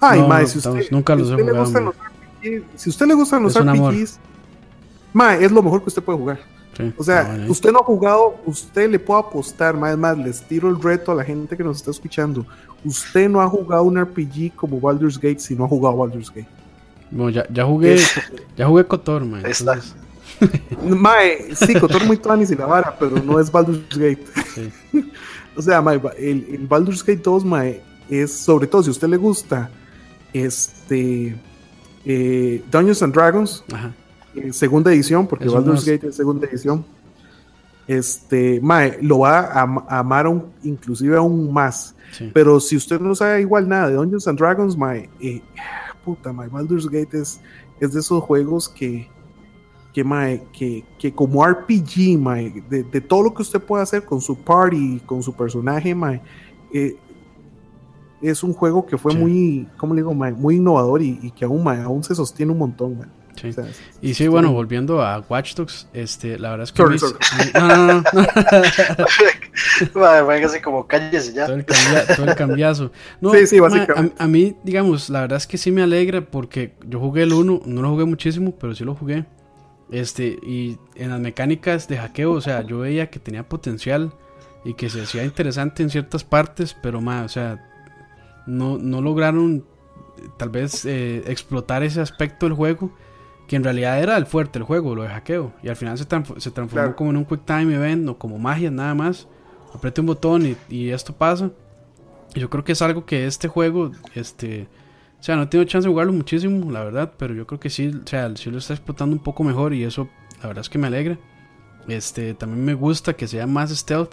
[0.00, 2.90] Ay, mae, si usted, nunca los si usted he jugado, le gustan los RPGs, si
[2.90, 4.18] usted le gustan los RPGs,
[5.12, 6.40] mae, es lo mejor que usted puede jugar.
[6.76, 10.68] Sí, o sea, usted no ha jugado, usted le puede apostar, más más, les tiro
[10.68, 12.44] el reto a la gente que nos está escuchando.
[12.84, 16.48] Usted no ha jugado un RPG como Baldur's Gate si no ha jugado Baldur's Gate.
[17.10, 17.96] Bueno, ya, ya jugué,
[18.56, 19.22] ya jugué Cotor.
[19.22, 19.94] Entonces...
[20.82, 24.24] Mae, sí, Cotor muy tuanis y la vara, pero no es Baldur's Gate.
[25.56, 29.16] o sea, mae, el, Baldur's Gate 2, mae, es sobre todo si a usted le
[29.16, 29.70] gusta
[30.32, 31.36] este
[32.04, 33.64] eh, Dungeons and Dragons,
[34.34, 36.84] eh, segunda edición, porque Baldur's Gate es segunda edición.
[37.88, 40.26] Este, mae, lo va a, amar
[40.62, 41.94] inclusive aún más.
[42.32, 45.42] Pero si usted no sabe igual nada de Dungeons and Dragons, mae, eh,
[46.04, 47.40] puta, mae, Baldur's Gate es,
[47.80, 49.08] es de esos juegos que,
[50.52, 52.18] que, que, como RPG,
[52.68, 55.96] de, todo lo que usted puede hacer con su party, con su personaje,
[56.74, 56.96] eh,
[58.20, 62.04] es un juego que fue muy, ¿cómo le digo, muy innovador y, que aún, aún
[62.04, 63.10] se sostiene un montón.
[64.02, 66.82] y sí, bueno, volviendo a Watch Dogs, este, la verdad es que...
[67.54, 68.02] No, no, no.
[70.46, 71.46] así como cállese ya.
[71.46, 72.92] Todo el, todo el cambiazo.
[73.32, 74.14] sí, sí, básicamente.
[74.18, 77.32] A, a, mí, digamos, la verdad es que sí me alegra porque yo jugué el
[77.32, 79.24] 1, no lo jugué muchísimo, pero sí lo jugué.
[79.90, 84.12] Este, y en las mecánicas de hackeo, o sea, yo veía que tenía potencial
[84.64, 87.70] y que se hacía interesante en ciertas partes, pero más, o sea,
[88.46, 89.64] no, no lograron
[90.38, 92.90] tal vez eh, explotar ese aspecto del juego,
[93.46, 96.04] que en realidad era el fuerte el juego, lo de hackeo, y al final se,
[96.04, 99.28] se transformó como en un quick time event o como magia nada más.
[99.72, 101.50] Apriete un botón y, y esto pasa.
[102.34, 104.68] Yo creo que es algo que este juego, este
[105.26, 108.06] sea, no tengo chance de jugarlo muchísimo, la verdad, pero yo creo que sí, o
[108.06, 110.08] sea, sí lo está explotando un poco mejor y eso,
[110.40, 111.18] la verdad es que me alegra.
[111.88, 114.12] Este, también me gusta que sea más stealth,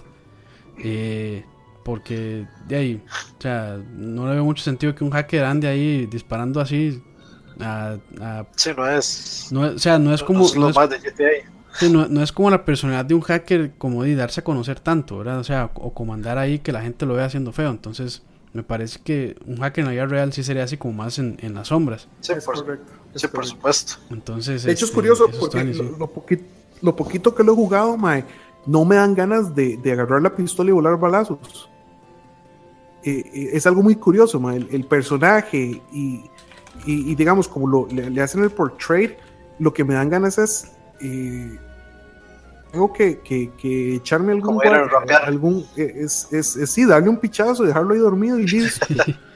[0.80, 1.46] eh,
[1.86, 3.04] porque de ahí,
[3.38, 7.04] o sea, no le veo mucho sentido que un hacker ande ahí disparando así
[7.60, 7.98] a,
[8.56, 11.54] sí, no es, no, o sea, no es como no, es, de GTA.
[11.74, 14.80] Sí, no, no, es como la personalidad de un hacker como de darse a conocer
[14.80, 15.38] tanto, ¿verdad?
[15.38, 18.24] O sea, o comandar ahí que la gente lo vea haciendo feo, entonces
[18.54, 21.38] me parece que un hacker en la vida real sí sería así como más en,
[21.42, 22.08] en las sombras.
[22.22, 22.80] Sí, por,
[23.16, 23.96] sí, por supuesto.
[24.12, 26.44] Entonces, de hecho, es este, curioso porque lo, poquito,
[26.82, 28.24] lo, poquito, que lo he jugado, mae,
[28.68, 31.70] no me dan ganas de, de agarrar la pistola y volar balazos.
[33.04, 36.24] Eh, eh, es algo muy curioso, mae, el, personaje y,
[36.86, 39.18] y, digamos, como lo, le, hacen el portrait,
[39.58, 40.72] lo que me dan ganas es.
[41.02, 41.58] Eh,
[42.74, 44.60] tengo que, que, echarme algún,
[45.24, 48.88] algún eh, es, es, es, sí, darle un pichazo, dejarlo ahí dormido y listo.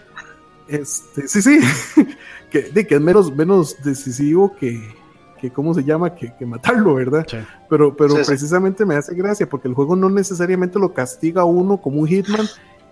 [0.67, 1.59] este, sí, sí,
[2.49, 4.91] que, que es menos, menos decisivo que,
[5.39, 6.15] que ¿cómo se llama?
[6.15, 7.27] Que, que matarlo, ¿verdad?
[7.69, 11.77] Pero, pero precisamente me hace gracia porque el juego no necesariamente lo castiga a uno
[11.77, 12.47] como un hitman,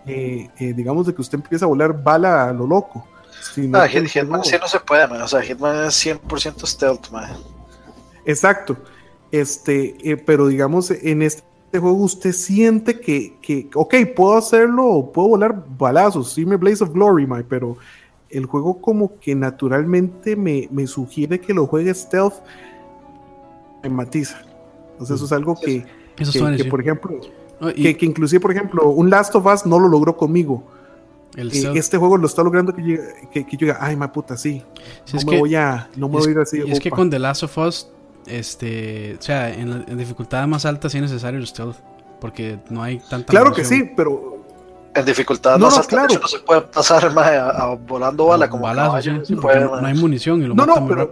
[0.05, 3.07] eh, eh, digamos de que usted empieza a volar bala a lo loco.
[3.51, 5.23] Sino ah, Hitman sí no se puede, man.
[5.23, 7.31] o sea, Hitman es 100% stealth, man.
[8.26, 8.77] Exacto.
[9.36, 11.44] Este, eh, pero digamos, en este
[11.74, 16.94] juego usted siente que, que, ok, puedo hacerlo, puedo volar balazos, sí me Blaze of
[16.94, 17.76] Glory, my, pero
[18.30, 22.36] el juego como que naturalmente me, me sugiere que lo juegue stealth,
[23.84, 24.41] me matiza.
[24.94, 25.86] Entonces eso es algo que,
[26.16, 27.20] que, por ejemplo,
[27.76, 30.64] que, que, inclusive, por ejemplo, un Last of Us no lo logró conmigo.
[31.36, 32.98] El eh, este juego lo está logrando que yo
[33.34, 34.64] que, que ay, ma puta, sí.
[35.14, 36.62] no me voy a, no me voy a ir así.
[36.66, 37.90] es que con The Last of Us,
[38.27, 41.77] este, o sea, en, en dificultad más alta sí es necesario el stealth,
[42.19, 43.31] porque no hay tanta.
[43.31, 44.43] Claro que sí, pero
[44.93, 46.19] en dificultad no, más alta, claro.
[46.22, 50.56] no se puede pasar más a, volando bala como balazo, no, hay munición y lo
[50.56, 51.11] no, no, pero,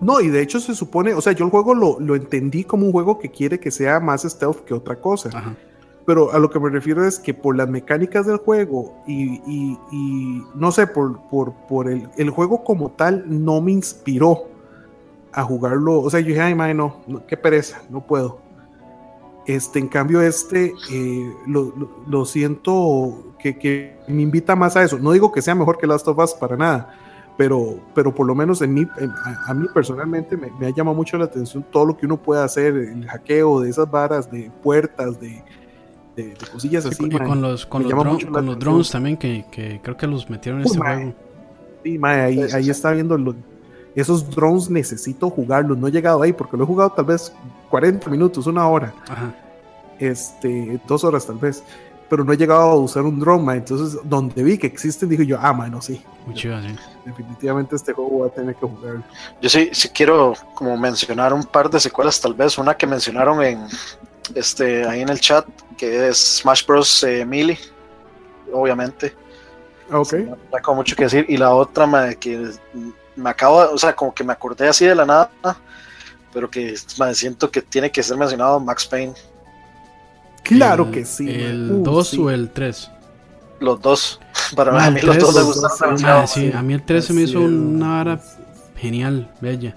[0.00, 2.86] no, y de hecho se supone, o sea, yo el juego lo, lo, entendí como
[2.86, 5.56] un juego que quiere que sea más stealth que otra cosa.
[6.06, 9.78] Pero a lo que me refiero es que por las mecánicas del juego y, y,
[9.92, 14.46] y no sé, por, por, por el, el, juego como tal no me inspiró
[15.32, 16.00] a jugarlo.
[16.00, 18.40] O sea, yo dije, ay, madre, no, qué pereza, no puedo.
[19.46, 21.72] Este, en cambio, este eh, lo,
[22.06, 24.98] lo, siento que, que, me invita más a eso.
[24.98, 26.94] No digo que sea mejor que Last of Us para nada,
[27.38, 28.86] pero, pero por lo menos en mí,
[29.46, 32.74] a, mí personalmente me, ha llamado mucho la atención todo lo que uno puede hacer,
[32.74, 35.42] el hackeo de esas varas, de puertas, de,
[36.14, 37.06] de, cosillas así.
[37.06, 40.60] Y con los, con los, con los drones también, que, que, creo que los metieron
[40.60, 41.14] en este juego.
[41.84, 43.16] Sí, ahí, ahí está viendo
[44.00, 45.78] esos drones, necesito jugarlos.
[45.78, 47.32] No he llegado ahí porque lo he jugado tal vez
[47.70, 48.94] 40 minutos, una hora.
[49.98, 51.62] Este, dos horas tal vez
[52.08, 55.38] pero no he llegado a usar un drone, entonces donde vi que existen dije yo,
[55.40, 56.02] ah, no, sí.
[56.34, 56.48] Sí.
[57.04, 59.02] Definitivamente este juego voy a tener que jugar.
[59.40, 63.42] Yo sí, sí quiero como mencionar un par de secuelas, tal vez una que mencionaron
[63.42, 63.66] en
[64.34, 65.46] este ahí en el chat,
[65.76, 67.02] que es Smash Bros.
[67.04, 67.58] Eh, Melee,
[68.52, 69.14] obviamente.
[69.90, 70.12] Ok.
[70.14, 71.26] No tengo mucho que decir.
[71.28, 72.50] Y la otra, que
[73.18, 75.30] me acabo, o sea, como que me acordé así de la nada,
[76.32, 79.14] pero que me siento que tiene que ser mencionado Max Payne.
[80.42, 81.28] Claro que sí.
[81.28, 82.90] ¿El 2 uh, o el 3?
[83.60, 84.20] Los dos.
[84.56, 86.04] Para mí, a mí los dos me gustaron.
[86.04, 88.20] Ah, sí, a mí el 3 se me hizo una vara
[88.76, 89.76] genial, bella.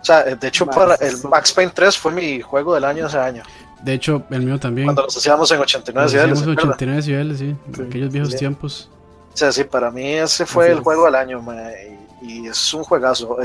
[0.00, 3.18] O sea, de hecho, para el Max Payne 3 fue mi juego del año ese
[3.18, 3.42] año.
[3.82, 4.86] De hecho, el mío también.
[4.86, 6.42] Cuando los hacíamos en 89 civiles.
[6.42, 8.90] En 89 civiles, sí, en aquellos viejos tiempos.
[9.32, 12.03] O sea, sí, para mí ese fue el juego del año, y,
[12.46, 13.36] es un juegazo.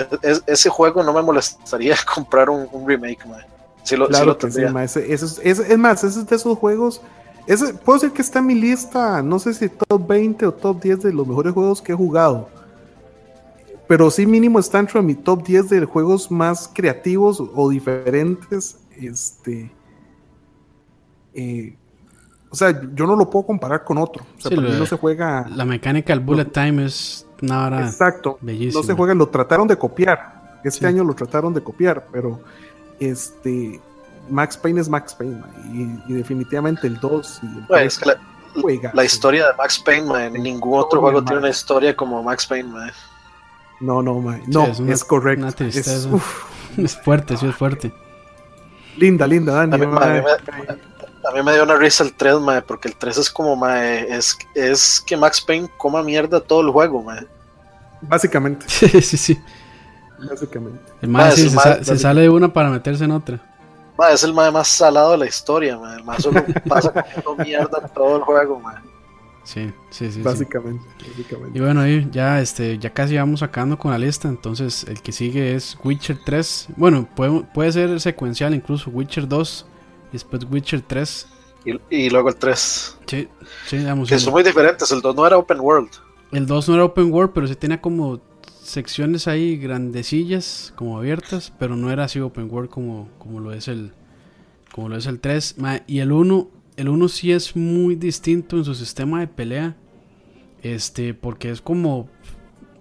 [0.45, 3.43] ese juego no me molestaría comprar un, remake, man
[3.97, 4.69] claro que sí, es,
[5.77, 7.01] más, ese es de esos juegos.
[7.47, 10.81] Ese, puedo decir que está en mi lista, no sé si top 20 o top
[10.81, 12.49] 10 de los mejores juegos que he jugado.
[13.88, 18.77] Pero sí mínimo está entre mi top 10 de juegos más creativos o diferentes.
[18.95, 19.72] Este.
[21.34, 21.76] Eh,
[22.51, 24.26] o sea, yo no lo puedo comparar con otro.
[24.38, 25.47] O sea, no se juega.
[25.49, 28.39] La mecánica del bullet time es nada Exacto.
[28.41, 30.59] No se juega, lo trataron de copiar.
[30.63, 32.39] Este año lo trataron de copiar, pero
[32.99, 33.80] este
[34.30, 35.41] Max Payne es Max Payne
[36.07, 37.84] y, definitivamente el 2 la,
[39.03, 42.69] historia de Max Payne ningún otro juego tiene una historia como Max Payne
[43.80, 46.07] no no no es, correcto es,
[47.03, 47.91] fuerte sí es fuerte
[48.97, 50.89] linda linda Dani a mí, me,
[51.53, 52.35] dio una risa el 3
[52.68, 57.06] porque el 3 es como es, es que Max Payne coma mierda todo el juego
[58.01, 59.41] básicamente sí sí sí
[60.27, 60.80] Básicamente.
[61.01, 63.39] El más se, sale de una para meterse en otra.
[64.11, 68.23] es el más salado de la historia, El más solo pasa comiendo mierda todo el
[68.23, 68.61] juego,
[69.43, 70.22] Sí, sí, sí.
[70.22, 70.85] Básicamente,
[71.53, 74.27] Y bueno, ahí ya, este, ya casi vamos sacando con la lista.
[74.27, 76.68] Entonces, el que sigue es Witcher 3.
[76.76, 79.65] Bueno, puede, puede ser secuencial, incluso Witcher 2
[80.10, 81.27] y después Witcher 3.
[81.90, 82.98] Y, luego el 3.
[83.06, 83.27] Sí,
[83.68, 84.10] sí, vamos.
[84.10, 84.91] Que son muy diferentes.
[84.91, 85.90] El 2 no era open world.
[86.31, 88.22] El 2 no era open world, pero sí tenía como
[88.61, 93.68] secciones ahí grandecillas, como abiertas, pero no era así open world como, como lo es
[93.68, 93.94] el
[94.72, 95.56] como lo es el 3.
[95.88, 99.76] y el 1, el 1 sí es muy distinto en su sistema de pelea.
[100.61, 102.10] Este, porque es como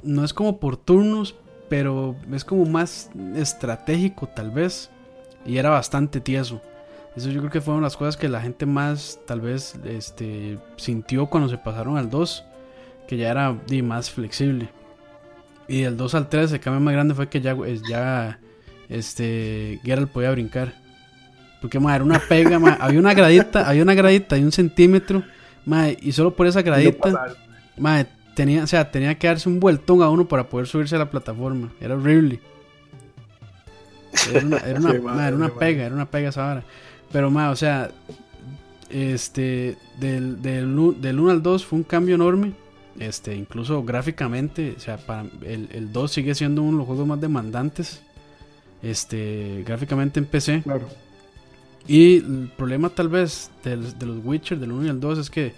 [0.03, 1.37] no es como por turnos,
[1.69, 4.91] pero es como más estratégico tal vez
[5.45, 6.61] y era bastante tieso.
[7.17, 11.27] Eso yo creo que fueron las cosas que la gente más tal vez este, sintió
[11.27, 12.45] cuando se pasaron al 2,
[13.09, 14.69] que ya era más flexible.
[15.67, 17.57] Y del 2 al 3 el cambio más grande fue que ya,
[17.89, 18.39] ya
[18.89, 20.75] este, Geralt podía brincar.
[21.61, 25.25] Porque, madre, era una pega, había una gradita, había una gradita de un centímetro,
[25.65, 27.35] madre, y solo por esa gradita,
[27.77, 30.99] madre, tenía, o sea, tenía que darse un vueltón a uno para poder subirse a
[30.99, 31.73] la plataforma.
[31.81, 32.41] Era horrible.
[34.33, 36.65] Era una, era una, era una pega, era una pega esa hora.
[37.13, 37.91] Pero, madre, o sea,
[38.91, 42.53] este, del, del, del 1 al 2 fue un cambio enorme.
[42.99, 47.07] Este, incluso gráficamente, o sea, para el, el 2 sigue siendo uno de los juegos
[47.07, 48.03] más demandantes.
[48.83, 50.63] Este, gráficamente en PC.
[50.63, 50.89] Claro.
[51.87, 55.31] Y el problema tal vez de, de los Witcher, del 1 y el 2, es
[55.31, 55.55] que,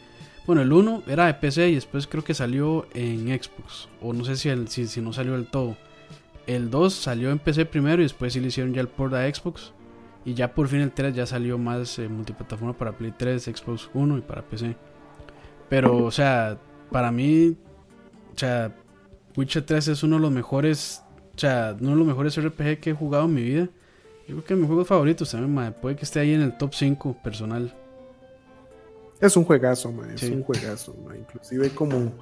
[0.47, 3.89] bueno, el 1 era de PC y después creo que salió en Xbox.
[4.01, 5.77] O no sé si, el, si, si no salió del todo.
[6.47, 9.33] El 2 salió en PC primero y después sí le hicieron ya el port a
[9.33, 9.73] Xbox.
[10.25, 13.91] Y ya por fin el 3 ya salió más eh, multiplataforma para Play 3, Xbox
[13.95, 14.77] 1 y para PC.
[15.69, 16.59] Pero, o sea,
[16.91, 17.57] para mí,
[18.35, 18.75] o sea,
[19.37, 21.03] Witcher 3 es uno de los mejores,
[21.35, 23.69] o sea, uno de los mejores RPG que he jugado en mi vida.
[24.29, 26.75] Yo creo que es mi juego favorito también, puede que esté ahí en el top
[26.75, 27.75] 5 personal.
[29.21, 30.11] Es un juegazo, man.
[30.11, 31.17] es un juegazo, man.
[31.19, 32.13] inclusive como,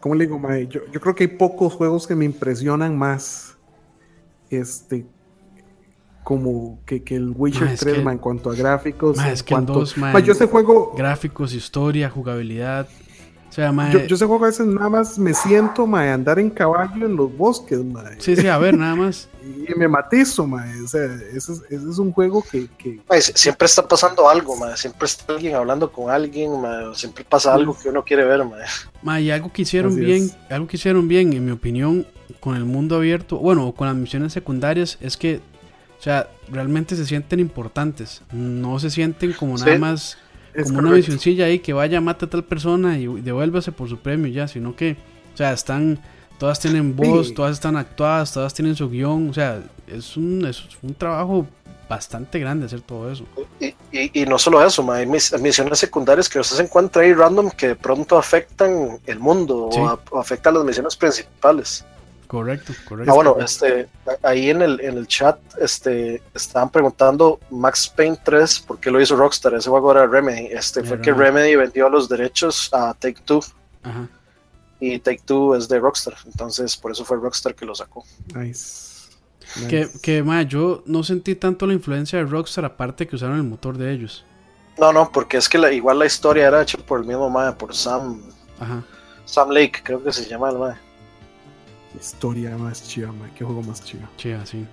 [0.00, 0.66] como le digo, man?
[0.68, 3.56] Yo, yo creo que hay pocos juegos que me impresionan más,
[4.48, 5.06] este,
[6.24, 9.18] como que, que el Witcher 3, en cuanto a gráficos.
[9.24, 10.94] es que cuanto, dos, yo ese juego.
[10.96, 12.88] Gráficos, historia, jugabilidad.
[13.48, 16.50] O sea, yo, yo, ese juego a veces nada más me siento, ma, andar en
[16.50, 18.04] caballo en los bosques, ma.
[18.18, 19.28] Sí, sí, a ver, nada más.
[19.68, 20.64] y me matizo, ma.
[20.84, 22.68] O sea, ese es, ese es un juego que.
[22.78, 23.00] que...
[23.20, 24.76] siempre está pasando algo, ma.
[24.76, 26.94] Siempre está alguien hablando con alguien, ma.
[26.94, 28.56] Siempre pasa algo que uno quiere ver, ma.
[29.02, 32.06] ma y algo que hicieron bien, algo que hicieron bien, en mi opinión,
[32.38, 35.40] con el mundo abierto, bueno, con las misiones secundarias, es que
[36.00, 38.22] o sea, realmente se sienten importantes.
[38.32, 40.16] No se sienten como nada más
[40.64, 44.32] como una misioncilla ahí que vaya, mate a tal persona y devuélvase por su premio
[44.32, 44.96] ya, sino que,
[45.34, 46.00] o sea, están,
[46.38, 50.62] todas tienen voz, todas están actuadas, todas tienen su guion, o sea, es un, es
[50.80, 51.46] un trabajo
[51.86, 53.24] bastante grande hacer todo eso.
[53.60, 57.74] Y, y, no solo eso, hay misiones secundarias que se encuentran ahí random que de
[57.76, 61.84] pronto afectan el mundo o, afectan las misiones principales.
[62.30, 63.10] Correcto, correcto.
[63.10, 63.88] Ah, bueno, este,
[64.22, 69.00] ahí en el, en el chat este, estaban preguntando Max Payne 3, ¿por qué lo
[69.00, 69.54] hizo Rockstar?
[69.54, 70.46] Ese juego era Remedy.
[70.46, 73.40] Este, fue que Remedy vendió los derechos a Take Two.
[73.82, 74.08] Ajá.
[74.78, 78.04] Y Take Two es de Rockstar, entonces por eso fue Rockstar que lo sacó.
[78.32, 79.08] Nice.
[79.68, 83.76] Que, que yo no sentí tanto la influencia de Rockstar, aparte que usaron el motor
[83.76, 84.24] de ellos.
[84.78, 87.74] No, no, porque es que igual la historia era hecha por el mismo Mae, por
[87.74, 88.22] Sam.
[88.60, 88.84] Ajá.
[89.24, 90.89] Sam Lake, creo que se llama el Mae
[91.98, 94.08] historia más chiva, qué juego más chiva.
[94.16, 94.64] Chiva, sí.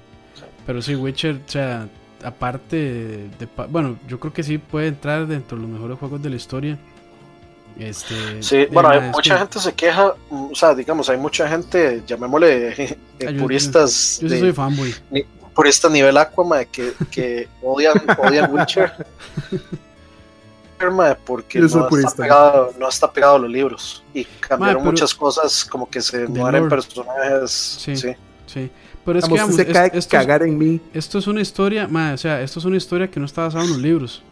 [0.66, 1.88] Pero sí, Witcher, o sea,
[2.24, 6.30] aparte de, Bueno, yo creo que sí puede entrar dentro de los mejores juegos de
[6.30, 6.78] la historia.
[7.80, 12.98] Este, sí, bueno, hay, mucha gente se queja, o sea, digamos, hay mucha gente, llamémosle
[13.20, 14.20] eh, puristas.
[14.20, 14.96] Yo, soy fanboy.
[15.54, 18.92] puristas nivel Aqua, que, que odian, odian Witcher.
[21.26, 24.04] porque no está, pegado, no está, pegado, a los libros.
[24.14, 28.72] Y cambiaron muchas cosas como que se mueren personajes sí, sí,
[29.06, 30.82] pero es que se cae esto cagar en mí.
[30.94, 33.72] esto es una historia o sea esto es una historia que no está basada en
[33.72, 34.24] los libros.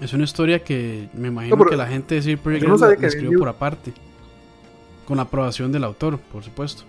[0.00, 3.48] Es una historia que me imagino que la gente de Sir no la, escribió por
[3.48, 3.92] aparte
[5.06, 6.84] con la aprobación del autor por supuesto.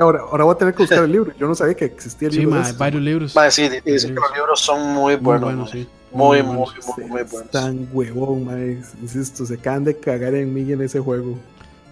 [0.00, 1.32] Ahora, ahora voy a tener que buscar el libro.
[1.38, 2.62] Yo no sabía que existía el libro.
[2.62, 3.34] Sí, hay varios libros.
[3.50, 5.42] sí, dicen que los libros son muy buenos.
[5.42, 5.88] Muy buenos, sí.
[6.14, 7.50] Muy, muy, muy, muy, buenos.
[7.50, 8.80] Tan huevón, mae.
[9.02, 11.36] Insisto, se acaban de cagar en mí en ese juego.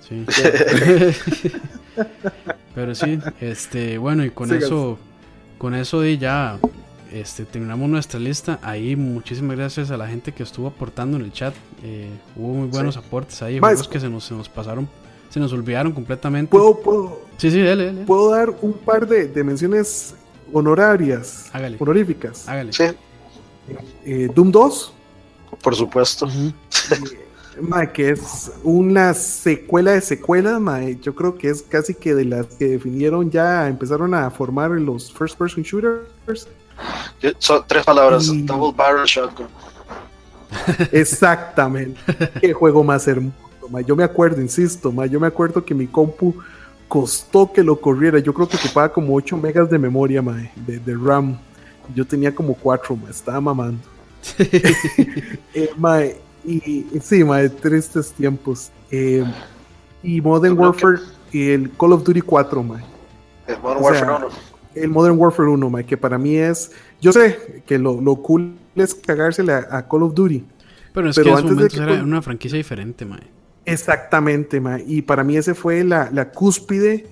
[0.09, 0.25] Sí.
[2.75, 4.97] Pero sí, este, bueno, y con eso,
[5.59, 6.59] con eso de ya
[7.13, 8.59] este, terminamos nuestra lista.
[8.63, 11.55] Ahí muchísimas gracias a la gente que estuvo aportando en el chat.
[11.83, 14.89] Eh, hubo muy buenos aportes ahí, juegos que se nos, se nos pasaron,
[15.29, 16.51] se nos olvidaron completamente.
[16.51, 18.05] ¿Puedo, puedo, sí, sí, dale, dale.
[18.05, 20.15] ¿Puedo dar un par de, de menciones
[20.53, 21.77] honorarias, Hágale.
[21.79, 22.49] honoríficas?
[22.49, 22.73] Hágale.
[22.73, 22.85] Sí.
[24.05, 24.93] Eh, Doom 2.
[25.63, 26.29] Por supuesto.
[27.93, 30.61] que es una secuela de secuelas,
[31.03, 35.13] yo creo que es casi que de las que definieron ya, empezaron a formar los
[35.13, 36.49] first person shooters.
[37.39, 39.47] Son tres palabras, double barrel shotgun.
[40.93, 42.01] Exactamente.
[42.41, 43.37] Qué juego más hermoso,
[43.87, 46.35] Yo me acuerdo, insisto, yo me acuerdo que mi compu
[46.89, 48.19] costó que lo corriera.
[48.19, 50.23] Yo creo que ocupaba como 8 megas de memoria,
[50.67, 51.39] de, de RAM.
[51.95, 53.83] Yo tenía como cuatro, ma, estaba mamando.
[55.55, 58.71] eh, y, sí, ma, tristes tiempos.
[58.91, 59.25] Eh,
[60.03, 60.99] y Modern Warfare
[61.33, 62.83] y el Call of Duty 4, ma.
[63.47, 64.29] El Modern Warfare 1.
[64.75, 66.73] El Modern Warfare 1, ma, que para mí es.
[67.01, 70.45] Yo sé que lo, lo cool es cagársele a, Call of Duty.
[70.93, 73.21] Pero es que en antes de que era una franquicia diferente, ma.
[73.65, 74.79] Exactamente, ma.
[74.85, 77.07] Y para mí ese fue la, la cúspide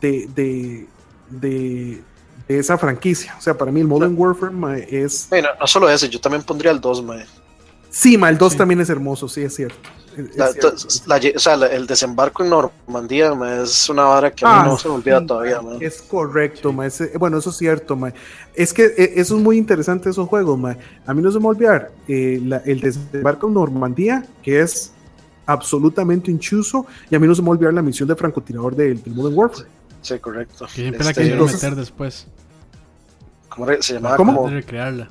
[0.00, 0.86] de, de,
[1.30, 2.02] de
[2.48, 3.34] esa franquicia.
[3.38, 5.26] O sea, para mí el Modern Warfare es.
[5.30, 7.26] Bueno, no solo ese, yo también pondría el 2, mae.
[7.90, 9.88] Sí, ma, el 2 también es hermoso, sí, es cierto.
[11.34, 13.32] o sea, el desembarco en Normandía
[13.62, 15.60] es una vara que a mí ah, no se me olvida todavía.
[15.80, 17.96] Es correcto, ma, bueno, eso es cierto.
[17.96, 18.12] Ma.
[18.54, 20.58] Es que e, eso es muy interesante, esos juegos.
[20.58, 20.76] Ma.
[21.06, 24.92] A mí no se me olvidar eh, el desembarco en Normandía, que es
[25.46, 29.14] absolutamente inchuso, y a mí no se me olvidar la misión de francotirador del, del
[29.14, 29.75] Modern Warfare.
[30.06, 30.68] Sí, correcto.
[30.68, 32.28] siempre la este, quisieron meter después.
[33.48, 34.16] ¿Cómo se llamaba?
[34.16, 34.36] ¿Cómo?
[34.36, 34.48] Como...
[34.50, 35.10] recrearla.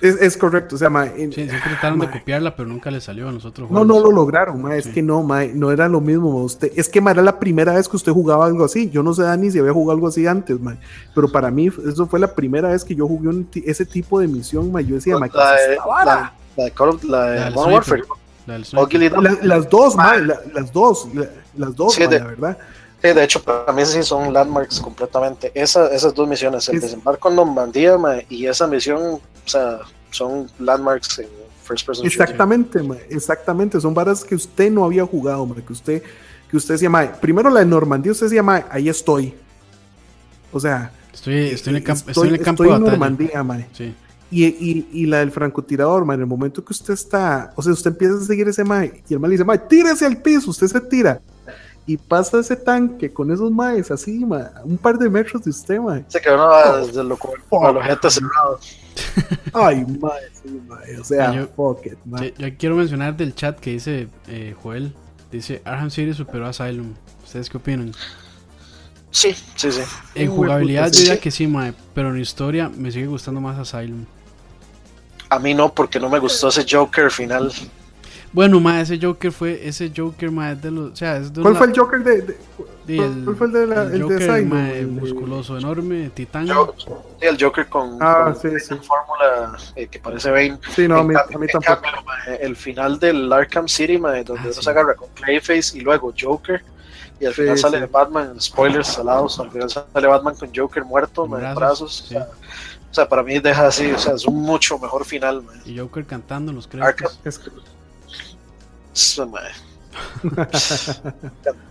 [0.00, 3.28] Es, es, correcto, o sea, ma, sí, siempre trataron de copiarla, pero nunca le salió
[3.28, 3.70] a nosotros.
[3.70, 6.42] No, no lo lograron, ma, es que no, ma, no era lo mismo.
[6.42, 8.90] Usted, es que ma, era la primera vez que usted jugaba algo así.
[8.90, 10.76] Yo no sé, Dani, si había jugado algo así antes, ma,
[11.14, 14.26] pero para mí eso fue la primera vez que yo jugué un ese tipo de
[14.26, 14.80] misión, ma.
[14.80, 16.04] Yo decía, ma, la, de, la,
[16.56, 18.02] la, de Call of, la de Modern Warfare.
[19.42, 21.06] las dos, ma, las dos,
[21.56, 22.58] las dos, sí, de, la verdad.
[23.02, 25.50] Sí, de hecho, para mí sí son landmarks completamente.
[25.54, 29.80] Esa, esas dos misiones, el es, desembarco en Normandía ma, y esa misión, o sea,
[30.12, 31.28] son landmarks en
[31.64, 32.06] first person.
[32.06, 33.80] Exactamente, ma, exactamente.
[33.80, 36.00] Son varas que usted no había jugado, ma, que usted,
[36.48, 37.10] que usted se llama.
[37.20, 39.34] Primero la de Normandía, usted se llama, ahí estoy.
[40.52, 43.58] O sea, estoy, estoy en el, campo estoy, en el campo estoy en Normandía, ma.
[43.72, 43.96] Sí.
[44.30, 47.72] Y, y, y, la del francotirador, ma, en el momento que usted está, o sea,
[47.72, 50.50] usted empieza a seguir ese ma, y el ma le dice, ma, tírese al piso,
[50.50, 51.20] usted se tira
[51.86, 55.80] y pasa ese tanque con esos maes así, ma, un par de metros de usted,
[55.80, 56.04] mae.
[56.08, 57.18] Se quedó oh, desde lo
[57.64, 58.78] a los gente cerrados.
[59.52, 60.98] Ay, mae, sí, mae.
[60.98, 62.32] O sea, yo, fuck it, mae.
[62.38, 64.94] Yo, quiero mencionar del chat que dice eh, Joel.
[65.30, 66.94] Dice Arkham City superó a Asylum.
[67.24, 67.92] ¿Ustedes qué opinan?
[69.10, 69.80] Sí, sí, sí.
[70.14, 74.04] En jugabilidad yo diría que sí, mae, pero en historia me sigue gustando más Asylum.
[75.30, 77.50] A mí no, porque no me gustó ese Joker final.
[78.32, 81.54] Bueno, ma, ese Joker fue ese Joker, ma, de los, o sea, es de ¿Cuál
[81.54, 82.22] fue el Joker de,
[82.86, 86.46] de ¿Cuál fue el de la, el, Joker, de ma, musculoso, enorme, titán?
[86.46, 86.54] sí,
[87.20, 88.74] el Joker con, ah, sí, sí.
[88.76, 90.58] fórmula eh, que parece Bane.
[90.74, 91.82] Sí, no, a mí, a mí tampoco.
[91.82, 94.62] Cambio, ma, el final del Arkham City, ma, donde ah, uno sí.
[94.62, 96.64] se agarra con Clayface y luego Joker.
[97.20, 97.86] Y al final sí, sale sí.
[97.92, 102.06] Batman, spoilers salados, al final sale Batman con Joker muerto, ma, en brazos.
[102.08, 102.16] Sí.
[102.16, 102.28] O, sea,
[102.90, 105.42] o sea, para mí deja así, o sea, es un mucho mejor final.
[105.42, 105.52] Ma.
[105.64, 107.18] Y Joker cantando los créditos.
[107.24, 107.52] Arkham,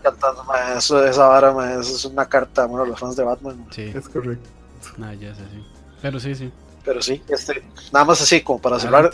[0.03, 0.45] Cantando,
[0.77, 3.65] eso, esa vara, eso es una carta bueno, los fans de Batman.
[3.71, 4.49] Sí, es correcto.
[4.97, 5.65] Nah, ya sé, sí.
[6.01, 6.51] Pero sí, sí.
[6.83, 9.11] Pero sí, este, nada más así, como para cerrar,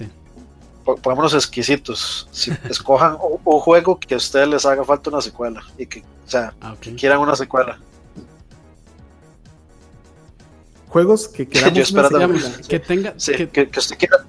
[0.83, 2.27] pongámonos exquisitos.
[2.31, 6.29] Si escojan un, juego que a ustedes les haga falta una secuela y que, o
[6.29, 6.93] sea, ah, okay.
[6.93, 7.79] que quieran una secuela.
[10.89, 12.51] Juegos que queramos una secuela.
[12.67, 13.13] Que tenga.
[13.17, 14.25] Sí, que, que, que usted quiera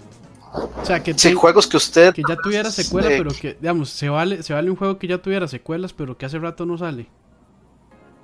[0.52, 4.08] o sea, que sí, juegos que usted que ya tuviera secuela, pero que digamos, se
[4.08, 7.08] vale se vale un juego que ya tuviera secuelas, pero que hace rato no sale.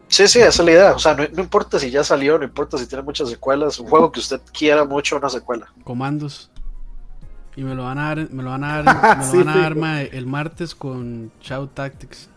[0.09, 0.93] Sí, sí, esa es la idea.
[0.93, 3.89] O sea, no, no, importa si ya salió, no importa si tiene muchas secuelas, un
[3.89, 5.73] juego que usted quiera mucho una secuela.
[5.83, 6.51] Comandos.
[7.57, 9.49] Y me lo van a dar, me lo van a dar, me lo sí, van
[9.49, 12.29] a dar ma, el martes con Shout Tactics.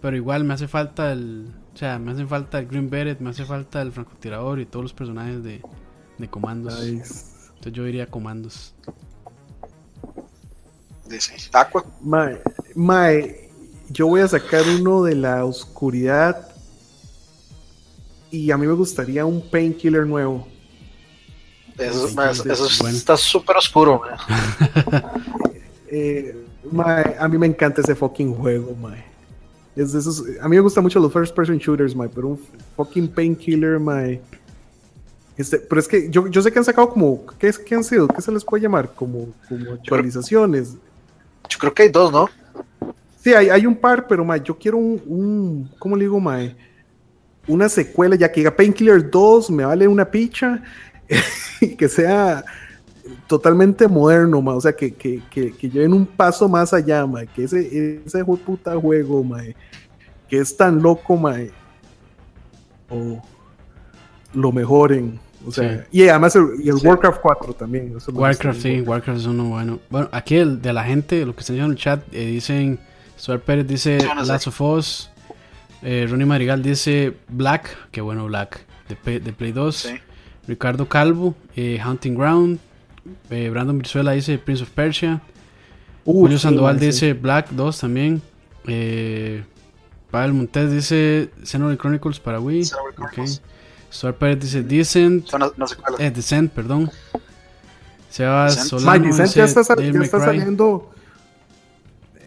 [0.00, 3.30] Pero igual me hace falta el, o sea, me hace falta el Green Beret, me
[3.30, 5.62] hace falta el francotirador y todos los personajes de,
[6.18, 6.80] de comandos.
[6.80, 7.26] Nice.
[7.48, 8.74] Entonces yo diría comandos
[11.16, 11.84] dice Aqua.
[12.00, 12.40] Mae,
[12.74, 13.50] mae,
[13.90, 16.48] yo voy a sacar uno de la oscuridad
[18.30, 20.46] y a mí me gustaría un painkiller nuevo.
[21.78, 22.96] Eso, mae, eso bueno.
[22.96, 24.02] está súper oscuro.
[25.90, 26.36] eh,
[26.70, 29.04] mae, a mí me encanta ese fucking juego, mae.
[29.74, 32.40] Es de esos, a mí me gustan mucho los first person shooters, mae, pero un
[32.76, 34.20] fucking painkiller, mae.
[35.36, 37.84] Este, pero es que yo, yo sé que han sacado como, ¿qué, es, ¿qué han
[37.84, 38.06] sido?
[38.06, 38.92] ¿Qué se les puede llamar?
[38.94, 40.76] Como, como actualizaciones.
[41.48, 42.28] Yo creo que hay dos, ¿no?
[43.22, 46.56] Sí, hay, hay un par, pero ma, yo quiero un, ¿cómo le digo, mae?
[47.46, 50.62] Una secuela, ya que diga Painkiller 2, me vale una picha,
[51.78, 52.44] que sea
[53.26, 57.26] totalmente moderno, ma, o sea, que, que, que, que, lleven un paso más allá, ma,
[57.26, 59.42] que ese, ese puta juego, ma,
[60.28, 61.36] que es tan loco, ma,
[62.88, 63.22] o
[64.34, 65.20] lo mejoren.
[65.46, 65.98] O sea, sí.
[65.98, 66.86] y además el, y el sí.
[66.86, 67.96] Warcraft 4 también.
[68.12, 69.80] Warcraft, sí, Warcraft es uno bueno.
[69.90, 72.78] Bueno, aquí el de la gente, lo que están diciendo en el chat, eh, dicen,
[73.18, 75.10] Stuart Pérez dice no Last of Us,
[75.82, 78.64] eh, Ronnie Marigal dice Black, que bueno Black,
[79.04, 79.76] de, de Play 2.
[79.76, 79.94] Sí.
[80.46, 82.58] Ricardo Calvo, eh, Hunting Ground.
[83.30, 85.20] Eh, Brandon Brizuela dice Prince of Persia.
[86.04, 88.22] Uh, Julio Sandoval dice Black 2 también.
[88.66, 89.44] Eh,
[90.10, 92.64] Pavel Montes dice Xenoblade Chronicles para Wii.
[92.98, 93.24] Okay.
[93.92, 95.32] Stuart Pérez dice Decent.
[95.32, 95.94] No, no sé cuál.
[95.98, 96.90] Eh, Descent, perdón.
[98.08, 99.04] Sebas Solano.
[99.04, 99.36] Mike, ya está,
[99.76, 100.90] ya está saliendo.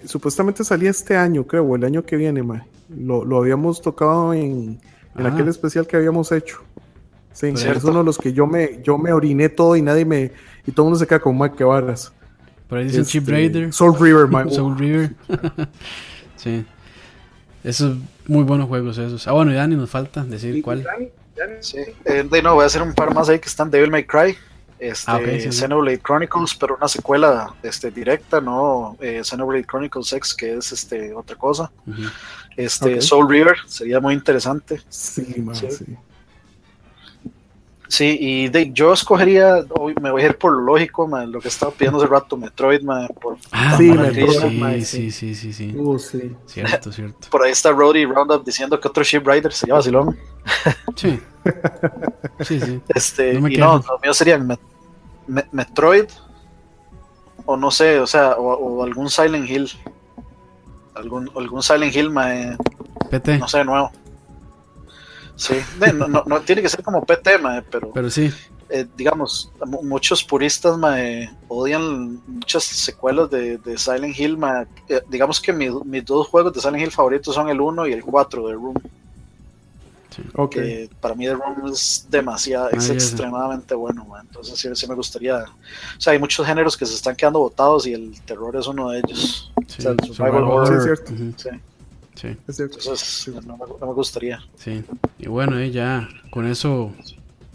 [0.06, 2.66] Supuestamente salía este año, creo, o el año que viene, ma.
[2.96, 4.80] Lo, lo habíamos tocado en,
[5.16, 5.30] en ah.
[5.34, 6.62] aquel especial que habíamos hecho.
[7.34, 10.32] Sí, es uno de los que yo me, yo me oriné todo y nadie me.
[10.66, 12.14] Y todo el mundo se queda con Mike Varas.
[12.70, 13.74] Por ahí dicen este, Chip Raider.
[13.74, 14.52] Soul River, Mike.
[14.56, 15.16] Soul River.
[16.38, 16.66] sí.
[17.64, 17.98] Esos
[18.28, 19.28] muy buenos juegos esos.
[19.28, 20.84] Ah, bueno, y Dani nos falta decir cuál.
[20.84, 21.10] Dani?
[21.60, 21.80] Sí.
[22.06, 24.38] Eh, de no, voy a hacer un par más ahí que están Devil May Cry,
[24.80, 30.12] este, ah, okay, sí, Xenoblade Chronicles, pero una secuela este, directa, no eh, Xenoblade Chronicles
[30.12, 31.72] X, que es este, otra cosa.
[31.86, 32.12] Uh -huh.
[32.58, 33.02] este, okay.
[33.02, 34.82] Soul River sería muy interesante.
[34.90, 35.72] Sí, man, sí.
[35.72, 35.86] sí.
[37.88, 41.48] Sí, y de, yo escogería, hoy me voy a ir por lo lógico, lo que
[41.48, 42.82] estaba pidiendo hace rato, Metroid,
[43.22, 46.36] por, ah, sí, Metroid, sí, sí, sí, sí, uh, sí.
[46.46, 47.30] Cierto, cierto.
[47.30, 50.18] Por ahí está Roddy Roundup diciendo que otro Ship Rider sería vacilón.
[50.96, 51.20] Sí.
[52.42, 52.82] sí, sí.
[52.90, 54.40] Este, no y no, lo mío sería
[55.52, 56.06] Metroid,
[57.46, 59.70] o no sé, o sea, o, algún Silent Hill.
[60.96, 62.56] Algún, algún Silent Hill, mae,
[63.10, 63.38] PT.
[63.38, 63.92] no sé, nuevo.
[65.36, 65.56] Sí,
[65.96, 68.32] no, no, no, tiene que ser como PT, mae, pero, pero sí.
[68.70, 69.52] Eh, digamos,
[69.84, 74.38] muchos puristas mae, odian muchas secuelas de, de Silent Hill.
[74.38, 74.66] Mae.
[74.90, 78.04] Eh, digamos que mis dos juegos de Silent Hill favoritos son el 1 y el
[78.04, 78.76] 4 de Room.
[80.34, 80.90] Okay.
[81.02, 86.00] para mí The Room es demasiado, es extremadamente bueno, entonces sí, sí, me gustaría, o
[86.00, 89.00] sea, hay muchos géneros que se están quedando botados y el terror es uno de
[89.00, 89.52] ellos.
[89.68, 91.04] Sí, o sea, el survival horror.
[91.36, 91.50] Sí.
[92.16, 92.30] Sí.
[92.30, 92.38] Sí.
[92.48, 92.78] Es cierto.
[92.80, 94.40] Entonces, no, me, gustaría.
[94.56, 94.84] Sí,
[95.20, 96.94] y bueno, eh, ya con eso,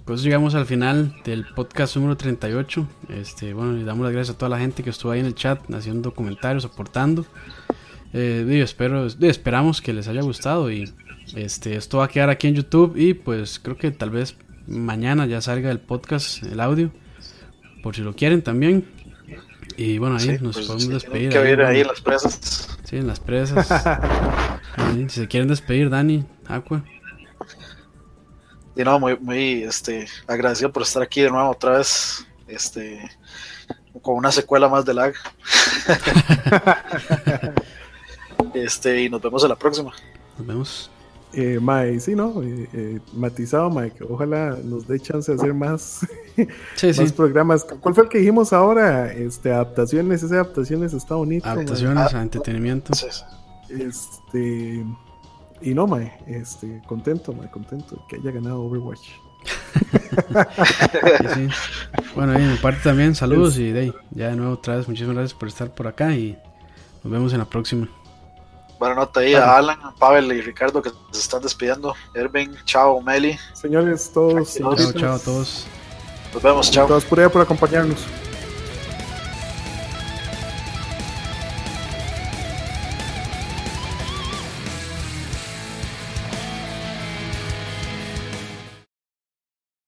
[0.05, 2.87] con eso llegamos al final del podcast número 38.
[3.09, 5.35] Este, bueno, le damos las gracias a toda la gente que estuvo ahí en el
[5.35, 7.25] chat haciendo comentarios, aportando.
[8.13, 10.93] Eh, espero, esperamos que les haya gustado y
[11.35, 15.27] este, esto va a quedar aquí en YouTube y pues creo que tal vez mañana
[15.27, 16.91] ya salga el podcast, el audio,
[17.83, 18.85] por si lo quieren también.
[19.77, 21.31] Y bueno, ahí nos pues, podemos despedir.
[21.31, 22.69] Que ahí, ahí las presas.
[22.91, 23.69] Sí, en las presas.
[24.93, 26.83] si se quieren despedir, Dani, Aqua.
[28.75, 32.27] Y no, muy, muy este, agradecido por estar aquí de nuevo otra vez.
[32.49, 33.09] Este,
[34.03, 35.15] con una secuela más de lag.
[38.55, 39.93] este, y nos vemos en la próxima.
[40.37, 40.91] Nos vemos.
[41.33, 42.43] Eh, Mae, sí, ¿no?
[42.43, 46.07] Eh, eh, matizado, Mae, que ojalá nos dé chance de hacer más,
[46.99, 47.65] más programas.
[47.65, 49.13] ¿Cuál fue el que dijimos ahora?
[49.13, 51.49] Este, adaptaciones, esas adaptaciones está bonito.
[51.49, 52.93] Adaptaciones a entretenimiento.
[53.69, 54.85] Este,
[55.61, 59.11] y no, Mae, este, contento, Mae, contento que haya ganado Overwatch.
[62.15, 65.15] Bueno, y en mi parte también, saludos y de ya de nuevo otra vez, muchísimas
[65.17, 66.37] gracias por estar por acá y
[67.05, 67.89] nos vemos en la próxima.
[68.81, 71.95] Buenas noches ahí a Alan, Pavel y Ricardo que se están despidiendo.
[72.15, 73.39] Ervin, chao, Meli.
[73.53, 74.55] Señores, todos.
[74.55, 75.67] Chao, chao a todos.
[76.33, 76.87] Nos vemos, chao.
[76.87, 77.99] Todos por por acompañarnos.